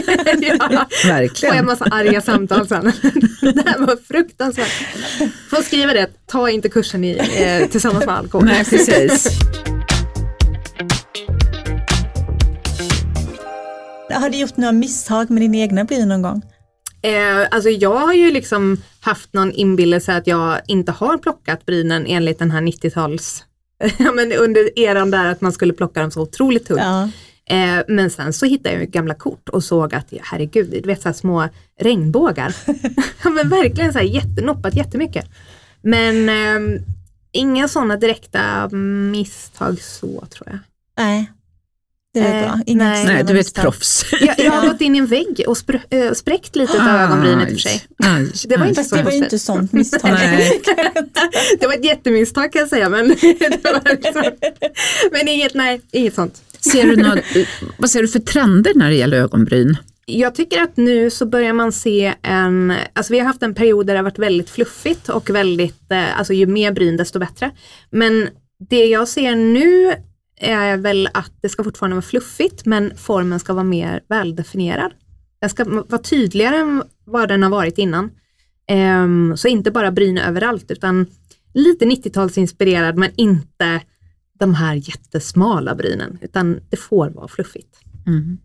ja. 0.71 0.87
verkligen. 1.05 1.53
Får 1.53 1.57
jag 1.57 1.65
massa 1.65 1.85
arga 1.85 2.21
samtal 2.21 2.69
sen. 2.69 2.85
det 3.41 3.63
här 3.67 3.87
var 3.87 3.97
fruktansvärt. 3.97 4.73
Får 5.51 5.63
skriva 5.63 5.93
det, 5.93 6.27
ta 6.27 6.51
inte 6.51 6.69
kursen 6.69 7.05
i, 7.05 7.11
eh, 7.11 7.69
tillsammans 7.71 8.07
med 8.07 8.15
alkohol. 8.15 8.47
Nej, 8.47 8.65
precis. 8.65 9.39
Har 14.13 14.31
du 14.31 14.39
gjort 14.39 14.57
några 14.57 14.73
misstag 14.73 15.31
med 15.31 15.43
din 15.43 15.55
egna 15.55 15.85
bryn 15.85 16.09
någon 16.09 16.23
gång? 16.23 16.43
Eh, 17.03 17.49
alltså 17.51 17.71
jag 17.71 17.97
har 17.97 18.13
ju 18.13 18.31
liksom 18.31 18.77
haft 19.01 19.33
någon 19.33 19.53
inbillelse 19.53 20.17
att 20.17 20.27
jag 20.27 20.61
inte 20.67 20.93
har 20.93 21.19
plockat 21.19 21.67
brynen 21.67 22.07
enligt 22.07 22.39
den 22.39 22.51
här 22.51 22.61
90-tals, 22.61 23.45
ja 23.99 24.13
men 24.13 24.33
under 24.33 24.79
eran 24.79 25.11
där 25.11 25.25
att 25.25 25.41
man 25.41 25.53
skulle 25.53 25.73
plocka 25.73 26.01
dem 26.01 26.11
så 26.11 26.23
otroligt 26.23 26.67
tungt. 26.67 26.81
Ja. 26.81 27.09
Eh, 27.47 27.83
men 27.89 28.11
sen 28.11 28.33
så 28.33 28.47
hittade 28.47 28.75
jag 28.75 28.89
gamla 28.89 29.15
kort 29.15 29.49
och 29.49 29.65
såg 29.65 29.95
att 29.95 30.13
herregud, 30.23 30.71
du 30.71 30.81
vet 30.81 31.03
så 31.03 31.13
små 31.13 31.49
regnbågar. 31.81 32.57
ja 33.25 33.31
men 33.31 33.49
verkligen 33.49 33.93
så 33.93 33.99
här 33.99 34.07
jättenoppat 34.07 34.75
jättemycket. 34.77 35.27
Men 35.83 36.29
eh, 36.29 36.81
inga 37.33 37.69
sådana 37.69 37.97
direkta 37.97 38.69
misstag 39.13 39.81
så 39.81 40.25
tror 40.31 40.49
jag. 40.51 40.59
Nej. 40.99 41.33
Det 42.15 42.21
är 42.21 42.43
bra. 42.43 42.61
Inga 42.67 42.85
nej, 42.85 43.05
nej, 43.07 43.25
du 43.25 43.37
är 43.37 43.41
ett 43.41 43.55
proffs. 43.55 44.05
Jag, 44.21 44.39
jag 44.39 44.53
har 44.53 44.69
gått 44.73 44.81
in 44.81 44.95
i 44.95 44.99
en 44.99 45.07
vägg 45.07 45.45
och 45.47 45.57
spr 45.57 45.77
äh, 45.91 46.13
spräckt 46.13 46.57
lite 46.57 46.73
av 46.73 46.89
ögonbrynet 46.89 47.51
i 47.51 47.55
och 47.55 47.61
för 47.61 47.69
sig. 47.69 47.83
Aj, 47.99 48.33
det 48.49 48.57
var 48.57 48.67
inte 48.67 48.85
så 48.85 48.97
det 48.97 49.03
var 49.03 49.11
inte 49.11 49.39
sånt 49.39 49.73
misstag. 49.73 50.01
det 51.61 51.67
var 51.67 51.75
ett 51.75 51.85
jättemisstag 51.85 52.53
kan 52.53 52.61
jag 52.61 52.69
säga 52.69 52.89
men, 52.89 53.09
liksom, 53.09 54.33
men 55.13 55.29
inget, 55.29 55.55
nej, 55.55 55.81
inget 55.91 56.15
sånt. 56.15 56.43
Ser 56.61 56.87
du 56.87 56.97
något, 56.97 57.19
vad 57.77 57.91
ser 57.91 58.03
du 58.03 58.09
för 58.09 58.19
trender 58.19 58.73
när 58.75 58.89
det 58.89 58.97
gäller 58.97 59.17
ögonbryn? 59.17 59.77
Jag 60.07 60.35
tycker 60.35 60.63
att 60.63 60.77
nu 60.77 61.11
så 61.11 61.27
börjar 61.27 61.53
man 61.53 61.73
se 61.73 62.15
en, 62.23 62.73
alltså 62.93 63.13
vi 63.13 63.19
har 63.19 63.27
haft 63.27 63.43
en 63.43 63.55
period 63.55 63.87
där 63.87 63.95
det 63.95 63.99
har 63.99 64.05
varit 64.05 64.19
väldigt 64.19 64.51
fluffigt 64.51 65.09
och 65.09 65.31
väldigt, 65.31 65.91
eh, 65.91 66.19
alltså 66.19 66.33
ju 66.33 66.47
mer 66.47 66.73
bryn 66.73 66.97
desto 66.97 67.19
bättre. 67.19 67.51
Men 67.91 68.29
det 68.71 68.87
jag 68.87 69.09
ser 69.09 69.35
nu 69.35 69.95
är 70.43 70.77
väl 70.77 71.09
att 71.15 71.33
det 71.41 71.49
ska 71.49 71.65
fortfarande 71.65 71.95
vara 71.97 72.03
fluffigt 72.03 72.67
men 72.67 72.97
formen 72.97 73.41
ska 73.41 73.53
vara 73.53 73.65
mer 73.65 74.01
väldefinierad. 74.09 74.93
Den 75.41 75.51
ska 75.51 75.65
vara 75.65 76.03
tydligare 76.03 76.57
än 76.57 76.83
vad 77.05 77.29
den 77.29 77.43
har 77.43 77.51
varit 77.51 77.79
innan. 77.79 78.11
Ehm, 78.69 79.37
så 79.37 79.49
inte 79.49 79.71
bara 79.71 79.91
bryn 79.93 80.19
överallt 80.19 80.71
utan 80.71 81.07
lite 81.55 81.85
90-talsinspirerad 81.85 82.97
men 82.97 83.11
inte 83.17 83.81
de 84.39 84.55
här 84.55 84.75
jättesmala 84.75 85.75
brynen 85.75 86.19
utan 86.21 86.61
det 86.71 86.77
får 86.77 87.11
vara 87.11 87.29
fluffigt. 87.29 87.79
Mm. 88.07 88.39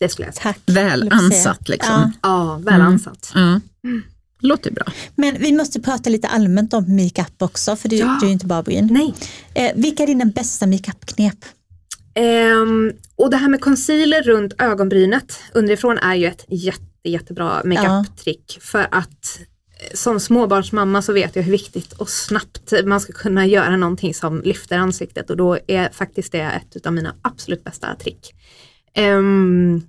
Det 0.00 0.08
skulle 0.08 0.26
jag 0.28 0.34
säga. 0.34 0.42
Tack. 0.42 0.60
Väl 0.66 1.08
ansatt 1.12 1.68
liksom. 1.68 1.94
Ja. 1.94 2.12
Ja, 2.22 2.56
väl 2.64 2.74
Mm. 2.74 2.86
ansatt. 2.86 3.32
Ja. 3.34 3.60
Låter 4.40 4.70
bra. 4.70 4.84
Men 5.14 5.36
vi 5.38 5.52
måste 5.52 5.80
prata 5.80 6.10
lite 6.10 6.28
allmänt 6.28 6.74
om 6.74 6.96
makeup 6.96 7.42
också, 7.42 7.76
för 7.76 7.88
du, 7.88 7.96
Ja. 7.96 8.16
du 8.20 8.26
är 8.26 8.28
ju 8.28 8.32
inte 8.32 8.46
bara 8.46 8.62
bryn. 8.62 8.88
Nej. 8.90 9.14
Eh, 9.54 9.72
vilka 9.76 10.02
är 10.02 10.06
dina 10.06 10.24
bästa 10.24 10.66
makeupknep? 10.66 11.44
Ehm, 12.14 12.92
och 13.16 13.30
det 13.30 13.36
här 13.36 13.48
med 13.48 13.60
concealer 13.60 14.22
runt 14.22 14.52
ögonbrynet 14.58 15.40
underifrån 15.54 15.98
är 15.98 16.14
ju 16.14 16.26
ett 16.26 16.44
jätte, 16.48 16.80
jättebra 17.04 17.62
makeup-trick 17.64 18.58
för 18.60 18.86
att 18.90 19.40
eh, 19.80 19.94
som 19.94 20.20
småbarnsmamma 20.20 21.02
så 21.02 21.12
vet 21.12 21.36
jag 21.36 21.42
hur 21.42 21.52
viktigt 21.52 21.92
och 21.92 22.08
snabbt 22.10 22.72
man 22.84 23.00
ska 23.00 23.12
kunna 23.12 23.46
göra 23.46 23.76
någonting 23.76 24.14
som 24.14 24.42
lyfter 24.44 24.78
ansiktet 24.78 25.30
och 25.30 25.36
då 25.36 25.58
är 25.66 25.88
faktiskt 25.92 26.32
det 26.32 26.40
ett 26.74 26.86
av 26.86 26.92
mina 26.92 27.14
absolut 27.22 27.64
bästa 27.64 27.94
trick. 27.94 28.34
Ehm, 28.94 29.82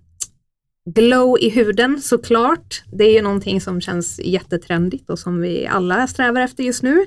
glow 0.90 1.38
i 1.42 1.50
huden 1.50 2.02
såklart, 2.02 2.84
det 2.94 3.04
är 3.04 3.14
ju 3.14 3.22
någonting 3.22 3.62
som 3.62 3.82
känns 3.82 4.20
jättetrendigt 4.24 5.10
och 5.10 5.20
som 5.20 5.42
vi 5.42 5.68
alla 5.68 6.08
strävar 6.08 6.42
efter 6.42 6.64
just 6.64 6.84
nu. 6.84 7.06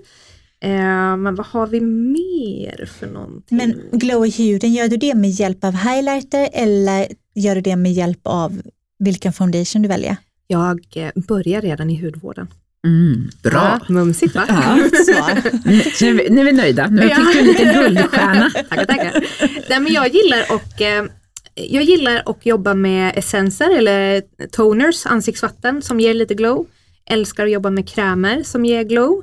Ehm, 0.60 1.22
men 1.22 1.34
vad 1.34 1.46
har 1.46 1.66
vi 1.66 1.80
mer 1.80 2.88
för 2.98 3.06
någonting? 3.06 3.56
Men 3.58 3.80
glow 3.92 4.26
i 4.26 4.30
huden, 4.30 4.72
gör 4.72 4.88
du 4.88 4.96
det 4.96 5.14
med 5.14 5.30
hjälp 5.30 5.64
av 5.64 5.72
highlighter 5.72 6.48
eller 6.52 7.06
gör 7.34 7.54
du 7.54 7.60
det 7.60 7.76
med 7.76 7.92
hjälp 7.92 8.20
av 8.22 8.62
vilken 8.98 9.32
foundation 9.32 9.82
du 9.82 9.88
väljer? 9.88 10.16
Jag 10.46 10.80
eh, 10.94 11.10
börjar 11.28 11.60
redan 11.60 11.90
i 11.90 12.02
hudvården. 12.04 12.46
Mm, 12.86 13.28
bra. 13.42 13.80
Ja, 13.88 13.94
mumsigt 13.94 14.34
va? 14.34 14.44
Ja. 14.48 14.76
Nu, 15.64 15.82
nu, 16.00 16.08
är 16.08 16.12
vi, 16.12 16.30
nu 16.30 16.40
är 16.40 16.44
vi 16.44 16.52
nöjda. 16.52 16.86
Nu 16.86 17.02
Ja. 17.02 17.14
fick 17.16 17.32
du 17.32 17.38
en 17.38 17.46
liten 17.46 17.74
guldstjärna. 17.82 18.50
tackar, 18.68 18.84
tackar. 18.84 19.24
Nej, 19.68 19.80
men 19.80 19.92
jag 19.92 20.14
gillar 20.14 20.40
och 20.50 20.82
eh, 20.82 21.04
jag 21.54 21.82
gillar 21.82 22.22
att 22.26 22.46
jobba 22.46 22.74
med 22.74 23.12
essenser 23.18 23.70
eller 23.78 24.22
toners, 24.52 25.06
ansiktsvatten 25.06 25.82
som 25.82 26.00
ger 26.00 26.14
lite 26.14 26.34
glow. 26.34 26.66
Älskar 27.10 27.44
att 27.44 27.50
jobba 27.52 27.70
med 27.70 27.88
krämer 27.88 28.42
som 28.42 28.64
ger 28.64 28.82
glow. 28.84 29.22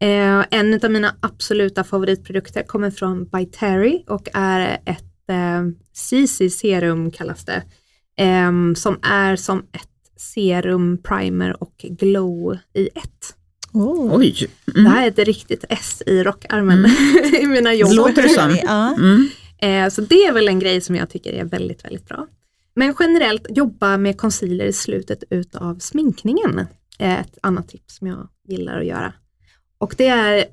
Eh, 0.00 0.44
en 0.50 0.80
av 0.84 0.90
mina 0.90 1.14
absoluta 1.20 1.84
favoritprodukter 1.84 2.62
kommer 2.62 2.90
från 2.90 3.24
By 3.24 3.46
Terry 3.46 4.04
och 4.08 4.28
är 4.34 4.78
ett 4.84 5.28
eh, 5.30 5.62
CC 5.92 6.50
serum 6.50 7.10
kallas 7.10 7.44
det. 7.44 7.62
Eh, 8.24 8.52
som 8.76 8.98
är 9.02 9.36
som 9.36 9.58
ett 9.58 9.86
serum, 10.16 10.98
primer 11.02 11.62
och 11.62 11.74
glow 11.78 12.58
i 12.74 12.86
ett. 12.94 13.34
Oh. 13.72 14.16
Oj. 14.18 14.48
Det 14.64 14.80
Mm. 14.80 14.92
här 14.92 15.04
är 15.04 15.08
ett 15.08 15.18
riktigt 15.18 15.64
S 15.68 16.02
i 16.06 16.22
rockärmen 16.22 16.86
i 17.42 17.46
mina 17.46 17.74
jobb. 17.74 17.92
Låter 17.92 18.22
det 18.22 18.28
som. 18.28 18.56
Ja. 18.62 18.94
Mm. 18.98 19.28
Eh, 19.62 19.88
så 19.88 20.00
det 20.00 20.24
är 20.24 20.32
väl 20.32 20.48
en 20.48 20.58
grej 20.58 20.80
som 20.80 20.96
jag 20.96 21.10
tycker 21.10 21.32
är 21.32 21.44
väldigt, 21.44 21.84
väldigt 21.84 22.06
bra. 22.08 22.26
Men 22.74 22.94
generellt 23.00 23.46
jobba 23.50 23.96
med 23.96 24.18
concealer 24.18 24.64
i 24.64 24.72
slutet 24.72 25.24
utav 25.30 25.78
sminkningen 25.78 26.66
är 26.98 27.20
ett 27.20 27.38
annat 27.42 27.68
tips 27.68 27.96
som 27.96 28.06
jag 28.06 28.28
gillar 28.48 28.80
att 28.80 28.86
göra. 28.86 29.12
Och 29.78 29.94
det 29.98 30.06
är, 30.06 30.44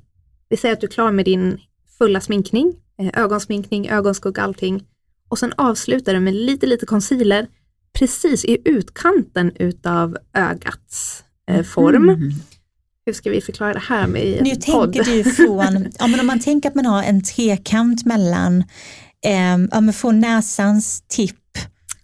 vi 0.49 0.57
säger 0.57 0.73
att 0.73 0.81
du 0.81 0.87
är 0.87 0.91
klar 0.91 1.11
med 1.11 1.25
din 1.25 1.59
fulla 1.97 2.21
sminkning, 2.21 2.75
eh, 2.99 3.23
ögonsminkning, 3.23 3.89
ögonskugga, 3.89 4.41
allting. 4.41 4.83
Och 5.29 5.39
sen 5.39 5.53
avslutar 5.57 6.13
du 6.13 6.19
med 6.19 6.33
lite, 6.33 6.65
lite 6.65 6.85
concealer 6.85 7.47
precis 7.93 8.45
i 8.45 8.57
utkanten 8.65 9.51
utav 9.55 10.17
ögats 10.33 11.23
eh, 11.49 11.63
form. 11.63 12.09
Mm. 12.09 12.31
Hur 13.07 13.13
ska 13.13 13.29
vi 13.29 13.41
förklara 13.41 13.73
det 13.73 13.79
här 13.79 14.07
med 14.07 14.25
i 14.25 14.41
Nu 14.41 14.49
en 14.49 14.61
podd? 14.61 14.93
tänker 14.93 15.11
du 15.11 15.23
från, 15.31 15.87
ja, 15.99 16.07
men 16.07 16.19
om 16.19 16.27
man 16.27 16.39
tänker 16.39 16.69
att 16.69 16.75
man 16.75 16.85
har 16.85 17.03
en 17.03 17.23
trekant 17.23 18.05
mellan, 18.05 18.59
eh, 19.25 19.57
ja, 19.71 19.81
men 19.81 19.93
från 19.93 20.19
näsans 20.19 21.03
tipp 21.07 21.35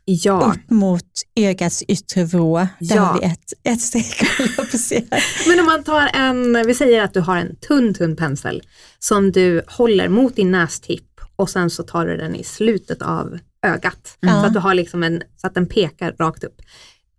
Ja, 0.06 0.54
upp 0.56 0.70
mot 0.70 1.06
ögats 1.36 1.84
yttre 1.88 2.24
vrå. 2.24 2.58
Där 2.80 2.95
Ja. 2.95 3.01
har 3.01 3.20
vi 3.20 3.26
ett, 3.26 3.54
ett 3.64 3.82
streck. 3.82 4.22
Men 5.47 5.60
om 5.60 5.66
man 5.66 5.84
tar 5.84 6.10
en, 6.14 6.64
vi 6.68 6.74
säger 6.74 7.01
att 7.04 7.14
du 7.14 7.20
har 7.20 7.38
en 7.38 7.56
tunn, 7.56 7.93
tunn 7.93 8.16
pensel 8.16 8.62
som 8.99 9.32
du 9.32 9.62
håller 9.68 10.10
mot 10.10 10.36
din 10.36 10.51
nästipp 10.51 11.10
och 11.36 11.49
sen 11.49 11.70
så 11.70 11.84
tar 11.84 12.06
du 12.06 12.18
den 12.18 12.36
i 12.36 12.43
slutet 12.43 13.01
av 13.01 13.38
ögat. 13.66 14.18
Ja. 14.20 14.30
Så 14.41 14.45
att 14.47 14.54
du 14.54 14.60
har 14.60 14.74
liksom 14.74 15.04
en, 15.04 15.22
så 15.38 15.47
att 15.47 15.54
den 15.54 15.68
pekar 15.68 16.16
rakt 16.20 16.43
upp. 16.43 16.62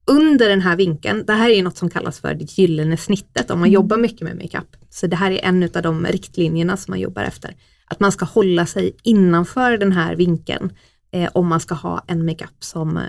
Under 0.07 0.49
den 0.49 0.61
här 0.61 0.77
vinkeln, 0.77 1.25
det 1.27 1.33
här 1.33 1.51
är 1.51 1.63
något 1.63 1.77
som 1.77 1.91
kallas 1.91 2.21
för 2.21 2.35
det 2.35 2.59
gyllene 2.59 2.97
snittet 2.97 3.51
om 3.51 3.61
man 3.61 3.71
jobbar 3.71 3.97
mycket 3.97 4.21
med 4.21 4.37
makeup. 4.37 4.77
Så 4.91 5.07
det 5.07 5.17
här 5.17 5.31
är 5.31 5.45
en 5.45 5.63
av 5.63 5.83
de 5.83 6.07
riktlinjerna 6.07 6.77
som 6.77 6.93
man 6.93 7.01
jobbar 7.01 7.23
efter. 7.23 7.57
Att 7.87 8.01
man 8.01 8.13
ska 8.13 8.25
hålla 8.25 8.67
sig 8.67 8.97
innanför 9.03 9.79
den 9.79 9.93
här 9.93 10.17
vinkeln 10.17 10.73
eh, 11.13 11.31
om 11.35 11.49
man 11.49 11.61
ska 11.61 11.75
ha 11.75 12.05
en 12.07 12.25
makeup 12.25 12.65
som 12.65 12.97
eh, 12.97 13.03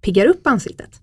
piggar 0.00 0.26
upp 0.26 0.46
ansiktet. 0.46 1.00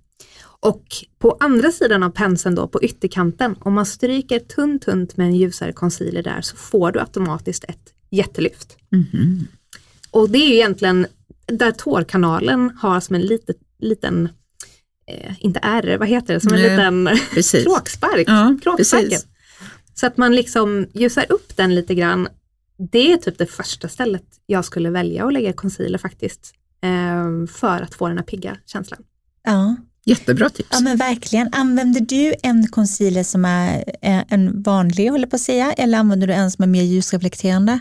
Och 0.62 0.84
på 1.20 1.38
andra 1.40 1.72
sidan 1.72 2.04
av 2.04 2.10
penseln 2.10 2.56
då, 2.56 2.68
på 2.68 2.84
ytterkanten, 2.84 3.56
om 3.60 3.74
man 3.74 3.86
stryker 3.86 4.40
tunt 4.40 4.82
tunt 4.82 5.18
med 5.18 5.28
en 5.28 5.36
ljusare 5.36 5.74
concealer 5.74 6.24
där 6.24 6.42
så 6.42 6.56
får 6.56 6.92
du 6.92 7.00
automatiskt 7.00 7.64
ett 7.64 7.94
jättelyft. 8.10 8.78
Mhm. 8.92 9.48
Och 10.12 10.30
det 10.30 10.38
är 10.38 10.48
ju 10.48 10.56
egentligen 10.56 11.08
där 11.46 11.72
tårkanalen 11.72 12.72
har 12.82 13.00
som 13.00 13.16
en 13.16 13.22
litet, 13.22 13.58
liten, 13.80 14.30
eh, 15.10 15.34
inte 15.40 15.60
ärr, 15.64 15.98
vad 15.98 16.08
heter 16.08 16.34
det, 16.34 16.40
som 16.40 16.54
en 16.54 16.60
Nej, 16.62 16.70
liten 16.70 17.10
Precis. 17.34 17.64
kråkspark. 17.64 18.24
Ja, 18.28 18.58
kråksparken. 18.64 19.10
precis. 19.10 19.28
Så 19.94 20.08
att 20.08 20.18
man 20.18 20.36
liksom 20.36 20.88
ljusar 20.94 21.26
upp 21.30 21.58
den 21.58 21.76
lite 21.76 21.96
grann. 21.96 22.28
Det 22.92 23.12
är 23.14 23.18
typ 23.18 23.38
det 23.38 23.46
första 23.46 23.88
stället 23.90 24.24
jag 24.46 24.66
skulle 24.66 24.90
välja 24.90 25.26
att 25.26 25.34
lägga 25.34 25.54
concealer 25.54 25.98
faktiskt. 25.98 26.54
Eh, 26.84 27.48
för 27.54 27.82
att 27.82 27.94
få 27.96 28.08
den 28.08 28.18
här 28.18 28.26
pigga 28.26 28.58
känslan. 28.66 29.00
Ja. 29.44 29.76
Jättebra 30.06 30.50
tips. 30.50 30.70
ja, 30.72 30.80
men 30.80 30.98
verkligen. 30.98 31.50
Använder 31.52 32.02
du 32.02 32.34
en 32.44 32.68
concealer 32.68 33.24
som 33.24 33.46
är 33.46 33.84
eh, 34.02 34.24
en 34.30 34.64
vanlig, 34.64 35.10
håller 35.10 35.28
på 35.28 35.36
att 35.36 35.42
säga, 35.42 35.74
eller 35.74 35.98
använder 35.98 36.28
du 36.28 36.34
en 36.34 36.52
som 36.52 36.64
är 36.64 36.68
mer 36.68 36.84
ljusreflekterande? 36.84 37.80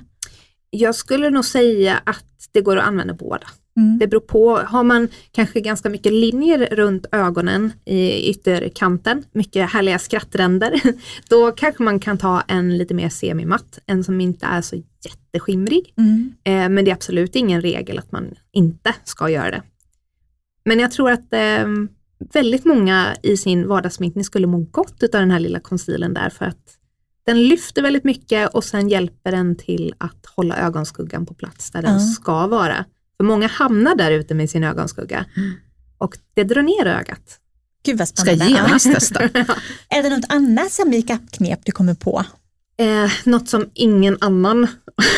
Jag 0.70 0.94
skulle 0.94 1.30
nog 1.30 1.44
säga 1.44 2.00
att 2.06 2.24
det 2.52 2.60
går 2.60 2.76
att 2.76 2.86
använda 2.86 3.14
båda. 3.14 3.46
Mm. 3.78 3.98
Det 3.98 4.06
beror 4.06 4.20
på, 4.20 4.58
har 4.58 4.84
man 4.84 5.08
kanske 5.32 5.60
ganska 5.60 5.88
mycket 5.88 6.12
linjer 6.12 6.58
runt 6.76 7.06
ögonen 7.12 7.72
i 7.84 8.30
ytterkanten, 8.30 9.24
mycket 9.32 9.70
härliga 9.70 9.98
skrattränder, 9.98 10.80
då 11.28 11.52
kanske 11.52 11.82
man 11.82 12.00
kan 12.00 12.18
ta 12.18 12.40
en 12.40 12.78
lite 12.78 12.94
mer 12.94 13.08
semimatt, 13.08 13.78
en 13.86 14.04
som 14.04 14.20
inte 14.20 14.46
är 14.46 14.62
så 14.62 14.76
jätteskimrig. 15.04 15.94
Mm. 15.98 16.32
Eh, 16.44 16.68
men 16.68 16.84
det 16.84 16.90
är 16.90 16.94
absolut 16.94 17.36
ingen 17.36 17.62
regel 17.62 17.98
att 17.98 18.12
man 18.12 18.34
inte 18.52 18.94
ska 19.04 19.30
göra 19.30 19.50
det. 19.50 19.62
Men 20.64 20.78
jag 20.80 20.90
tror 20.92 21.10
att 21.10 21.32
eh, 21.32 21.66
väldigt 22.32 22.64
många 22.64 23.16
i 23.22 23.36
sin 23.36 23.68
vardagssminkning 23.68 24.24
skulle 24.24 24.46
må 24.46 24.58
gott 24.58 25.02
av 25.02 25.20
den 25.20 25.30
här 25.30 25.40
lilla 25.40 25.60
concealern 25.60 26.14
där 26.14 26.30
för 26.30 26.44
att 26.44 26.74
den 27.26 27.48
lyfter 27.48 27.82
väldigt 27.82 28.04
mycket 28.04 28.54
och 28.54 28.64
sen 28.64 28.88
hjälper 28.88 29.32
den 29.32 29.56
till 29.56 29.94
att 29.98 30.26
hålla 30.36 30.56
ögonskuggan 30.56 31.26
på 31.26 31.34
plats 31.34 31.70
där 31.70 31.82
den 31.82 31.92
Ja. 31.92 31.98
ska 32.00 32.46
vara. 32.46 32.84
För 33.18 33.24
många 33.24 33.46
hamnar 33.46 33.94
där 33.94 34.10
ute 34.10 34.34
med 34.34 34.50
sin 34.50 34.64
ögonskugga 34.64 35.24
och 35.98 36.16
det 36.34 36.44
drar 36.44 36.62
ner 36.62 36.86
ögat. 36.86 37.38
Gud 37.84 37.98
vad 37.98 38.08
Ska 38.08 38.22
spännande. 38.22 38.52
genast 38.52 38.92
testa. 38.92 39.22
Är 39.88 40.02
det 40.02 40.08
något 40.16 40.24
annat 40.32 40.72
som 40.72 40.90
makeup-knep 40.90 41.58
du 41.64 41.72
kommer 41.72 41.94
på? 41.94 42.24
Eh, 42.80 43.10
något 43.24 43.48
som 43.48 43.70
ingen 43.74 44.16
annan 44.20 44.66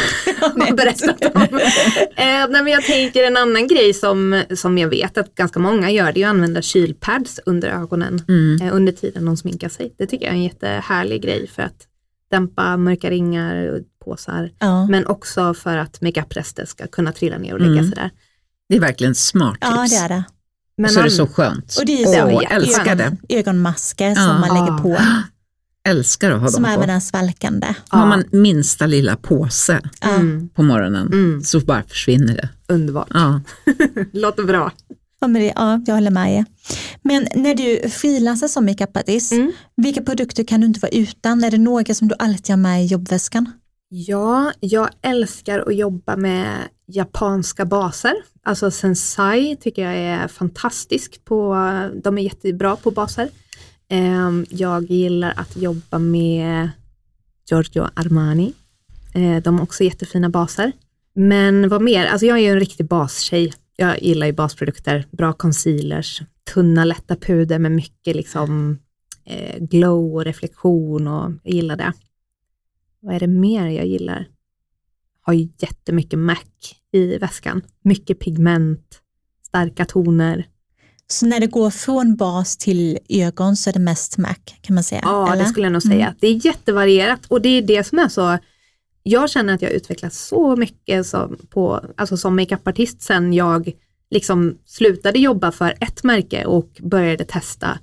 har 0.40 0.76
berättat 0.76 1.24
om. 1.34 1.42
eh, 2.16 2.48
nej, 2.50 2.62
men 2.62 2.66
jag 2.66 2.84
tänker 2.84 3.22
en 3.24 3.36
annan 3.36 3.66
grej 3.68 3.94
som, 3.94 4.42
som 4.56 4.78
jag 4.78 4.88
vet 4.88 5.18
att 5.18 5.34
ganska 5.34 5.58
många 5.60 5.90
gör, 5.90 6.12
det 6.12 6.22
är 6.22 6.26
att 6.26 6.30
använda 6.30 6.62
kylpads 6.62 7.40
under 7.46 7.68
ögonen 7.68 8.24
Mm. 8.28 8.62
eh, 8.62 8.74
under 8.76 8.92
tiden 8.92 9.24
de 9.24 9.36
sminkar 9.36 9.68
sig. 9.68 9.94
Det 9.98 10.06
tycker 10.06 10.24
jag 10.26 10.32
är 10.32 10.36
en 10.38 10.44
jättehärlig 10.44 11.22
grej 11.22 11.46
för 11.48 11.62
att 11.62 11.86
dämpa 12.30 12.76
mörka 12.76 13.10
ringar 13.10 13.66
och 13.72 13.80
påsar, 14.04 14.50
Ja, 14.58 14.86
men 14.86 15.06
också 15.06 15.54
för 15.54 15.76
att 15.76 16.00
makeuprester 16.00 16.64
ska 16.64 16.86
kunna 16.86 17.12
trilla 17.12 17.38
ner 17.38 17.52
och 17.54 17.60
lägga 17.60 17.72
Mm. 17.72 17.84
sig 17.84 17.94
där. 17.94 18.10
Det 18.68 18.76
är 18.76 18.80
verkligen 18.80 19.14
smart 19.14 19.54
tips. 19.60 19.66
ja 19.74 19.86
det 19.90 19.96
är 19.96 20.08
det. 20.08 20.24
Men 20.76 20.84
och 20.84 20.90
så 20.90 21.00
är 21.00 21.04
det 21.04 21.10
så 21.10 21.26
skönt. 21.26 21.76
Och 21.80 21.86
det 21.86 21.92
är 21.92 21.98
ju 21.98 22.22
Åh, 22.34 22.40
så 22.42 22.54
älskar 22.54 22.94
det. 22.94 23.16
ögonmasker 23.28 24.14
som 24.14 24.22
Ja. 24.24 24.38
man 24.38 24.48
lägger 24.66 24.78
på, 24.78 24.96
Älskar 25.88 26.30
att 26.30 26.40
ha 26.40 26.48
som 26.48 26.62
dem 26.62 26.74
på. 26.74 26.80
även 26.82 26.96
är 26.96 27.00
svalkande. 27.00 27.66
Har 27.88 28.06
man 28.06 28.24
minsta 28.32 28.86
lilla 28.86 29.16
påse. 29.16 29.80
Mm, 30.02 30.48
på 30.48 30.62
morgonen 30.62 31.06
mm, 31.06 31.42
så 31.42 31.60
bara 31.60 31.82
försvinner 31.82 32.34
det. 32.36 32.48
underbart. 32.68 33.08
Ja. 33.14 33.40
Låter 34.12 34.42
bra. 34.44 34.72
Ja, 35.20 35.28
men 35.28 35.42
det, 35.42 35.52
ja, 35.56 35.80
jag 35.86 35.94
håller 35.94 36.10
med 36.10 36.34
er. 36.36 36.44
Men 37.02 37.26
när 37.34 37.54
du 37.54 37.88
frilansar 37.90 38.48
som 38.48 38.64
makeupartist, 38.66 39.32
Mm. 39.32 39.52
vilka 39.76 40.02
produkter 40.02 40.44
kan 40.44 40.60
du 40.60 40.66
inte 40.66 40.80
vara 40.80 40.90
utan? 40.92 41.44
Är 41.44 41.50
det 41.50 41.58
några 41.58 41.94
som 41.94 42.08
du 42.08 42.14
alltid 42.18 42.50
har 42.50 42.56
med 42.56 42.84
i 42.84 42.86
jobbväskan? 42.86 43.52
Ja, 43.92 44.52
jag 44.60 44.88
älskar 45.02 45.58
att 45.58 45.76
jobba 45.76 46.16
med 46.16 46.68
japanska 46.86 47.64
baser. 47.64 48.14
Alltså 48.42 48.70
Sensai 48.70 49.56
tycker 49.56 49.82
jag 49.82 49.96
är 49.96 50.28
fantastisk 50.28 51.24
på, 51.24 51.54
de 52.04 52.18
är 52.18 52.22
jättebra 52.22 52.76
på 52.76 52.90
baser. 52.90 53.28
Ehm, 53.88 54.46
jag 54.50 54.90
gillar 54.90 55.34
att 55.36 55.56
jobba 55.56 55.98
med 55.98 56.70
Giorgio 57.50 57.88
Armani. 57.94 58.52
Eh, 59.14 59.42
de 59.42 59.54
har 59.54 59.62
också 59.62 59.84
jättefina 59.84 60.28
baser. 60.28 60.72
Men 61.14 61.68
vad 61.68 61.82
mer, 61.82 62.06
alltså 62.06 62.26
jag 62.26 62.38
är 62.38 62.42
ju 62.42 62.50
en 62.50 62.60
riktig 62.60 62.86
bastjej. 62.86 63.52
Jag 63.76 64.02
gillar 64.02 64.26
ju 64.26 64.32
basprodukter, 64.32 65.06
bra 65.10 65.32
concealers, 65.32 66.22
tunna 66.54 66.84
lätta 66.84 67.16
puder 67.16 67.58
med 67.58 67.72
mycket 67.72 68.16
liksom 68.16 68.78
eh, 69.26 69.58
glow 69.60 70.14
och 70.14 70.24
reflektion 70.24 71.08
och 71.08 71.32
jag 71.42 71.54
gillar 71.54 71.76
det. 71.76 71.92
Vad 73.00 73.14
är 73.14 73.20
det 73.20 73.26
mer 73.26 73.66
jag 73.66 73.86
gillar? 73.86 74.28
Har 75.22 75.32
ju 75.32 75.48
jättemycket 75.58 76.18
MAC 76.18 76.38
i 76.92 77.18
väskan. 77.18 77.62
Mycket 77.82 78.18
pigment, 78.18 79.00
starka 79.46 79.84
toner. 79.84 80.46
Så 81.06 81.26
när 81.26 81.40
det 81.40 81.46
går 81.46 81.70
från 81.70 82.16
bas 82.16 82.56
till 82.56 82.98
ögon 83.08 83.56
så 83.56 83.70
är 83.70 83.74
det 83.74 83.80
mest 83.80 84.18
MAC 84.18 84.38
kan 84.60 84.74
man 84.74 84.84
säga? 84.84 85.00
Ja, 85.04 85.32
eller? 85.32 85.42
det 85.42 85.48
skulle 85.48 85.66
jag 85.66 85.72
nog 85.72 85.82
säga. 85.82 86.06
Mm. 86.06 86.16
Det 86.20 86.26
är 86.26 86.46
jättevarierat 86.46 87.26
och 87.26 87.42
det 87.42 87.48
är 87.48 87.62
det 87.62 87.84
som 87.84 87.98
är 87.98 88.08
så 88.08 88.38
jag 89.02 89.30
känner 89.30 89.54
att 89.54 89.62
jag 89.62 89.70
utvecklas 89.70 90.26
så 90.26 90.56
mycket 90.56 91.06
som, 91.06 91.38
på, 91.50 91.84
alltså 91.96 92.16
som 92.16 92.36
makeupartist 92.36 93.02
sen 93.02 93.32
jag 93.32 93.72
liksom 94.10 94.58
slutade 94.64 95.18
jobba 95.18 95.52
för 95.52 95.74
ett 95.80 96.04
märke 96.04 96.44
och 96.44 96.80
började 96.82 97.24
testa 97.24 97.78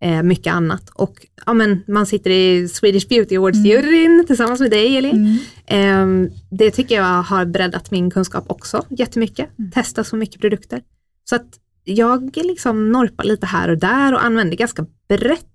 eh, 0.00 0.22
mycket 0.22 0.52
annat. 0.54 0.90
Och 0.94 1.26
ja, 1.46 1.54
men, 1.54 1.82
man 1.86 2.06
sitter 2.06 2.30
i 2.30 2.68
Swedish 2.68 3.08
Beauty 3.08 3.36
Awards-juryn 3.38 4.26
tillsammans 4.26 4.60
med 4.60 4.70
dig 4.70 4.96
Elin. 4.96 5.38
Mm. 5.66 6.24
Eh, 6.26 6.30
det 6.50 6.70
tycker 6.70 6.94
jag 6.94 7.22
har 7.22 7.44
breddat 7.44 7.90
min 7.90 8.10
kunskap 8.10 8.44
också 8.48 8.84
jättemycket. 8.90 9.48
Testa 9.74 10.04
så 10.04 10.16
mycket 10.16 10.40
produkter. 10.40 10.82
Så 11.30 11.36
att 11.36 11.46
jag 11.84 12.36
liksom 12.36 12.92
norpar 12.92 13.24
lite 13.24 13.46
här 13.46 13.68
och 13.68 13.78
där 13.78 14.12
och 14.14 14.24
använder 14.24 14.56
ganska 14.56 14.86
brett, 15.08 15.46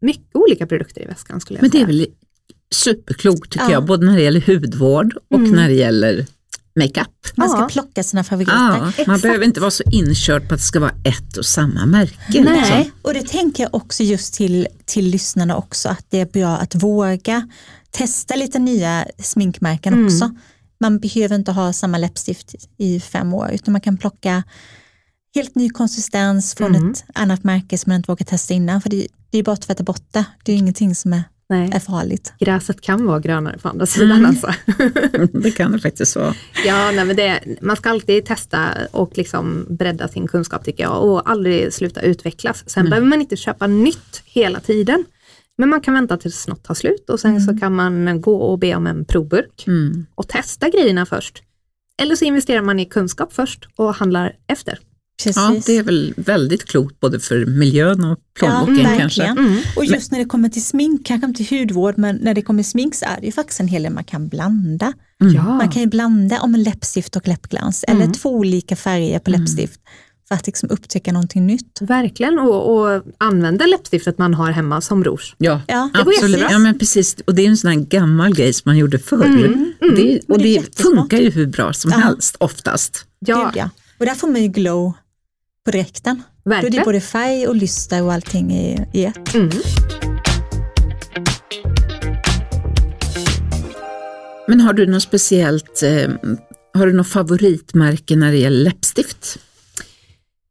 mycket 0.00 0.36
olika 0.36 0.66
produkter 0.66 1.02
i 1.02 1.06
väskan 1.06 1.40
skulle 1.40 1.58
jag 1.58 1.62
Men 1.62 1.70
det 1.70 1.76
säga. 1.76 1.82
är 1.84 1.86
väl 1.86 2.06
superklokt 2.74 3.50
tycker 3.52 3.64
Ja. 3.66 3.72
jag, 3.72 3.84
både 3.86 4.06
när 4.06 4.16
det 4.16 4.22
gäller 4.22 4.40
hudvård 4.46 5.14
och 5.30 5.38
Mm. 5.38 5.50
när 5.50 5.68
det 5.68 5.74
gäller 5.74 6.26
makeup. 6.76 7.08
Man 7.36 7.48
ska 7.48 7.58
Ja. 7.60 7.68
plocka 7.68 8.02
sina 8.02 8.24
favoriter. 8.24 8.92
Ja, 8.98 9.04
man 9.06 9.20
behöver 9.20 9.44
inte 9.44 9.60
vara 9.60 9.70
så 9.70 9.82
inkörd 9.92 10.48
på 10.48 10.54
att 10.54 10.60
det 10.60 10.66
ska 10.66 10.80
vara 10.80 10.94
ett 11.04 11.36
och 11.36 11.46
samma 11.46 11.86
märke. 11.86 12.14
Liksom. 12.28 12.44
Nej, 12.44 12.92
och 13.02 13.14
det 13.14 13.28
tänker 13.28 13.62
jag 13.62 13.74
också 13.74 14.02
just 14.02 14.34
till, 14.34 14.68
till 14.84 15.04
lyssnarna 15.08 15.56
också, 15.56 15.88
att 15.88 16.06
det 16.10 16.20
är 16.20 16.26
bra 16.26 16.56
att 16.56 16.74
våga 16.74 17.48
testa 17.90 18.36
lite 18.36 18.58
nya 18.58 19.06
sminkmärken 19.18 19.92
Mm. 19.94 20.06
också. 20.06 20.30
Man 20.80 20.98
behöver 20.98 21.34
inte 21.36 21.52
ha 21.52 21.72
samma 21.72 21.98
läppstift 21.98 22.54
i 22.76 23.00
fem 23.00 23.34
år, 23.34 23.50
utan 23.52 23.72
man 23.72 23.80
kan 23.80 23.96
plocka 23.96 24.42
helt 25.34 25.54
ny 25.54 25.70
konsistens 25.70 26.54
från 26.54 26.74
Mm. 26.76 26.90
ett 26.90 27.04
annat 27.14 27.44
märke 27.44 27.78
som 27.78 27.90
man 27.90 27.96
inte 27.96 28.10
vågar 28.10 28.24
testa 28.26 28.54
innan, 28.54 28.80
för 28.80 28.90
det, 28.90 29.06
det 29.30 29.38
är 29.38 29.42
bara 29.42 29.52
att 29.52 29.62
tvätta 29.62 29.82
bort 29.84 30.02
det. 30.12 30.24
Det 30.44 30.52
är 30.52 30.56
ingenting 30.56 30.94
som 30.94 31.12
är, 31.12 31.22
Nej. 31.58 31.70
är 31.74 31.80
farligt. 31.80 32.32
Gräset 32.38 32.80
kan 32.80 33.06
vara 33.06 33.20
grönare 33.20 33.58
på 33.58 33.68
andra 33.68 33.86
sidan 33.86 34.10
Mm. 34.18 34.26
alltså. 34.26 34.52
Det 35.38 35.50
kan 35.50 35.72
det 35.72 35.78
faktiskt 35.78 36.16
vara. 36.16 36.34
Ja, 36.66 36.90
nej, 36.90 37.04
men 37.04 37.16
det, 37.16 37.40
man 37.60 37.76
ska 37.76 37.90
alltid 37.90 38.24
testa 38.24 38.68
och 38.90 39.12
liksom 39.18 39.66
bredda 39.68 40.08
sin 40.08 40.28
kunskap 40.28 40.64
tycker 40.64 40.82
jag 40.84 41.02
och 41.04 41.30
aldrig 41.30 41.72
sluta 41.72 42.00
utvecklas. 42.00 42.64
Sen 42.66 42.90
behöver 42.90 43.06
man 43.08 43.20
inte 43.20 43.36
köpa 43.36 43.66
nytt 43.66 44.22
hela 44.24 44.60
tiden. 44.60 45.04
Men 45.58 45.68
man 45.68 45.80
kan 45.80 45.94
vänta 45.94 46.16
tills 46.16 46.48
något 46.48 46.62
tar 46.64 46.74
slut 46.74 47.10
och 47.10 47.20
sen 47.20 47.40
så 47.40 47.58
kan 47.58 47.74
man 47.74 48.20
gå 48.20 48.36
och 48.36 48.58
be 48.58 48.74
om 48.74 48.86
en 48.86 49.04
provburk 49.04 49.64
Mm. 49.66 50.06
och 50.14 50.28
testa 50.28 50.68
grejerna 50.68 51.06
först. 51.06 51.42
Eller 52.02 52.16
så 52.16 52.24
investerar 52.24 52.62
man 52.62 52.80
i 52.80 52.84
kunskap 52.84 53.32
först 53.32 53.68
och 53.76 53.94
handlar 53.94 54.32
efter. 54.46 54.78
Precis. 55.22 55.36
Ja, 55.36 55.56
det 55.66 55.76
är 55.78 55.82
väl 55.82 56.14
väldigt 56.16 56.64
klokt 56.64 57.00
både 57.00 57.20
för 57.20 57.46
miljön 57.46 58.04
och 58.04 58.18
plånboken 58.38 58.78
Ja, 58.92 58.98
kanske. 58.98 59.22
Mm. 59.24 59.58
Och 59.76 59.84
just 59.84 60.12
när 60.12 60.18
det 60.18 60.24
kommer 60.24 60.48
till 60.48 60.64
smink, 60.64 61.06
kanske 61.06 61.26
inte 61.26 61.56
hudvård, 61.56 61.98
men 61.98 62.16
när 62.16 62.34
det 62.34 62.42
kommer 62.42 62.62
till 62.62 62.70
smink 62.70 62.94
så 62.94 63.04
är 63.04 63.20
det 63.20 63.26
ju 63.26 63.32
faktiskt 63.32 63.60
en 63.60 63.68
hel 63.68 63.82
del 63.82 63.92
man 63.92 64.04
kan 64.04 64.28
blanda. 64.28 64.92
Mm. 65.22 65.34
Man 65.44 65.68
kan 65.68 65.82
ju 65.82 65.88
blanda 65.88 66.40
om 66.40 66.54
läppstift 66.54 67.16
och 67.16 67.28
läppglans 67.28 67.84
eller 67.88 68.06
två 68.14 68.30
olika 68.30 68.76
färger 68.76 69.18
på 69.18 69.30
läppstift 69.30 69.80
för 70.28 70.34
att 70.34 70.46
liksom 70.46 70.70
upptäcka 70.70 71.12
någonting 71.12 71.46
nytt. 71.46 71.78
Verkligen, 71.80 72.38
och, 72.38 72.76
och 72.76 73.02
använda 73.18 73.66
läppstiftet 73.66 74.18
man 74.18 74.34
har 74.34 74.50
hemma 74.50 74.80
som 74.80 75.04
rouge. 75.04 75.34
Ja, 75.38 75.60
Ja, 75.68 75.90
absolut. 75.94 76.40
Ja, 76.50 76.58
men 76.58 76.78
precis. 76.78 77.16
Och 77.26 77.34
det 77.34 77.42
är 77.42 77.48
en 77.48 77.56
sån 77.56 77.70
här 77.70 77.78
gammal 77.78 78.34
grej 78.34 78.52
som 78.52 78.62
man 78.68 78.76
gjorde 78.78 78.98
förr. 78.98 79.24
Mm, 79.24 79.72
Det, 79.80 80.20
och 80.28 80.38
Det 80.38 80.56
är 80.56 80.62
det, 80.62 80.82
funkar 80.82 81.18
ju 81.18 81.30
hur 81.30 81.46
bra 81.46 81.72
som 81.72 81.90
Ja. 81.90 81.96
helst 81.98 82.36
oftast. 82.40 83.04
Ja, 83.18 83.44
Gud, 83.44 83.52
ja. 83.62 83.70
Och 83.98 84.06
där 84.06 84.14
får 84.14 84.28
man 84.28 84.42
ju 84.42 84.48
glow 84.48 84.92
på 85.64 85.70
dräkten. 85.70 86.22
Då 86.44 86.50
är 86.50 86.54
det 86.54 86.62
verkligen. 86.62 86.84
både 86.84 87.00
färg 87.00 87.46
och 87.46 87.56
lyster 87.56 88.02
och 88.02 88.12
allting 88.12 88.52
i, 88.52 88.86
i 88.92 89.04
ett. 89.04 89.34
Mm. 89.34 89.50
Men 94.48 94.60
har 94.60 94.72
du 94.72 94.86
något 94.86 95.02
speciellt, 95.02 95.82
eh, 95.82 96.10
har 96.74 96.86
du 96.86 96.92
något 96.92 97.08
favoritmärke 97.08 98.16
när 98.16 98.32
det 98.32 98.38
gäller 98.38 98.64
läppstift? 98.64 99.38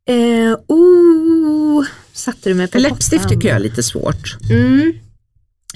Eh, 0.10 0.58
oh, 0.68 1.86
satte 2.14 2.50
du 2.50 2.56
mig 2.56 2.68
på 2.68 2.78
läppstift 2.78 3.24
pottan. 3.24 3.30
tycker 3.30 3.48
jag 3.48 3.56
är 3.56 3.64
lite 3.64 3.84
svårt. 3.84 4.38
Mm. 4.52 4.94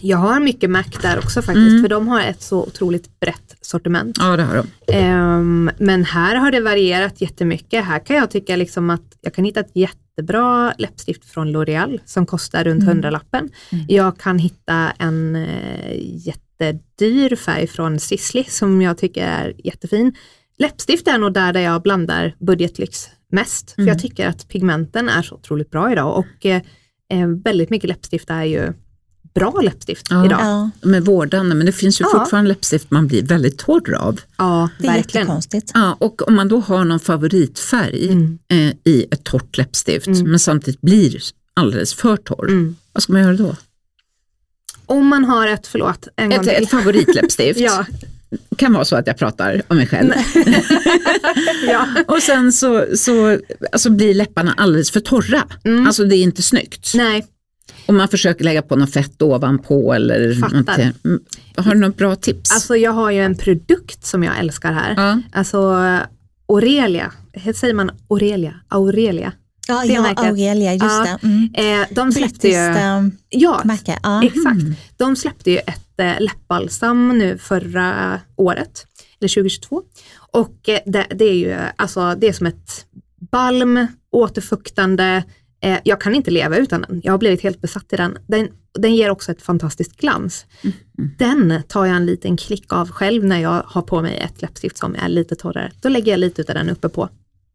Jag 0.02 0.18
har 0.18 0.40
mycket 0.40 0.70
Mac 0.70 0.84
där 1.02 1.18
också 1.18 1.42
faktiskt, 1.42 1.68
Mm. 1.72 1.82
för 1.82 1.90
de 1.90 2.08
har 2.08 2.22
ett 2.22 2.42
så 2.42 2.64
otroligt 2.64 3.20
brett 3.20 3.56
sortiment. 3.62 4.16
Ja, 4.20 4.38
det 4.38 4.44
har 4.44 4.56
de. 4.56 4.94
Ehm, 4.94 5.72
men 5.78 6.06
här 6.06 6.36
har 6.36 6.52
det 6.52 6.60
varierat 6.62 7.22
jättemycket. 7.22 7.86
Här 7.86 8.00
kan 8.00 8.16
jag 8.16 8.32
tycka 8.32 8.56
liksom 8.56 8.90
att 8.90 9.02
jag 9.22 9.34
kan 9.34 9.46
hitta 9.46 9.60
ett 9.60 9.72
jättebra 9.76 10.74
läppstift 10.78 11.26
från 11.26 11.56
L'Oreal 11.56 12.00
som 12.06 12.26
kostar 12.26 12.64
runt 12.64 12.82
Mm. 12.84 12.94
hundralappen. 12.94 13.50
Jag 13.88 14.18
kan 14.20 14.40
hitta 14.40 14.92
en 15.00 15.36
eh, 15.36 15.98
jättedyr 16.28 17.36
färg 17.36 17.68
från 17.68 18.00
Sisley 18.00 18.44
som 18.44 18.82
jag 18.82 18.98
tycker 18.98 19.24
är 19.28 19.54
jättefin. 19.64 20.14
Läppstift 20.58 21.08
är 21.08 21.18
nog 21.18 21.34
där, 21.34 21.54
där 21.54 21.62
jag 21.62 21.82
blandar 21.82 22.36
budgetlyx 22.40 23.08
mest, 23.32 23.72
för 23.72 23.82
Mm. 23.82 23.88
jag 23.94 24.00
tycker 24.00 24.28
att 24.28 24.48
pigmenten 24.48 25.10
är 25.10 25.22
så 25.22 25.36
otroligt 25.36 25.72
bra 25.72 25.92
idag 25.92 26.18
och 26.18 26.46
eh, 26.46 26.62
väldigt 27.44 27.70
mycket 27.70 27.88
läppstift 27.90 28.30
är 28.30 28.44
ju 28.44 28.74
bra 29.40 29.62
läppstift 29.62 30.08
Ja. 30.10 30.26
idag. 30.26 30.40
Ja, 30.82 30.96
är 30.96 31.02
vårdande, 31.02 31.56
men 31.56 31.66
det 31.66 31.72
finns 31.72 32.02
ju 32.02 32.06
Ja. 32.14 32.20
fortfarande 32.20 32.48
läppstift 32.48 32.92
man 32.92 33.08
blir 33.08 33.24
väldigt 33.24 33.58
torr 33.58 33.94
av. 33.94 34.20
Ja, 34.38 34.70
det 34.80 34.88
är 34.88 34.94
verkligen. 34.94 35.22
jättekonstigt. 35.26 35.72
Ja, 35.74 35.96
och 36.00 36.28
om 36.28 36.36
man 36.36 36.48
då 36.48 36.60
har 36.60 36.86
någon 36.86 37.00
favoritfärg 37.00 38.08
Mm. 38.10 38.40
eh, 38.48 38.74
i 38.94 39.06
ett 39.12 39.24
torrt 39.24 39.58
läppstift, 39.58 40.08
Mm. 40.08 40.30
men 40.32 40.40
samtidigt 40.40 40.82
blir 40.82 41.18
alldeles 41.54 41.94
för 41.94 42.18
torr, 42.18 42.48
Mm. 42.50 42.76
vad 42.94 43.04
ska 43.04 43.14
man 43.14 43.22
göra 43.22 43.34
då? 43.34 43.56
Om 44.86 45.08
man 45.08 45.26
har 45.26 45.48
ett, 45.48 45.68
förlåt, 45.68 46.08
en 46.16 46.30
gång 46.30 46.40
Ett, 46.40 46.44
till. 46.56 46.64
ett 46.64 46.70
favoritläppstift 46.70 47.60
Ja, 47.70 47.86
kan 48.58 48.74
vara 48.74 48.86
så 48.86 48.96
att 48.96 49.08
jag 49.08 49.18
pratar 49.18 49.62
om 49.68 49.78
mig 49.78 49.88
själv. 49.88 50.12
ja. 51.68 51.88
Och 52.08 52.22
sen 52.24 52.52
så, 52.52 52.86
så 52.96 53.40
alltså 53.72 53.90
blir 53.90 54.14
läpparna 54.14 54.54
alldeles 54.58 54.92
för 54.92 55.00
torra. 55.00 55.44
Mm. 55.64 55.88
Alltså 55.88 56.04
det 56.06 56.16
är 56.16 56.24
inte 56.24 56.42
snyggt. 56.44 56.92
Nej, 56.96 57.26
Och 57.88 57.94
man 57.94 58.08
försöker 58.08 58.44
lägga 58.44 58.62
på 58.62 58.76
något 58.76 58.94
fett 58.94 59.22
ovanpå 59.22 59.94
eller 59.94 60.34
Fattar. 60.34 60.80
Mm. 61.06 61.20
Har 61.58 61.74
du 61.74 61.80
något 61.80 61.98
bra 61.98 62.16
tips? 62.16 62.52
alltså 62.54 62.76
jag 62.76 62.92
har 62.92 63.12
ju 63.12 63.20
en 63.26 63.36
produkt 63.38 64.06
som 64.06 64.24
jag 64.24 64.40
älskar 64.40 64.72
här. 64.74 64.94
ja. 64.98 65.22
Alltså 65.34 65.60
Aurelia, 66.50 67.12
Heter- 67.34 67.60
säger 67.60 67.74
man 67.74 67.92
Aurelia? 68.10 68.54
Aurelia. 68.68 69.32
Ja, 69.68 69.82
Det 69.88 69.94
ja. 69.94 70.14
Aurelia, 70.18 70.74
just 70.74 70.86
Ja. 70.86 71.18
det. 71.22 71.28
Mm. 71.28 71.82
Eh, 71.82 71.88
de 71.92 72.12
släppte 72.12 72.48
ju, 72.48 72.54
ja, 73.30 73.62
märke. 73.66 74.00
Ja. 74.04 74.24
exakt. 74.24 74.80
De 74.98 75.16
släppte 75.16 75.52
ju 75.52 75.58
ett 75.58 76.00
eh, 76.00 76.20
läppbalsam 76.20 77.18
nu 77.18 77.38
förra 77.38 78.20
året, 78.36 78.86
eller 79.20 79.30
2022. 79.30 79.82
Och 80.32 80.70
eh, 80.70 80.80
det, 80.86 81.06
det 81.16 81.26
är 81.26 81.34
ju 81.36 81.56
alltså, 81.76 82.16
det 82.18 82.28
är 82.28 82.34
som 82.34 82.48
ett 82.48 82.86
balm, 83.32 83.88
återfuktande. 84.12 85.24
Eh, 85.62 85.78
jag 85.84 86.02
kan 86.02 86.16
inte 86.16 86.32
leva 86.32 86.58
utan 86.58 86.82
den. 86.82 87.02
Jag 87.04 87.14
har 87.14 87.18
blivit 87.18 87.42
helt 87.42 87.62
besatt 87.62 87.94
i 87.94 87.96
den. 87.96 88.18
Den, 88.28 88.48
den 88.80 88.96
ger 88.96 89.10
också 89.10 89.32
ett 89.32 89.42
fantastiskt 89.42 89.98
glans. 89.98 90.46
Den 91.18 91.62
tar 91.68 91.86
jag 91.86 91.96
en 91.96 92.06
liten 92.06 92.38
klick 92.38 92.74
av 92.74 92.92
själv 92.92 93.24
när 93.24 93.40
jag 93.40 93.64
har 93.66 93.82
på 93.82 94.02
mig 94.02 94.18
ett 94.18 94.42
läppstift 94.42 94.78
som 94.78 94.96
är 94.96 95.10
lite 95.10 95.36
torrare. 95.36 95.72
Då 95.82 95.90
lägger 95.90 96.12
jag 96.12 96.20
lite 96.20 96.42
av 96.42 96.54
den 96.56 96.70
uppe 96.70 96.90
på. 96.90 97.10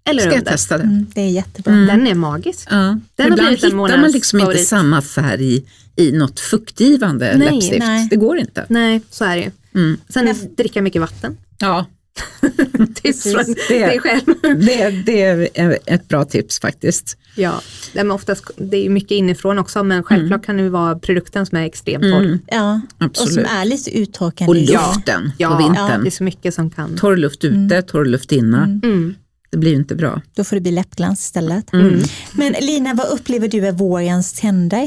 Eller 0.05 0.21
Ska 0.23 0.31
jag 0.31 0.39
under. 0.39 0.53
testa 0.53 0.79
det? 0.79 0.85
Mm, 0.85 1.07
det 1.15 1.21
är 1.21 1.29
jättebra. 1.31 1.73
Mm. 1.75 1.87
Den 1.87 2.07
är 2.07 2.15
magisk. 2.15 2.69
Ja. 2.71 2.77
Den 2.77 2.99
har 3.17 3.25
Ibland 3.27 3.39
blivit 3.41 3.65
en 3.65 3.71
hittar 3.81 3.99
man 3.99 4.11
liksom 4.11 4.39
inte 4.39 4.47
favorit. 4.47 4.69
samma 4.69 5.03
färg 5.03 5.63
i 5.97 6.13
något 6.13 6.41
fuktgivande 6.41 7.37
Nej, 7.37 7.51
läppstift. 7.53 7.79
nej. 7.79 8.07
Det 8.11 8.17
går 8.17 8.39
inte. 8.39 8.67
Nej, 8.69 9.01
så 9.11 9.25
är 9.25 9.37
det 9.37 9.43
ju. 9.43 9.51
Mm. 9.75 9.97
Sen 10.09 10.35
dricka 10.57 10.83
mycket 10.83 11.01
vatten. 11.01 11.37
Ja, 11.59 11.87
Tips 12.95 13.03
Precis. 13.03 13.33
från 13.33 13.55
Det- 13.69 13.87
dig 13.87 13.99
själv. 13.99 14.23
det, 14.43 14.91
det 15.07 15.23
är 15.23 15.79
ett 15.87 16.09
bra 16.09 16.25
tips 16.25 16.61
faktiskt. 16.61 17.17
Ja, 17.37 17.61
det 17.93 17.99
är, 17.99 18.11
oftast, 18.11 18.51
det 18.57 18.87
är 18.87 18.91
mycket 18.91 19.11
inifrån 19.11 19.59
också 19.59 19.83
men 19.85 20.03
självklart 20.03 20.45
kan 20.47 20.57
det 20.57 20.63
ju 20.63 20.69
vara 20.69 20.99
produkten 20.99 21.47
som 21.47 21.59
är 21.59 21.63
extremt 21.63 22.03
torr. 22.03 22.23
Mm, 22.25 22.39
Ja, 22.47 22.81
och 22.99 23.05
absolut. 23.07 23.35
som 23.35 23.45
är 23.45 23.65
lite 23.65 23.99
uttorkande. 23.99 24.49
Och 24.51 24.57
luften 24.57 25.23
på 25.29 25.33
Ja, 25.39 25.57
vintern. 25.59 26.03
det 26.03 26.09
är 26.09 26.11
så 26.11 26.25
mycket 26.25 26.55
som 26.55 26.71
kan. 26.71 26.97
Torr 26.97 27.17
luft 27.17 27.45
ute, 27.45 27.83
torr 27.83 28.05
luft 28.05 28.33
inne. 28.33 28.81
Mm. 28.85 29.15
Det 29.51 29.59
blir 29.59 29.71
ju 29.71 29.77
inte 29.77 29.95
bra. 29.95 30.21
Då 30.35 30.45
får 30.45 30.57
det 30.57 30.61
bli 30.61 30.73
läppglans 30.73 31.21
istället. 31.21 31.73
Mm. 31.73 32.01
Men 32.33 32.53
Lina, 32.61 32.95
vad 32.95 33.09
upplever 33.09 33.49
du 33.49 33.67
är 33.67 33.73
vårens 33.73 34.33
trender? 34.33 34.83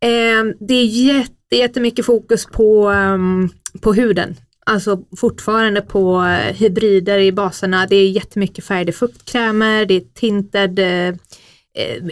Eh, 0.00 0.44
det 0.60 0.74
är 0.74 0.84
jätte, 0.84 1.56
jättemycket 1.56 2.06
fokus 2.06 2.46
på, 2.46 2.90
um, 2.90 3.50
på 3.80 3.92
huden. 3.94 4.36
Alltså 4.66 5.04
fortfarande 5.16 5.80
på 5.80 6.22
eh, 6.22 6.54
hybrider 6.54 7.18
i 7.18 7.32
baserna. 7.32 7.86
Det 7.86 7.96
är 7.96 8.10
jättemycket 8.10 8.64
färgade 8.64 8.92
fuktkrämer, 8.92 9.86
det 9.86 9.94
är 9.94 10.00
tinted, 10.14 10.78
eh, 10.78 11.08
eh, 11.78 12.02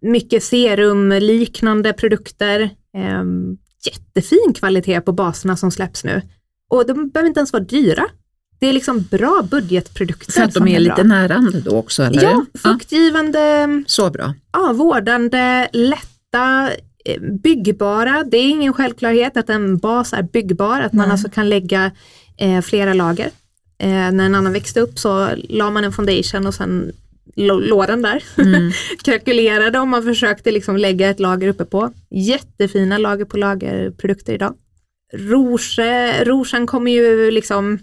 mycket 0.00 0.44
serumliknande 0.44 1.92
produkter. 1.92 2.60
Eh, 2.96 3.24
jättefin 3.84 4.54
kvalitet 4.54 5.00
på 5.00 5.12
baserna 5.12 5.56
som 5.56 5.70
släpps 5.70 6.04
nu. 6.04 6.22
Och 6.70 6.86
de 6.86 7.08
behöver 7.08 7.28
inte 7.28 7.40
ens 7.40 7.52
vara 7.52 7.64
dyra. 7.64 8.06
Det 8.58 8.66
är 8.66 8.72
liksom 8.72 9.02
bra 9.10 9.42
budgetprodukter. 9.50 10.32
För 10.32 10.42
att 10.42 10.54
de 10.54 10.68
är, 10.68 10.76
är 10.76 10.80
lite 10.80 11.02
närande 11.04 11.60
då 11.60 11.76
också? 11.76 12.02
Eller? 12.02 12.22
Ja, 12.22 12.44
fuktgivande, 12.54 13.38
ja. 13.38 13.82
Så 13.86 14.10
bra. 14.10 14.34
Ja, 14.52 14.72
vårdande, 14.72 15.68
lätta, 15.72 16.70
byggbara. 17.42 18.24
Det 18.24 18.36
är 18.36 18.48
ingen 18.48 18.72
självklarhet 18.72 19.36
att 19.36 19.50
en 19.50 19.78
bas 19.78 20.12
är 20.12 20.22
byggbar, 20.22 20.80
att 20.80 20.92
man 20.92 21.10
alltså 21.10 21.28
kan 21.28 21.48
lägga 21.48 21.90
eh, 22.36 22.60
flera 22.60 22.94
lager. 22.94 23.30
Eh, 23.78 23.88
när 23.88 24.26
en 24.26 24.34
annan 24.34 24.52
växte 24.52 24.80
upp 24.80 24.98
så 24.98 25.28
la 25.48 25.70
man 25.70 25.84
en 25.84 25.92
foundation 25.92 26.46
och 26.46 26.54
sen 26.54 26.92
låg 27.36 27.86
den 27.86 28.02
där. 28.02 28.24
Mm. 28.38 28.72
Kalkylerade 29.02 29.78
om 29.78 29.88
man 29.88 30.02
försökte 30.02 30.50
liksom 30.50 30.76
lägga 30.76 31.10
ett 31.10 31.20
lager 31.20 31.48
uppe 31.48 31.64
på. 31.64 31.92
Jättefina 32.10 32.98
lager 32.98 33.24
på 33.24 33.36
lager 33.36 33.90
produkter 33.90 34.32
idag. 34.32 34.54
Rouge, 35.12 35.78
rougen 36.24 36.66
kommer 36.66 36.92
ju 36.92 37.30
liksom 37.30 37.78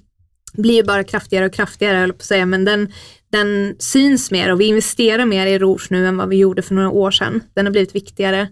blir 0.53 0.73
ju 0.73 0.83
bara 0.83 1.03
kraftigare 1.03 1.45
och 1.45 1.53
kraftigare, 1.53 1.97
jag 1.97 2.09
på 2.09 2.15
att 2.15 2.23
säga, 2.23 2.45
men 2.45 2.65
den, 2.65 2.93
den 3.31 3.75
syns 3.79 4.31
mer 4.31 4.51
och 4.51 4.61
vi 4.61 4.65
investerar 4.65 5.25
mer 5.25 5.47
i 5.47 5.59
rouge 5.59 5.87
nu 5.89 6.07
än 6.07 6.17
vad 6.17 6.29
vi 6.29 6.37
gjorde 6.37 6.61
för 6.61 6.75
några 6.75 6.89
år 6.89 7.11
sedan. 7.11 7.41
Den 7.53 7.65
har 7.65 7.71
blivit 7.71 7.95
viktigare. 7.95 8.47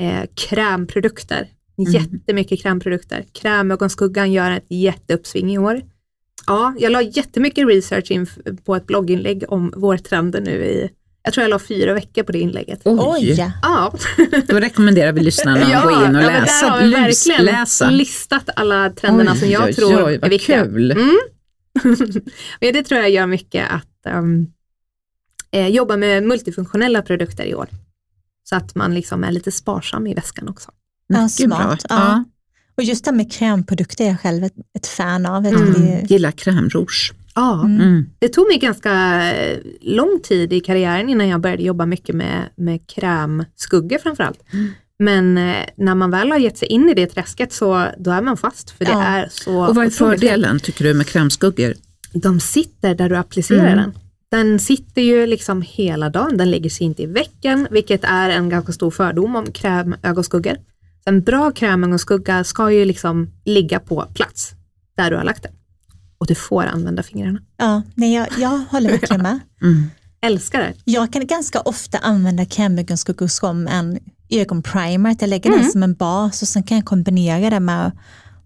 Eh, 0.00 0.24
krämprodukter, 0.34 1.48
mm. 1.78 1.92
jättemycket 1.92 2.62
krämprodukter. 2.62 3.24
Krämögonskuggan 3.32 4.32
gör 4.32 4.50
ett 4.50 4.66
jätteuppsving 4.68 5.54
i 5.54 5.58
år. 5.58 5.82
Ja, 6.46 6.74
jag 6.78 6.92
la 6.92 7.02
jättemycket 7.02 7.68
research 7.68 8.10
in 8.10 8.26
på 8.64 8.76
ett 8.76 8.86
blogginlägg 8.86 9.44
om 9.48 9.72
vårtrender 9.76 10.40
nu 10.40 10.64
i 10.64 10.90
jag 11.22 11.34
tror 11.34 11.42
jag 11.42 11.50
la 11.50 11.58
fyra 11.58 11.94
veckor 11.94 12.22
på 12.22 12.32
det 12.32 12.38
inlägget. 12.38 12.80
Oj! 12.84 13.54
Ja. 13.62 13.94
Då 14.48 14.60
rekommenderar 14.60 15.12
vi 15.12 15.20
lyssnarna 15.20 15.62
att 15.62 15.72
ja, 15.72 15.82
gå 15.82 15.90
in 15.90 16.16
och 16.16 16.22
ja, 16.22 16.26
läsa. 16.26 16.66
Ja, 16.66 17.00
verkligen 17.00 17.44
läsa. 17.44 17.90
listat 17.90 18.48
alla 18.56 18.90
trenderna 18.90 19.32
oj, 19.32 19.38
som 19.38 19.50
jag 19.50 19.64
oj, 19.64 19.72
tror 19.72 20.04
oj, 20.04 20.18
är 20.22 20.28
viktiga. 20.28 20.64
Kul. 20.64 20.90
Mm. 20.90 21.18
det 22.72 22.82
tror 22.82 23.00
jag 23.00 23.10
gör 23.10 23.26
mycket 23.26 23.66
att 23.70 24.14
um, 24.14 24.52
eh, 25.50 25.68
jobba 25.68 25.96
med 25.96 26.22
multifunktionella 26.22 27.02
produkter 27.02 27.44
i 27.44 27.54
år. 27.54 27.68
Så 28.48 28.56
att 28.56 28.74
man 28.74 28.94
liksom 28.94 29.24
är 29.24 29.32
lite 29.32 29.52
sparsam 29.52 30.06
i 30.06 30.14
väskan 30.14 30.48
också. 30.48 30.70
Ja, 31.06 31.28
smart. 31.28 31.86
Ja. 31.88 32.24
Och 32.76 32.82
just 32.82 33.04
det 33.04 33.12
med 33.12 33.32
krämprodukter 33.32 34.04
är 34.04 34.08
jag 34.08 34.20
själv 34.20 34.44
ett, 34.44 34.54
ett 34.78 34.86
fan 34.86 35.26
av. 35.26 35.46
Mm. 35.46 35.72
Det... 35.72 36.10
Gillar 36.10 36.30
krämrouge. 36.30 37.12
Ja, 37.34 37.64
mm. 37.64 37.80
mm. 37.80 38.06
det 38.18 38.28
tog 38.28 38.48
mig 38.48 38.58
ganska 38.58 39.22
lång 39.80 40.20
tid 40.22 40.52
i 40.52 40.60
karriären 40.60 41.08
innan 41.08 41.28
jag 41.28 41.40
började 41.40 41.62
jobba 41.62 41.86
mycket 41.86 42.14
med, 42.14 42.48
med 42.56 42.86
krämskuggor 42.86 43.98
framförallt. 43.98 44.40
Mm. 44.52 44.70
Men 44.98 45.38
eh, 45.38 45.64
när 45.76 45.94
man 45.94 46.10
väl 46.10 46.30
har 46.30 46.38
gett 46.38 46.58
sig 46.58 46.68
in 46.68 46.88
i 46.88 46.94
det 46.94 47.06
träsket 47.06 47.52
så 47.52 47.86
då 47.98 48.10
är 48.10 48.22
man 48.22 48.36
fast 48.36 48.70
för 48.70 48.84
det 48.84 48.90
ja. 48.90 49.02
är 49.02 49.28
så 49.30 49.66
Och 49.66 49.74
vad 49.74 49.86
är 49.86 49.90
fördelen 49.90 50.60
tycker 50.60 50.84
du 50.84 50.94
med 50.94 51.06
krämskuggor? 51.06 51.74
De 52.12 52.40
sitter 52.40 52.94
där 52.94 53.08
du 53.08 53.16
applicerar 53.16 53.72
mm. 53.72 53.76
den. 53.76 53.94
Den 54.30 54.58
sitter 54.58 55.02
ju 55.02 55.26
liksom 55.26 55.62
hela 55.62 56.10
dagen, 56.10 56.36
den 56.36 56.50
lägger 56.50 56.70
sig 56.70 56.86
inte 56.86 57.02
i 57.02 57.06
veckan, 57.06 57.68
vilket 57.70 58.04
är 58.04 58.30
en 58.30 58.48
ganska 58.48 58.72
stor 58.72 58.90
fördom 58.90 59.36
om 59.36 59.52
krämögonskuggor. 59.52 60.56
En 61.04 61.22
bra 61.22 61.50
krämögonskugga 61.50 62.44
ska 62.44 62.70
ju 62.70 62.84
liksom 62.84 63.30
ligga 63.44 63.80
på 63.80 64.06
plats 64.14 64.52
där 64.96 65.10
du 65.10 65.16
har 65.16 65.24
lagt 65.24 65.42
den. 65.42 65.52
Och 66.18 66.26
du 66.26 66.34
får 66.34 66.64
använda 66.64 67.02
fingrarna. 67.02 67.40
Ja, 67.56 67.82
nej, 67.94 68.14
jag, 68.14 68.28
jag 68.38 68.58
håller 68.70 68.90
verkligen 68.90 69.22
med. 69.22 69.40
Mm. 69.62 69.90
Älskar 70.20 70.60
det. 70.60 70.74
Jag 70.84 71.12
kan 71.12 71.26
ganska 71.26 71.60
ofta 71.60 71.98
använda 71.98 72.44
krämögonskuggor 72.44 73.26
som 73.26 73.66
en 73.66 73.98
ögonprimer, 74.30 75.10
att 75.10 75.20
jag 75.20 75.28
lägger 75.28 75.50
mm. 75.50 75.62
den 75.62 75.72
som 75.72 75.82
en 75.82 75.94
bas 75.94 76.42
och 76.42 76.48
sen 76.48 76.62
kan 76.62 76.76
jag 76.76 76.86
kombinera 76.86 77.50
det 77.50 77.60
med, 77.60 77.92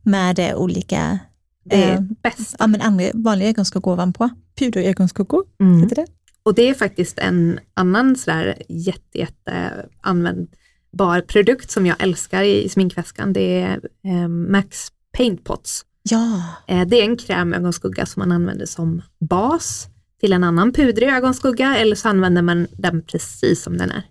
med 0.02 0.54
olika 0.54 1.18
det 1.64 1.84
är 1.84 1.94
eh, 1.94 2.00
bäst. 2.22 2.56
Ja, 2.58 2.66
men 2.66 2.80
andra 2.80 3.04
vanliga 3.14 3.48
ögonskuggor 3.48 3.92
ovanpå. 3.92 4.30
Puderögonskuggor, 4.58 5.44
mm. 5.60 5.82
heter 5.82 5.96
det. 5.96 6.06
Och 6.42 6.54
det 6.54 6.68
är 6.68 6.74
faktiskt 6.74 7.18
en 7.18 7.60
annan 7.74 8.16
sådär 8.16 8.62
jätte, 8.68 9.18
jätte 9.18 9.86
användbar 10.00 11.20
produkt 11.20 11.70
som 11.70 11.86
jag 11.86 11.96
älskar 12.02 12.42
i 12.42 12.68
sminkväskan. 12.68 13.32
Det 13.32 13.60
är 13.60 13.80
eh, 14.04 14.28
Max 14.28 14.88
Paint 15.16 15.44
Pots. 15.44 15.84
Ja. 16.02 16.42
Eh, 16.68 16.86
det 16.88 17.00
är 17.00 17.04
en 17.04 17.16
krämögonskugga 17.16 18.06
som 18.06 18.20
man 18.20 18.32
använder 18.32 18.66
som 18.66 19.02
bas 19.20 19.88
till 20.20 20.32
en 20.32 20.44
annan 20.44 20.72
pudrig 20.72 21.08
ögonskugga 21.08 21.76
eller 21.76 21.96
så 21.96 22.08
använder 22.08 22.42
man 22.42 22.66
den 22.72 23.02
precis 23.02 23.62
som 23.62 23.78
den 23.78 23.90
är. 23.90 24.02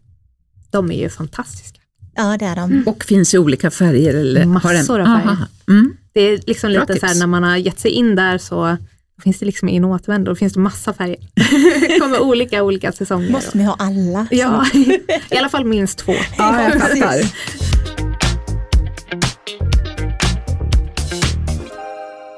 De 0.70 0.92
är 0.92 1.00
ju 1.00 1.10
fantastiska. 1.10 1.80
Ja, 2.16 2.38
det 2.38 2.46
är 2.46 2.56
de. 2.56 2.72
Mm. 2.72 2.88
Och 2.88 3.04
finns 3.04 3.34
i 3.34 3.38
olika 3.38 3.72
färger? 3.72 4.14
Eller 4.14 4.46
Massor 4.46 5.00
av 5.00 5.06
färger. 5.06 5.38
Mm. 5.68 5.98
Det 6.14 6.22
är 6.22 6.40
liksom 6.48 6.72
lite 6.72 7.00
så 7.00 7.06
här 7.06 7.20
när 7.20 7.28
man 7.28 7.44
har 7.44 7.58
gett 7.58 7.80
sig 7.80 7.92
in 7.92 8.16
där 8.16 8.38
så 8.38 8.78
finns 9.22 9.40
det 9.40 9.46
liksom 9.46 9.70
ingen 9.70 9.86
återvändo, 9.86 10.32
då 10.32 10.36
finns 10.36 10.54
det 10.54 10.60
massa 10.60 10.94
färger. 10.94 11.18
det 11.90 12.00
kommer 12.00 12.20
olika, 12.20 12.64
olika 12.64 12.92
säsonger. 12.92 13.30
Måste 13.30 13.58
vi 13.58 13.64
ha 13.64 13.76
alla? 13.80 14.28
Ja, 14.32 14.66
i 15.30 15.38
alla 15.38 15.50
fall 15.50 15.66
minst 15.66 15.98
två. 15.98 16.14
Ja, 16.38 16.64
jag 16.64 16.82
fattar. 16.82 17.22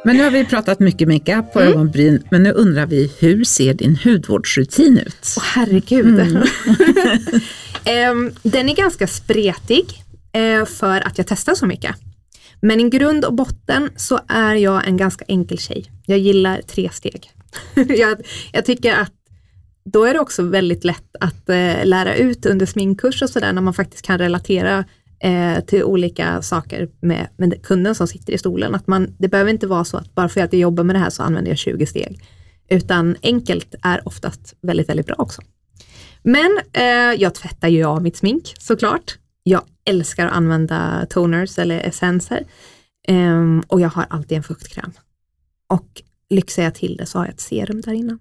Men 0.06 0.18
nu 0.18 0.24
har 0.24 0.32
vi 0.32 0.46
pratat 0.46 0.80
mycket 0.80 1.08
makeup 1.08 1.54
på 1.54 1.60
mm. 1.60 1.74
ögonbryn, 1.74 2.24
men 2.32 2.44
nu 2.44 2.52
undrar 2.52 2.86
vi, 2.86 3.12
hur 3.20 3.44
ser 3.44 3.74
din 3.74 3.98
hudvårdsrutin 4.04 4.98
ut? 4.98 5.36
Åh 5.38 5.44
oh, 5.44 5.46
herregud. 5.46 6.20
Mm. 6.20 6.38
um, 8.12 8.34
den 8.52 8.70
är 8.70 8.76
ganska 8.76 9.08
spretig 9.08 10.04
uh, 10.38 10.66
för 10.66 11.08
att 11.08 11.18
jag 11.18 11.28
testar 11.28 11.56
så 11.56 11.66
mycket. 11.66 11.96
Men 12.66 12.80
i 12.80 12.90
grund 12.90 13.26
och 13.26 13.34
botten 13.34 13.90
så 13.96 14.20
är 14.28 14.56
jag 14.56 14.88
en 14.88 14.98
ganska 14.98 15.26
enkel 15.28 15.58
tjej. 15.58 15.92
Jag 16.06 16.18
gillar 16.18 16.62
tre 16.62 16.90
steg. 16.90 17.32
jag, 17.76 18.18
jag, 18.54 18.66
tycker 18.66 18.94
att 18.96 19.14
då 19.86 20.06
är 20.06 20.14
det 20.14 20.20
också 20.20 20.44
väldigt 20.44 20.84
lätt 20.84 21.16
att 21.20 21.50
eh, 21.50 21.86
lära 21.86 22.16
ut 22.16 22.46
under 22.46 22.66
sminkkurs 22.66 23.22
och 23.22 23.30
sådär 23.30 23.54
när 23.54 23.62
man 23.62 23.74
faktiskt 23.74 24.06
kan 24.06 24.18
relatera 24.18 24.86
eh, 25.20 25.60
till 25.60 25.84
olika 25.84 26.42
saker 26.42 26.90
med, 27.00 27.28
med, 27.38 27.64
kunden 27.64 27.96
som 27.96 28.08
sitter 28.08 28.34
i 28.34 28.38
stolen. 28.38 28.76
Att 28.76 28.88
man, 28.88 29.16
det 29.20 29.28
behöver 29.28 29.52
inte 29.52 29.68
vara 29.68 29.84
så 29.84 29.98
att 29.98 30.16
bara 30.16 30.30
för 30.30 30.42
att 30.42 30.54
jag 30.54 30.60
jobbar 30.60 30.84
med 30.84 30.96
det 30.96 31.00
här 31.00 31.10
så 31.10 31.24
använder 31.24 31.52
jag 31.52 31.58
20 31.58 31.86
steg. 31.86 32.24
Utan 32.70 33.16
enkelt 33.24 33.76
är 33.84 34.08
oftast 34.08 34.56
väldigt, 34.62 34.90
väldigt 34.90 35.08
bra 35.08 35.16
också. 35.18 35.42
Men 36.24 36.60
eh, 36.74 37.22
jag 37.22 37.36
tvättar 37.36 37.68
ju 37.68 37.84
av 37.84 38.04
mitt 38.04 38.18
smink 38.18 38.54
såklart. 38.60 39.18
Jag 39.44 39.62
älskar 39.86 40.26
att 40.26 40.34
använda 40.34 41.06
toners 41.10 41.60
eller 41.60 41.80
essenser. 41.80 42.44
Um, 43.08 43.64
och 43.68 43.82
jag 43.82 43.90
har 43.90 44.06
alltid 44.10 44.38
en 44.38 44.44
fuktkräm. 44.44 44.92
Och 45.70 46.02
lyxar 46.30 46.64
jag 46.64 46.76
till 46.76 46.98
det 46.98 47.06
så 47.06 47.18
har 47.18 47.26
jag 47.26 47.34
ett 47.34 47.42
serum 47.42 47.82
där 47.82 47.94
innan. 47.94 48.20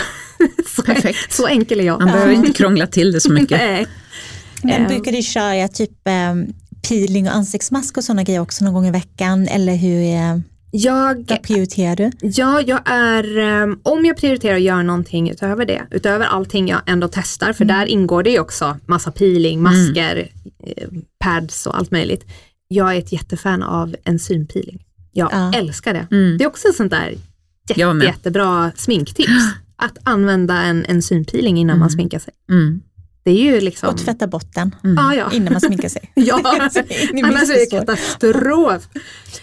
så, 0.66 0.82
Perfekt. 0.82 1.32
Så 1.32 1.46
enkel 1.46 1.80
är 1.80 1.84
jag. 1.84 2.00
Man 2.00 2.12
behöver 2.12 2.32
inte 2.32 2.52
krångla 2.62 2.86
till 2.86 3.12
det 3.12 3.20
så 3.20 3.32
mycket. 3.32 3.58
Nej. 3.58 3.86
Men 4.62 4.86
brukar 4.86 5.12
du 5.12 5.22
köra 5.22 5.68
typ 5.68 5.90
um, 6.30 6.54
peeling 6.88 7.28
och 7.28 7.34
ansiktsmask 7.34 7.96
och 7.96 8.04
sådana 8.04 8.22
grejer 8.22 8.40
också 8.40 8.64
någon 8.64 8.74
gång 8.74 8.86
i 8.86 8.90
veckan? 8.90 9.48
Eller 9.48 9.76
hur 9.76 10.00
är, 10.00 10.42
jag, 10.70 11.24
vad 11.28 11.42
prioriterar 11.42 11.96
du? 11.96 12.10
Ja, 12.20 12.60
jag 12.60 12.80
är, 12.84 13.38
um, 13.62 13.80
om 13.82 14.04
jag 14.04 14.16
prioriterar 14.16 14.54
att 14.56 14.62
göra 14.62 14.82
någonting 14.82 15.30
utöver 15.30 15.66
det, 15.66 15.86
utöver 15.90 16.26
allting 16.26 16.68
jag 16.68 16.80
ändå 16.86 17.08
testar, 17.12 17.52
för 17.52 17.64
mm. 17.64 17.76
där 17.76 17.86
ingår 17.86 18.22
det 18.22 18.30
ju 18.30 18.40
också 18.40 18.76
massa 18.86 19.10
peeling, 19.10 19.62
masker, 19.62 20.28
mm. 20.62 21.04
pads 21.18 21.66
och 21.66 21.78
allt 21.78 21.90
möjligt. 21.90 22.24
Jag 22.68 22.94
är 22.94 22.98
ett 22.98 23.12
jättefan 23.12 23.62
av 23.62 23.96
enzympeeling. 24.04 24.84
Jag 25.12 25.28
ja. 25.32 25.52
älskar 25.54 25.94
det. 25.94 26.06
Mm. 26.10 26.38
Det 26.38 26.44
är 26.44 26.48
också 26.48 26.68
ett 26.68 26.76
sånt 26.76 26.90
där 26.90 27.14
jätte, 27.68 28.06
jättebra 28.06 28.72
sminktips. 28.76 29.30
Att 29.82 29.98
använda 30.02 30.54
en 30.54 30.84
enzympeeling 30.84 31.58
innan 31.58 31.78
man 31.78 31.88
mm. 31.88 31.90
sminkar 31.90 32.18
sig. 32.18 32.34
Det 33.22 33.30
är 33.30 33.54
ju 33.54 33.60
liksom... 33.60 33.88
Och 33.88 33.98
tvätta 33.98 34.26
botten 34.26 34.74
mm. 34.84 34.98
ah, 34.98 35.14
ja. 35.14 35.32
innan 35.32 35.52
man 35.52 35.60
sminkar 35.60 35.88
sig. 35.88 36.12
ja, 36.14 36.40
annars 36.44 36.76
är 37.50 37.60
det 37.60 37.70
katastrof. 37.70 38.88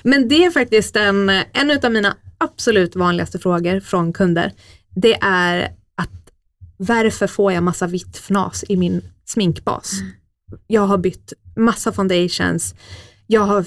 Men 0.04 0.28
det 0.28 0.46
är 0.46 0.52
faktiskt 0.52 0.96
en, 0.96 1.30
en 1.30 1.80
av 1.84 1.92
mina 1.92 2.16
absolut 2.38 2.96
vanligaste 2.96 3.40
frågor 3.40 3.80
från 3.80 4.14
kunder. 4.14 4.54
Det 4.96 5.18
är 5.22 5.62
att 5.96 6.32
varför 6.78 7.28
får 7.28 7.54
jag 7.54 7.64
massa 7.64 7.88
vitt 7.88 8.18
fnas 8.18 8.64
i 8.70 8.78
min 8.78 9.02
sminkbas? 9.26 9.94
Mm. 9.94 10.12
Jag 10.68 10.88
har 10.88 10.98
bytt 10.98 11.34
massa 11.56 11.92
foundations. 11.92 12.76
Jag 13.28 13.42
har 13.42 13.66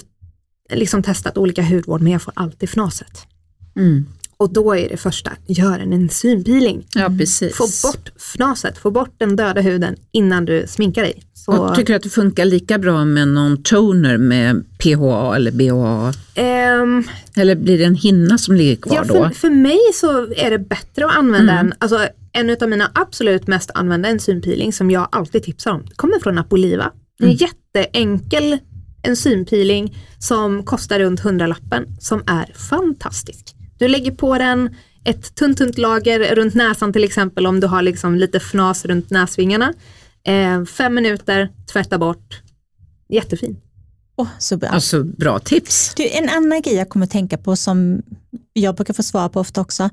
liksom 0.73 1.03
testat 1.03 1.37
olika 1.37 1.63
hudvård 1.63 2.01
men 2.01 2.11
jag 2.11 2.21
får 2.21 2.33
alltid 2.35 2.69
fnaset. 2.69 3.27
Mm. 3.75 4.05
Och 4.41 4.53
då 4.53 4.75
är 4.77 4.89
det 4.89 4.97
första, 4.97 5.31
gör 5.47 5.79
en 5.79 5.93
enzympeeling. 5.93 6.87
Ja, 6.95 7.09
precis. 7.19 7.55
Få 7.55 7.63
bort 7.87 8.09
fnaset, 8.17 8.77
få 8.77 8.91
bort 8.91 9.13
den 9.17 9.35
döda 9.35 9.61
huden 9.61 9.95
innan 10.11 10.45
du 10.45 10.65
sminkar 10.67 11.01
dig. 11.01 11.23
Så, 11.33 11.51
Och 11.57 11.75
tycker 11.75 11.93
du 11.93 11.97
att 11.97 12.03
det 12.03 12.09
funkar 12.09 12.45
lika 12.45 12.77
bra 12.77 13.05
med 13.05 13.27
någon 13.27 13.63
toner 13.63 14.17
med 14.17 14.63
PHA 14.77 15.35
eller 15.35 15.51
BHA? 15.51 16.13
ehm, 16.35 17.03
Eller 17.35 17.55
blir 17.55 17.77
det 17.77 17.83
en 17.83 17.95
hinna 17.95 18.37
som 18.37 18.55
ligger 18.55 18.75
kvar 18.75 18.95
ja, 18.95 19.03
då? 19.03 19.13
för, 19.13 19.29
för 19.29 19.49
mig 19.49 19.79
så 19.93 20.33
är 20.33 20.49
det 20.51 20.59
bättre 20.59 21.05
att 21.05 21.17
använda 21.17 21.53
Mm. 21.53 21.65
en, 21.65 21.73
alltså 21.79 22.07
en 22.33 22.49
av 22.61 22.69
mina 22.69 22.91
absolut 22.93 23.47
mest 23.47 23.71
använda 23.73 24.09
enzympeeling 24.09 24.73
som 24.73 24.91
jag 24.91 25.07
alltid 25.11 25.43
tipsar 25.43 25.71
om, 25.71 25.83
kommer 25.95 26.19
från 26.19 26.37
Apoliva. 26.37 26.83
Är 27.19 27.23
Mm. 27.23 27.31
en 27.31 27.37
jätteenkel 27.37 28.57
enzympeeling 29.03 29.97
som 30.19 30.63
kostar 30.63 30.99
runt 30.99 31.19
100-lappen 31.21 31.85
som 31.99 32.23
är 32.27 32.51
fantastisk. 32.69 33.55
Du 33.81 33.87
lägger 33.87 34.11
på 34.11 34.37
den 34.37 34.69
ett 35.03 35.35
tunt, 35.35 35.57
tunt 35.57 35.77
lager 35.77 36.35
runt 36.35 36.53
näsan 36.53 36.93
till 36.93 37.03
exempel 37.03 37.47
om 37.47 37.59
du 37.59 37.67
har 37.67 37.81
liksom 37.81 38.15
lite 38.15 38.37
fnas 38.39 38.85
runt 38.85 39.09
näsvingarna. 39.09 39.73
Eh, 40.23 40.63
fem 40.65 40.95
minuter, 40.95 41.49
tvätta 41.73 41.97
bort. 41.97 42.41
Jättefin. 43.09 43.57
Åh, 44.15 44.27
så 44.39 44.57
bra. 44.57 44.69
Alltså 44.69 45.03
bra 45.03 45.39
tips. 45.39 45.93
Du, 45.95 46.09
en 46.09 46.29
annan 46.29 46.61
grej 46.61 46.75
jag 46.75 46.89
kommer 46.89 47.05
att 47.05 47.11
tänka 47.11 47.37
på 47.37 47.55
som 47.55 48.01
jag 48.53 48.75
brukar 48.75 48.93
få 48.93 49.03
svar 49.03 49.29
på 49.29 49.39
ofta 49.39 49.61
också, 49.61 49.83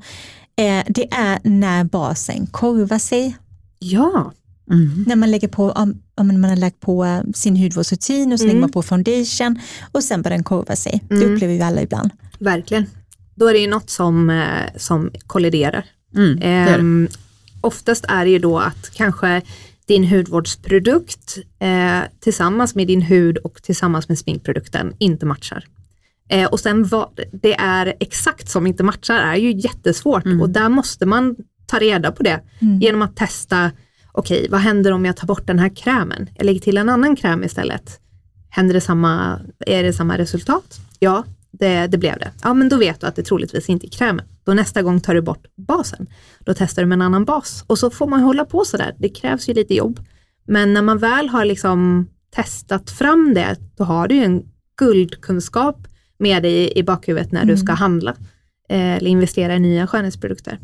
eh, 0.56 0.84
det 0.88 1.12
är 1.12 1.38
när 1.44 1.84
basen 1.84 2.46
korvar 2.46 2.98
sig. 2.98 3.36
Ja, 3.78 4.32
Mm. 4.70 5.04
När 5.06 5.16
man 5.16 5.30
lägger 5.30 5.48
på, 5.48 5.70
om, 5.70 6.02
om 6.14 6.26
man 6.40 6.44
har 6.50 6.56
lagt 6.56 6.80
på 6.80 7.04
eh, 7.04 7.20
sin 7.34 7.56
hudvårdsrutin 7.56 8.32
och 8.32 8.40
så 8.40 8.46
lägger 8.46 8.60
man 8.60 8.70
på 8.72 8.82
foundation 8.82 9.58
och 9.92 10.04
sen 10.04 10.22
börjar 10.22 10.36
den 10.36 10.44
korva 10.44 10.76
sig. 10.76 11.04
Det 11.08 11.14
Mm. 11.14 11.34
upplever 11.34 11.54
vi 11.54 11.62
alla 11.62 11.82
ibland. 11.82 12.10
verkligen. 12.38 12.86
Då 13.38 13.46
är 13.46 13.52
det 13.52 13.58
ju 13.58 13.66
något 13.66 13.90
som, 13.90 14.30
eh, 14.30 14.76
som 14.76 15.10
kolliderar. 15.26 15.84
Mm. 16.16 16.38
är. 16.42 16.78
Ehm, 16.78 17.08
oftast 17.60 18.04
är 18.08 18.24
det 18.24 18.30
ju 18.30 18.38
då 18.38 18.58
att 18.58 18.90
kanske 18.94 19.42
din 19.86 20.04
hudvårdsprodukt 20.04 21.38
eh, 21.58 22.00
tillsammans 22.20 22.74
med 22.74 22.86
din 22.86 23.02
hud 23.02 23.36
och 23.36 23.62
tillsammans 23.62 24.08
med 24.08 24.18
sminkprodukten 24.18 24.92
inte 24.98 25.26
matchar. 25.26 25.64
Eh, 26.28 26.48
och 26.48 26.60
sen 26.60 26.84
vad 26.84 27.20
det 27.32 27.54
är 27.54 27.94
exakt 28.00 28.48
som 28.48 28.66
inte 28.66 28.82
matchar 28.82 29.14
är 29.14 29.36
ju 29.36 29.52
jättesvårt 29.52 30.24
och 30.40 30.50
där 30.50 30.68
måste 30.68 31.06
man 31.06 31.36
ta 31.66 31.78
reda 31.78 32.12
på 32.12 32.22
det 32.22 32.40
genom 32.80 33.02
att 33.02 33.16
testa, 33.16 33.70
okej 34.12 34.46
vad 34.50 34.60
händer 34.60 34.92
om 34.92 35.04
jag 35.04 35.16
tar 35.16 35.26
bort 35.26 35.46
den 35.46 35.58
här 35.58 35.76
krämen? 35.76 36.30
Jag 36.34 36.44
lägger 36.44 36.60
till 36.60 36.78
en 36.78 36.88
annan 36.88 37.16
kräm 37.16 37.44
istället. 37.44 38.00
Händer 38.50 38.74
det 38.74 38.80
samma, 38.80 39.40
är 39.66 39.82
det 39.82 39.92
samma 39.92 40.18
resultat? 40.18 40.80
Ja, 40.98 41.24
det, 41.50 41.86
det 41.86 41.98
blev 41.98 42.18
det. 42.18 42.30
Ja, 42.42 42.54
men 42.54 42.68
då 42.68 42.76
vet 42.76 43.00
du 43.00 43.06
att 43.06 43.16
det 43.16 43.22
troligtvis 43.22 43.68
inte 43.68 43.86
är 43.86 43.90
krämen. 43.90 44.26
Då 44.44 44.54
nästa 44.54 44.82
gång 44.82 45.00
tar 45.00 45.14
du 45.14 45.22
bort 45.22 45.46
basen. 45.56 46.06
Då 46.44 46.54
testar 46.54 46.82
du 46.82 46.86
med 46.86 46.96
en 46.96 47.02
annan 47.02 47.24
bas 47.24 47.64
och 47.66 47.78
så 47.78 47.90
får 47.90 48.06
man 48.06 48.20
hålla 48.20 48.44
på 48.44 48.64
sådär. 48.64 48.94
Det 48.98 49.08
krävs 49.08 49.48
ju 49.48 49.54
lite 49.54 49.74
jobb. 49.74 50.00
Men 50.46 50.74
när 50.74 50.82
man 50.82 50.98
väl 50.98 51.28
har 51.28 51.44
liksom 51.44 52.08
testat 52.34 52.90
fram 52.90 53.34
det, 53.34 53.56
då 53.76 53.84
har 53.84 54.08
du 54.08 54.14
ju 54.14 54.24
en 54.24 54.42
guldkunskap 54.78 55.86
med 56.18 56.42
dig 56.42 56.72
i 56.78 56.82
bakhuvudet 56.82 57.32
när 57.32 57.44
du 57.44 57.56
ska 57.56 57.72
handla 57.72 58.10
eh, 58.68 58.96
eller 58.96 59.10
investera 59.10 59.56
i 59.56 59.58
nya 59.58 59.86
skönhetsprodukter. 59.86 60.58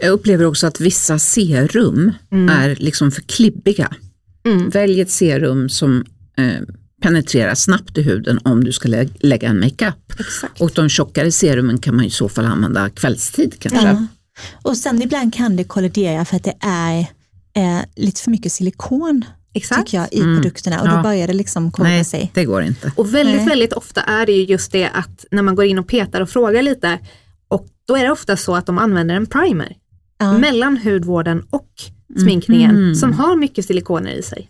Jag 0.00 0.10
upplever 0.10 0.44
också 0.44 0.66
att 0.66 0.80
vissa 0.80 1.18
serum 1.18 2.12
är 2.30 2.76
liksom 2.76 3.10
för 3.10 3.22
klibbiga. 3.22 3.92
Mm. 4.44 4.68
Välj 4.68 5.00
ett 5.00 5.10
serum 5.10 5.68
som 5.68 6.04
eh, 6.36 6.62
penetrerar 7.02 7.54
snabbt 7.54 7.98
i 7.98 8.02
huden 8.02 8.38
om 8.44 8.64
du 8.64 8.72
ska 8.72 8.88
lä- 8.88 9.08
lägga 9.20 9.48
en 9.48 9.60
makeup. 9.60 10.12
Och 10.58 10.70
de 10.74 10.88
tjockare 10.88 11.32
serumen 11.32 11.78
kan 11.78 11.96
man 11.96 12.04
i 12.04 12.10
så 12.10 12.28
fall 12.28 12.44
använda 12.44 12.90
kvällstid 12.90 13.54
kanske. 13.58 13.86
Ja. 13.88 14.06
Och 14.62 14.76
sen 14.76 15.02
ibland 15.02 15.34
kan 15.34 15.56
det 15.56 15.64
kollidera 15.64 16.24
för 16.24 16.36
att 16.36 16.44
det 16.44 16.54
är 16.60 16.98
eh, 17.56 17.80
lite 17.96 18.22
för 18.22 18.30
mycket 18.30 18.52
silikon 18.52 19.24
Exakt. 19.54 19.80
tycker 19.86 19.98
jag 19.98 20.12
i 20.12 20.20
produkterna 20.20 20.80
och 20.80 20.86
Ja. 20.88 20.96
då 20.96 21.02
börjar 21.02 21.26
det 21.26 21.32
liksom 21.32 21.70
korva 21.72 21.88
Nej, 21.88 22.04
sig. 22.04 22.30
det 22.34 22.44
går 22.44 22.62
inte. 22.62 22.92
Och 22.96 23.14
väldigt, 23.14 23.36
Nej. 23.36 23.46
väldigt 23.48 23.72
ofta 23.72 24.00
är 24.00 24.26
det 24.26 24.32
ju 24.32 24.44
just 24.44 24.72
det 24.72 24.88
att 24.88 25.24
när 25.30 25.42
man 25.42 25.54
går 25.54 25.64
in 25.64 25.78
och 25.78 25.88
petar 25.88 26.20
och 26.20 26.30
frågar 26.30 26.62
lite 26.62 26.98
och 27.48 27.66
då 27.88 27.96
är 27.96 28.04
det 28.04 28.10
ofta 28.10 28.36
så 28.36 28.54
att 28.56 28.66
de 28.66 28.78
använder 28.78 29.14
en 29.14 29.26
primer 29.26 29.76
Ja. 30.18 30.38
mellan 30.38 30.76
hudvården 30.76 31.42
och 31.50 31.68
sminkningen 32.18 32.84
Mhm. 32.84 32.94
som 32.94 33.12
har 33.12 33.36
mycket 33.36 33.64
silikoner 33.66 34.10
i 34.12 34.22
sig. 34.22 34.48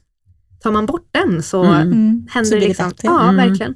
Tar 0.62 0.70
man 0.72 0.86
bort 0.86 1.08
den 1.12 1.42
så 1.42 1.64
Mm. 1.64 2.26
Så 2.28 2.34
händer 2.34 2.50
blir 2.50 2.60
det 2.60 2.64
det 2.66 2.68
liksom, 2.68 2.92
ja 3.02 3.22
Mm. 3.28 3.36
verkligen. 3.36 3.74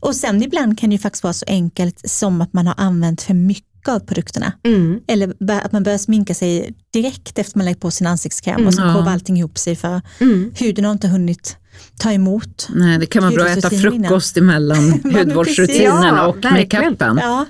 Och 0.00 0.16
sen 0.16 0.42
ibland 0.42 0.78
kan 0.78 0.90
det 0.90 0.94
ju 0.96 0.98
faktiskt 1.02 1.22
vara 1.24 1.32
så 1.32 1.44
enkelt 1.48 2.10
som 2.10 2.40
att 2.40 2.52
man 2.52 2.66
har 2.66 2.74
använt 2.76 3.22
för 3.22 3.34
mycket 3.34 3.88
av 3.88 3.98
produkterna. 4.00 4.52
Mm. 4.64 5.00
Eller 5.08 5.34
att 5.64 5.72
man 5.72 5.82
börjar 5.82 5.98
sminka 5.98 6.34
sig 6.34 6.74
direkt 6.92 7.38
efter 7.38 7.58
man 7.58 7.64
lagt 7.66 7.80
på 7.80 7.90
sin 7.90 8.06
ansiktskräm 8.06 8.66
och 8.66 8.74
så 8.74 8.82
Mm. 8.82 8.94
korvar 8.94 9.08
Ja. 9.08 9.12
allting 9.12 9.38
ihop 9.38 9.58
sig 9.58 9.76
för 9.76 10.00
Mm. 10.20 10.52
huden 10.56 10.84
har 10.84 10.92
inte 10.92 11.08
hunnit 11.08 11.56
ta 11.98 12.12
emot. 12.12 12.68
Nej, 12.74 12.98
det 12.98 13.06
kan 13.06 13.22
vara 13.22 13.32
bra 13.34 13.44
att 13.44 13.50
äta 13.58 13.68
Hudvårdsrutinen 13.68 13.94
innan. 13.94 14.08
frukost 14.08 14.36
emellan 14.36 14.78
hudvårdsrutinerna. 15.14 16.06
Ja, 16.16 16.26
och 16.26 16.36
makeupen. 16.44 17.18
Ja, 17.22 17.46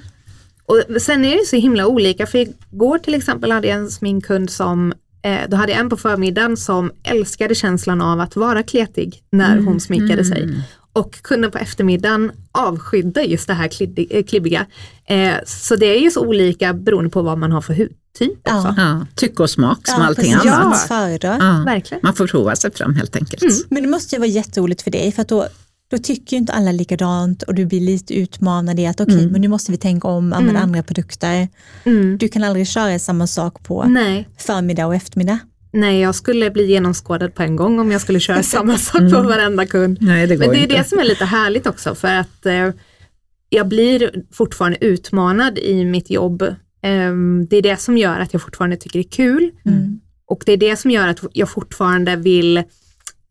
Och 0.66 1.03
sen 1.03 1.24
är 1.24 1.37
det 1.37 1.47
så 1.47 1.57
himla 1.57 1.87
olika, 1.87 2.26
för 2.26 2.39
igår 2.39 2.99
till 2.99 3.14
exempel 3.14 3.53
hade 3.53 3.68
jag 3.68 3.76
en 3.78 3.91
sminkkund 3.91 4.51
som, 4.51 4.93
då 5.49 5.57
hade 5.57 5.73
jag 5.73 5.81
en 5.81 5.89
på 5.89 5.97
förmiddagen 5.97 6.57
som 6.57 6.93
älskade 7.03 7.55
känslan 7.55 8.01
av 8.01 8.20
att 8.20 8.37
vara 8.37 8.62
kletig 8.62 9.23
när 9.33 9.59
hon 9.61 9.81
sminkade 9.81 10.25
sig. 10.25 10.64
Och 10.93 11.23
kunde 11.23 11.51
på 11.51 11.59
eftermiddagen 11.59 12.33
avskydda 12.53 13.25
just 13.25 13.47
det 13.47 13.55
här 13.55 13.70
eh, 14.11 14.25
klibbiga. 14.25 14.66
Eh, 15.07 15.35
så 15.47 15.77
det 15.77 15.87
är 15.87 16.01
ju 16.01 16.11
så 16.11 16.20
olika 16.20 16.75
beroende 16.75 17.11
på 17.11 17.23
vad 17.23 17.39
man 17.39 17.53
har 17.53 17.61
för 17.61 17.75
hudtyp 17.75 18.41
Ja. 18.45 18.75
Ja, 18.77 19.07
tycke 19.14 19.43
och 19.43 19.51
smak 19.51 19.87
som 19.89 20.01
ja, 20.01 20.07
allting 20.07 20.33
precis. 20.33 20.53
annat. 20.53 20.87
Ja. 21.23 21.39
Ja. 21.41 21.62
Verkligen. 21.66 22.01
Man 22.03 22.14
får 22.14 22.27
prova 22.27 22.57
sig 22.57 22.73
fram 22.73 22.95
helt 22.95 23.16
enkelt. 23.16 23.43
Mm. 23.43 23.55
Men 23.68 23.83
det 23.83 23.89
måste 23.89 24.14
ju 24.14 24.18
vara 24.18 24.31
jätteroligt 24.31 24.83
för 24.83 24.91
dig 24.91 25.12
för 25.12 25.23
att 25.23 25.29
då, 25.29 25.47
då 25.93 25.99
tycker 25.99 26.36
inte 26.36 26.53
alla 26.53 26.72
likadant 26.72 27.43
och 27.43 27.55
du 27.55 27.66
blir 27.66 27.80
lite 27.80 28.14
utmanad 28.14 28.80
i 28.80 28.86
att 28.86 29.01
okej, 29.01 29.26
men 29.30 29.40
nu 29.40 29.49
måste 29.49 29.72
vi 29.72 29.78
tänka 29.78 30.09
om, 30.09 30.32
använda 30.32 30.61
andra 30.61 30.82
produkter. 30.82 31.49
Mm. 31.84 32.18
Du 32.18 32.28
kan 32.28 32.45
aldrig 32.45 32.66
köra 32.68 32.99
samma 32.99 33.26
sak 33.26 33.62
på 33.64 33.84
Nej. 33.84 34.28
förmiddag 34.38 34.86
och 34.86 34.95
eftermiddag. 34.95 35.38
Nej, 35.72 36.01
jag 36.01 36.14
skulle 36.14 36.51
bli 36.51 36.66
genomskådad 36.66 37.34
på 37.34 37.43
en 37.43 37.57
gång 37.57 37.78
om 37.80 37.90
jag 37.93 38.01
skulle 38.01 38.20
köra 38.20 38.43
samma 38.57 38.78
sak 38.78 39.01
på 39.12 39.22
varenda 39.22 39.66
kund. 39.66 39.99
Nej, 40.01 40.26
det 40.26 40.38
Men 40.38 40.49
det 40.51 40.57
är 40.59 40.62
inte. 40.62 40.76
det 40.76 40.84
som 40.88 40.99
är 40.99 41.05
lite 41.05 41.24
härligt 41.24 41.66
också 41.66 41.95
för 41.95 42.09
att 42.14 42.47
eh, 42.47 42.70
jag 43.49 43.68
blir 43.68 44.11
fortfarande 44.32 44.84
utmanad 44.84 45.59
i 45.59 45.84
mitt 45.84 46.11
jobb. 46.11 46.43
Ehm, 46.82 47.47
det 47.51 47.57
är 47.57 47.62
det 47.62 47.80
som 47.80 47.99
gör 47.99 48.20
att 48.20 48.32
jag 48.32 48.43
fortfarande 48.43 48.76
tycker 48.76 48.99
det 48.99 49.07
är 49.07 49.11
kul 49.11 49.51
Mm. 49.66 50.01
och 50.26 50.43
det 50.47 50.53
är 50.53 50.57
det 50.57 50.76
som 50.76 50.90
gör 50.90 51.09
att 51.09 51.20
jag 51.32 51.49
fortfarande 51.51 52.16
vill 52.16 52.62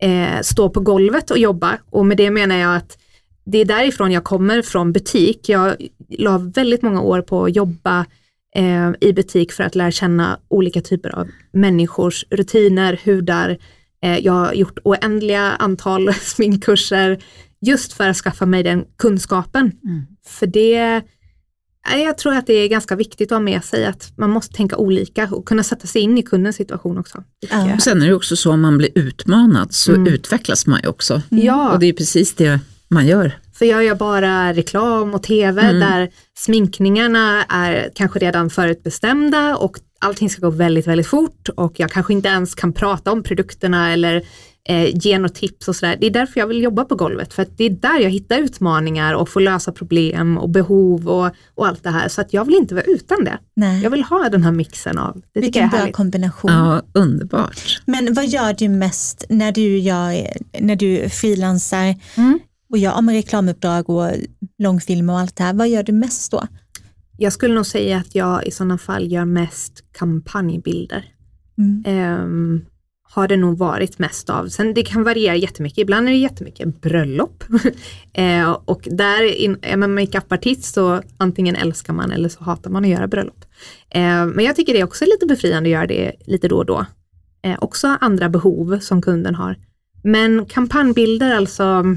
eh, 0.02 0.42
stå 0.42 0.70
på 0.70 0.80
golvet 0.80 1.32
och 1.32 1.38
jobba 1.38 1.78
och 1.90 2.06
med 2.06 2.18
det 2.18 2.32
menar 2.32 2.56
jag 2.56 2.76
att 2.76 2.98
det 3.46 3.58
är 3.58 3.66
därifrån 3.66 4.12
jag 4.12 4.24
kommer 4.24 4.62
från 4.62 4.94
butik. 4.94 5.50
Jag 5.50 5.76
la 6.10 6.38
väldigt 6.38 6.82
många 6.82 7.02
år 7.02 7.22
på 7.22 7.44
att 7.46 7.56
jobba 7.56 8.06
eh, 8.56 8.92
i 9.02 9.14
butik 9.14 9.52
för 9.52 9.64
att 9.64 9.76
lära 9.76 9.92
känna 9.92 10.40
olika 10.48 10.82
typer 10.82 11.16
av 11.16 11.28
människors 11.54 12.26
rutiner, 12.30 13.00
hudar. 13.06 13.58
Eh, 14.04 14.18
jag 14.18 14.34
har 14.34 14.54
gjort 14.54 14.80
oändliga 14.84 15.42
antal 15.42 16.14
sminkkurser 16.22 17.24
just 17.62 17.94
för 17.94 18.10
att 18.10 18.18
skaffa 18.18 18.46
mig 18.46 18.64
den 18.64 18.86
kunskapen. 18.98 19.72
För 20.26 20.48
det, 20.48 21.02
jag 21.90 22.18
tror 22.18 22.34
att 22.34 22.48
det 22.48 22.54
är 22.54 22.68
ganska 22.68 22.96
viktigt 22.96 23.32
att 23.32 23.36
ha 23.36 23.40
med 23.40 23.64
sig 23.64 23.86
att 23.86 24.12
man 24.18 24.30
måste 24.30 24.56
tänka 24.56 24.78
olika 24.78 25.28
och 25.32 25.46
kunna 25.46 25.64
sätta 25.64 25.88
sig 25.88 26.02
in 26.02 26.18
i 26.18 26.24
kundens 26.24 26.56
situation 26.56 26.98
också. 26.98 27.24
Ja. 27.50 27.74
Och 27.76 27.82
sen 27.82 28.02
är 28.02 28.08
det 28.08 28.14
också 28.14 28.36
så 28.36 28.52
om 28.52 28.62
man 28.62 28.78
blir 28.78 28.90
utmanad 28.96 29.74
så 29.74 29.92
Mm. 29.94 30.14
utvecklas 30.14 30.68
man 30.68 30.80
ju 30.84 30.88
också. 30.90 31.22
Ja. 31.30 31.72
Och 31.74 31.80
det 31.80 31.86
är 31.86 31.94
precis 31.94 32.36
det 32.36 32.60
man 32.88 33.08
gör. 33.08 33.32
För 33.54 33.66
jag 33.66 33.84
gör 33.84 33.96
bara 33.96 34.54
reklam 34.54 35.14
och 35.14 35.24
tv 35.24 35.62
Mm. 35.62 35.80
där 35.80 36.10
sminkningarna 36.38 37.44
är 37.44 37.92
kanske 37.96 38.20
redan 38.20 38.50
förutbestämda 38.50 39.58
och 39.58 39.78
allting 40.00 40.30
ska 40.30 40.42
gå 40.42 40.50
väldigt, 40.50 40.88
väldigt 40.88 41.08
fort 41.08 41.50
och 41.56 41.74
jag 41.80 41.92
kanske 41.92 42.14
inte 42.14 42.30
ens 42.30 42.56
kan 42.56 42.74
prata 42.74 43.12
om 43.12 43.24
produkterna 43.24 43.94
eller 43.94 44.22
eh, 44.70 44.96
ge 44.98 45.20
något 45.20 45.36
tips 45.36 45.68
och 45.68 45.76
sådär. 45.76 45.98
Det 46.02 46.08
är 46.08 46.12
därför 46.12 46.40
jag 46.40 46.48
vill 46.48 46.64
jobba 46.64 46.86
på 46.86 46.96
golvet 46.96 47.34
för 47.34 47.42
att 47.42 47.58
det 47.58 47.64
är 47.64 47.70
där 47.70 48.00
jag 48.00 48.10
hittar 48.10 48.38
utmaningar 48.38 49.14
och 49.14 49.30
får 49.30 49.42
lösa 49.42 49.72
problem 49.72 50.38
och 50.38 50.50
behov 50.50 51.08
och, 51.10 51.30
och 51.56 51.68
allt 51.68 51.84
det 51.84 51.90
här. 51.90 52.08
Så 52.08 52.22
att 52.22 52.34
jag 52.34 52.46
vill 52.46 52.56
inte 52.56 52.76
vara 52.76 52.84
utan 52.86 53.24
det. 53.24 53.40
Nej. 53.56 53.84
Jag 53.84 53.90
vill 53.90 54.04
ha 54.04 54.30
den 54.30 54.44
här 54.44 54.52
mixen 54.52 54.98
av, 54.98 55.22
det 55.34 55.40
Vilken 55.42 55.70
bra 55.70 55.78
härligt. 55.80 55.96
kombination. 55.96 56.52
Ja, 56.52 56.82
underbart. 56.94 57.82
Men 57.86 58.14
vad 58.14 58.28
gör 58.28 58.54
du 58.54 58.70
mest 58.70 59.26
när 59.30 59.52
du, 59.52 59.78
gör, 59.78 60.28
när 60.60 60.76
du 60.76 61.10
frilansar 61.10 61.96
Mm. 62.18 62.40
och 62.70 62.78
gör 62.78 63.02
men 63.02 63.16
reklamuppdrag 63.16 63.90
och 63.90 64.12
långfilm 64.60 65.10
och 65.10 65.20
allt 65.20 65.36
det 65.36 65.44
här? 65.44 65.54
Vad 65.54 65.70
gör 65.70 65.84
du 65.84 65.92
mest 65.92 66.32
då? 66.32 66.48
Jag 67.18 67.34
skulle 67.34 67.54
nog 67.56 67.66
säga 67.66 67.98
att 67.98 68.16
jag 68.16 68.48
i 68.48 68.52
sådana 68.52 68.78
fall 68.78 69.12
gör 69.12 69.26
mest 69.26 69.84
kampanjbilder. 69.92 71.06
Mm. 71.58 71.84
Ehm, 71.86 72.66
har 73.14 73.28
det 73.28 73.38
nog 73.38 73.58
varit 73.58 74.00
mest 74.00 74.30
av. 74.30 74.48
Sen 74.48 74.74
det 74.74 74.84
kan 74.84 75.04
variera 75.04 75.36
jättemycket. 75.36 75.78
Ibland 75.78 76.08
är 76.08 76.12
det 76.12 76.18
jättemycket 76.18 76.82
bröllop. 76.82 77.44
eh, 78.14 78.52
och 78.66 78.88
där 78.92 79.24
in, 79.24 79.58
är 79.62 79.78
man 79.78 79.94
makeupartist 79.94 80.74
så 80.74 81.02
antingen 81.18 81.56
älskar 81.56 81.94
man 81.94 82.12
eller 82.12 82.30
så 82.30 82.44
hatar 82.44 82.72
man 82.72 82.84
att 82.84 82.90
göra 82.90 83.08
bröllop. 83.08 83.46
Eh, 83.90 84.26
men 84.26 84.46
jag 84.46 84.56
tycker 84.56 84.74
det 84.74 84.80
är 84.80 84.84
också 84.84 85.06
lite 85.06 85.26
befriande 85.26 85.68
att 85.70 85.72
göra 85.72 85.88
det 85.88 86.12
lite 86.26 86.48
då 86.48 86.58
och 86.58 86.66
då. 86.66 86.86
Eh, 87.44 87.58
också 87.62 87.98
andra 88.02 88.30
behov 88.30 88.80
som 88.80 89.02
kunden 89.02 89.36
har. 89.36 89.56
Men 90.04 90.46
kampanjbilder, 90.46 91.36
alltså, 91.36 91.96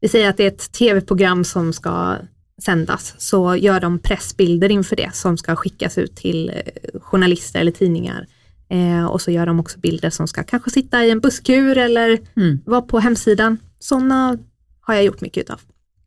vi 0.00 0.08
säger 0.08 0.30
att 0.30 0.36
det 0.36 0.44
är 0.44 0.48
ett 0.48 0.72
tv-program 0.72 1.44
som 1.44 1.72
ska 1.72 2.16
sändas, 2.62 3.14
så 3.18 3.56
gör 3.56 3.80
de 3.80 3.98
pressbilder 3.98 4.68
inför 4.70 4.96
det 4.96 5.14
som 5.14 5.38
ska 5.38 5.56
skickas 5.56 5.98
ut 5.98 6.16
till 6.16 6.48
eh, 6.48 7.00
journalister 7.00 7.60
eller 7.60 7.72
tidningar. 7.72 8.26
Eh, 8.70 9.04
och 9.06 9.20
så 9.20 9.30
gör 9.30 9.46
de 9.46 9.60
också 9.60 9.78
bilder 9.78 10.10
som 10.10 10.28
ska 10.28 10.42
kanske 10.42 10.70
sitta 10.70 11.04
i 11.04 11.10
en 11.10 11.20
busskur 11.20 11.78
eller 11.78 12.18
Mm. 12.36 12.60
vara 12.66 12.82
på 12.82 12.98
hemsidan. 13.00 13.58
Sådana 13.80 14.38
har 14.80 14.94
jag 14.94 15.04
gjort 15.04 15.20
mycket 15.20 15.40
utav. 15.42 15.60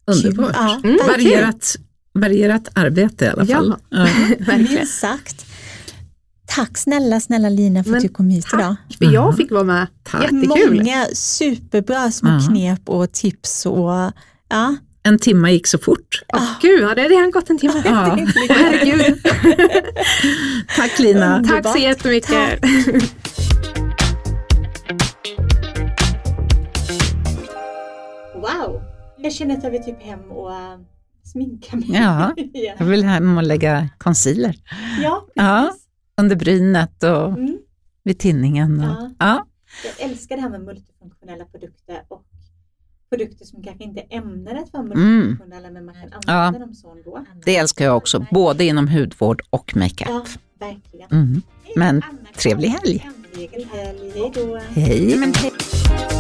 Underbart. 0.08 0.52
Ja, 0.54 0.82
Mm, 0.84 0.98
varierat, 1.08 1.76
varierat 2.14 2.70
arbete 2.76 3.26
i 3.26 3.28
alla 3.28 3.46
fall. 3.46 3.76
Ja. 3.90 3.98
Verkligen. 4.40 4.88
sagt. 4.88 5.46
Tack 6.56 6.78
snälla, 6.78 7.20
snälla 7.20 7.50
Lina 7.50 7.84
för 7.84 7.92
Men 7.92 7.98
att 7.98 8.04
du 8.04 8.10
kom 8.10 8.30
hit 8.30 8.46
idag. 8.54 8.76
För 8.98 9.06
jag 9.14 9.38
fick 9.38 9.52
vara 9.52 9.64
med. 9.64 9.88
Tack. 10.04 10.24
Jättekul. 10.24 10.76
Många 10.78 11.06
superbra 11.14 12.12
små 12.12 12.30
Ja. 12.30 12.40
knep 12.50 12.90
och 12.90 13.12
tips. 13.12 13.66
Och, 13.66 14.12
ja. 14.50 14.76
En 15.10 15.20
timme 15.20 15.52
gick 15.52 15.68
så 15.68 15.78
fort. 15.78 16.22
Åh, 16.34 16.50
Gud, 16.62 16.84
har 16.84 16.96
det 16.96 17.08
redan 17.10 17.32
gått 17.32 17.50
en 17.50 17.58
timme? 17.58 17.82
Ja. 17.86 17.92
Herregud. 18.50 19.24
Tack 20.76 21.00
Lina. 21.00 21.44
Tack 21.48 21.68
så 21.68 21.78
jättemycket. 21.78 22.60
Wow, 28.36 28.82
jag 29.18 29.34
känner 29.34 29.58
att 29.58 29.64
jag 29.64 29.72
vill 29.72 29.84
typ 29.84 30.02
hem 30.02 30.20
och 30.32 30.52
äh, 30.52 30.80
sminka 31.24 31.76
mig. 31.76 31.90
Ja, 31.92 32.34
ja. 32.54 32.74
jag 32.80 32.86
vill 32.86 33.04
hem 33.04 33.38
och 33.38 33.44
lägga 33.44 33.90
concealer 33.98 34.56
ja, 35.02 35.26
Ja. 35.34 35.68
precis. 35.70 35.88
under 36.18 36.36
brynet 36.36 37.04
och 37.04 37.28
Mm. 37.28 37.58
vid 38.04 38.20
tinningen. 38.20 38.80
Och, 38.80 38.86
Ja. 38.86 39.12
ja. 39.20 39.46
Jag 39.98 40.10
älskar 40.10 40.36
det 40.36 40.42
här 40.42 40.50
med 40.50 40.62
multifunktionella 40.62 41.46
produkter 41.46 42.02
och 42.08 42.24
produkter 43.10 43.46
som 43.46 43.64
kanske 43.64 43.84
inte 43.84 44.02
är 44.10 44.18
ämnade 44.18 44.60
att 44.60 44.74
vara 44.74 44.84
Mm. 44.84 45.18
multifunktionella 45.18 45.70
men 45.70 45.86
man 45.86 45.96
kan 45.96 46.36
använda 46.36 46.60
dem 46.66 46.76
så 46.76 46.92
ändå. 46.92 47.26
Det 47.46 47.56
älskar 47.58 47.86
jag 47.86 47.98
också, 47.98 48.26
både 48.32 48.64
inom 48.64 48.88
hudvård 48.88 49.42
och 49.50 49.76
makeup. 49.76 50.10
Ja, 50.10 50.26
verkligen. 50.60 51.12
Mm. 51.12 51.42
Men 51.76 52.02
trevlig 52.38 52.68
helg. 52.70 53.10
Hej 54.76 55.18
hej. 55.36 56.19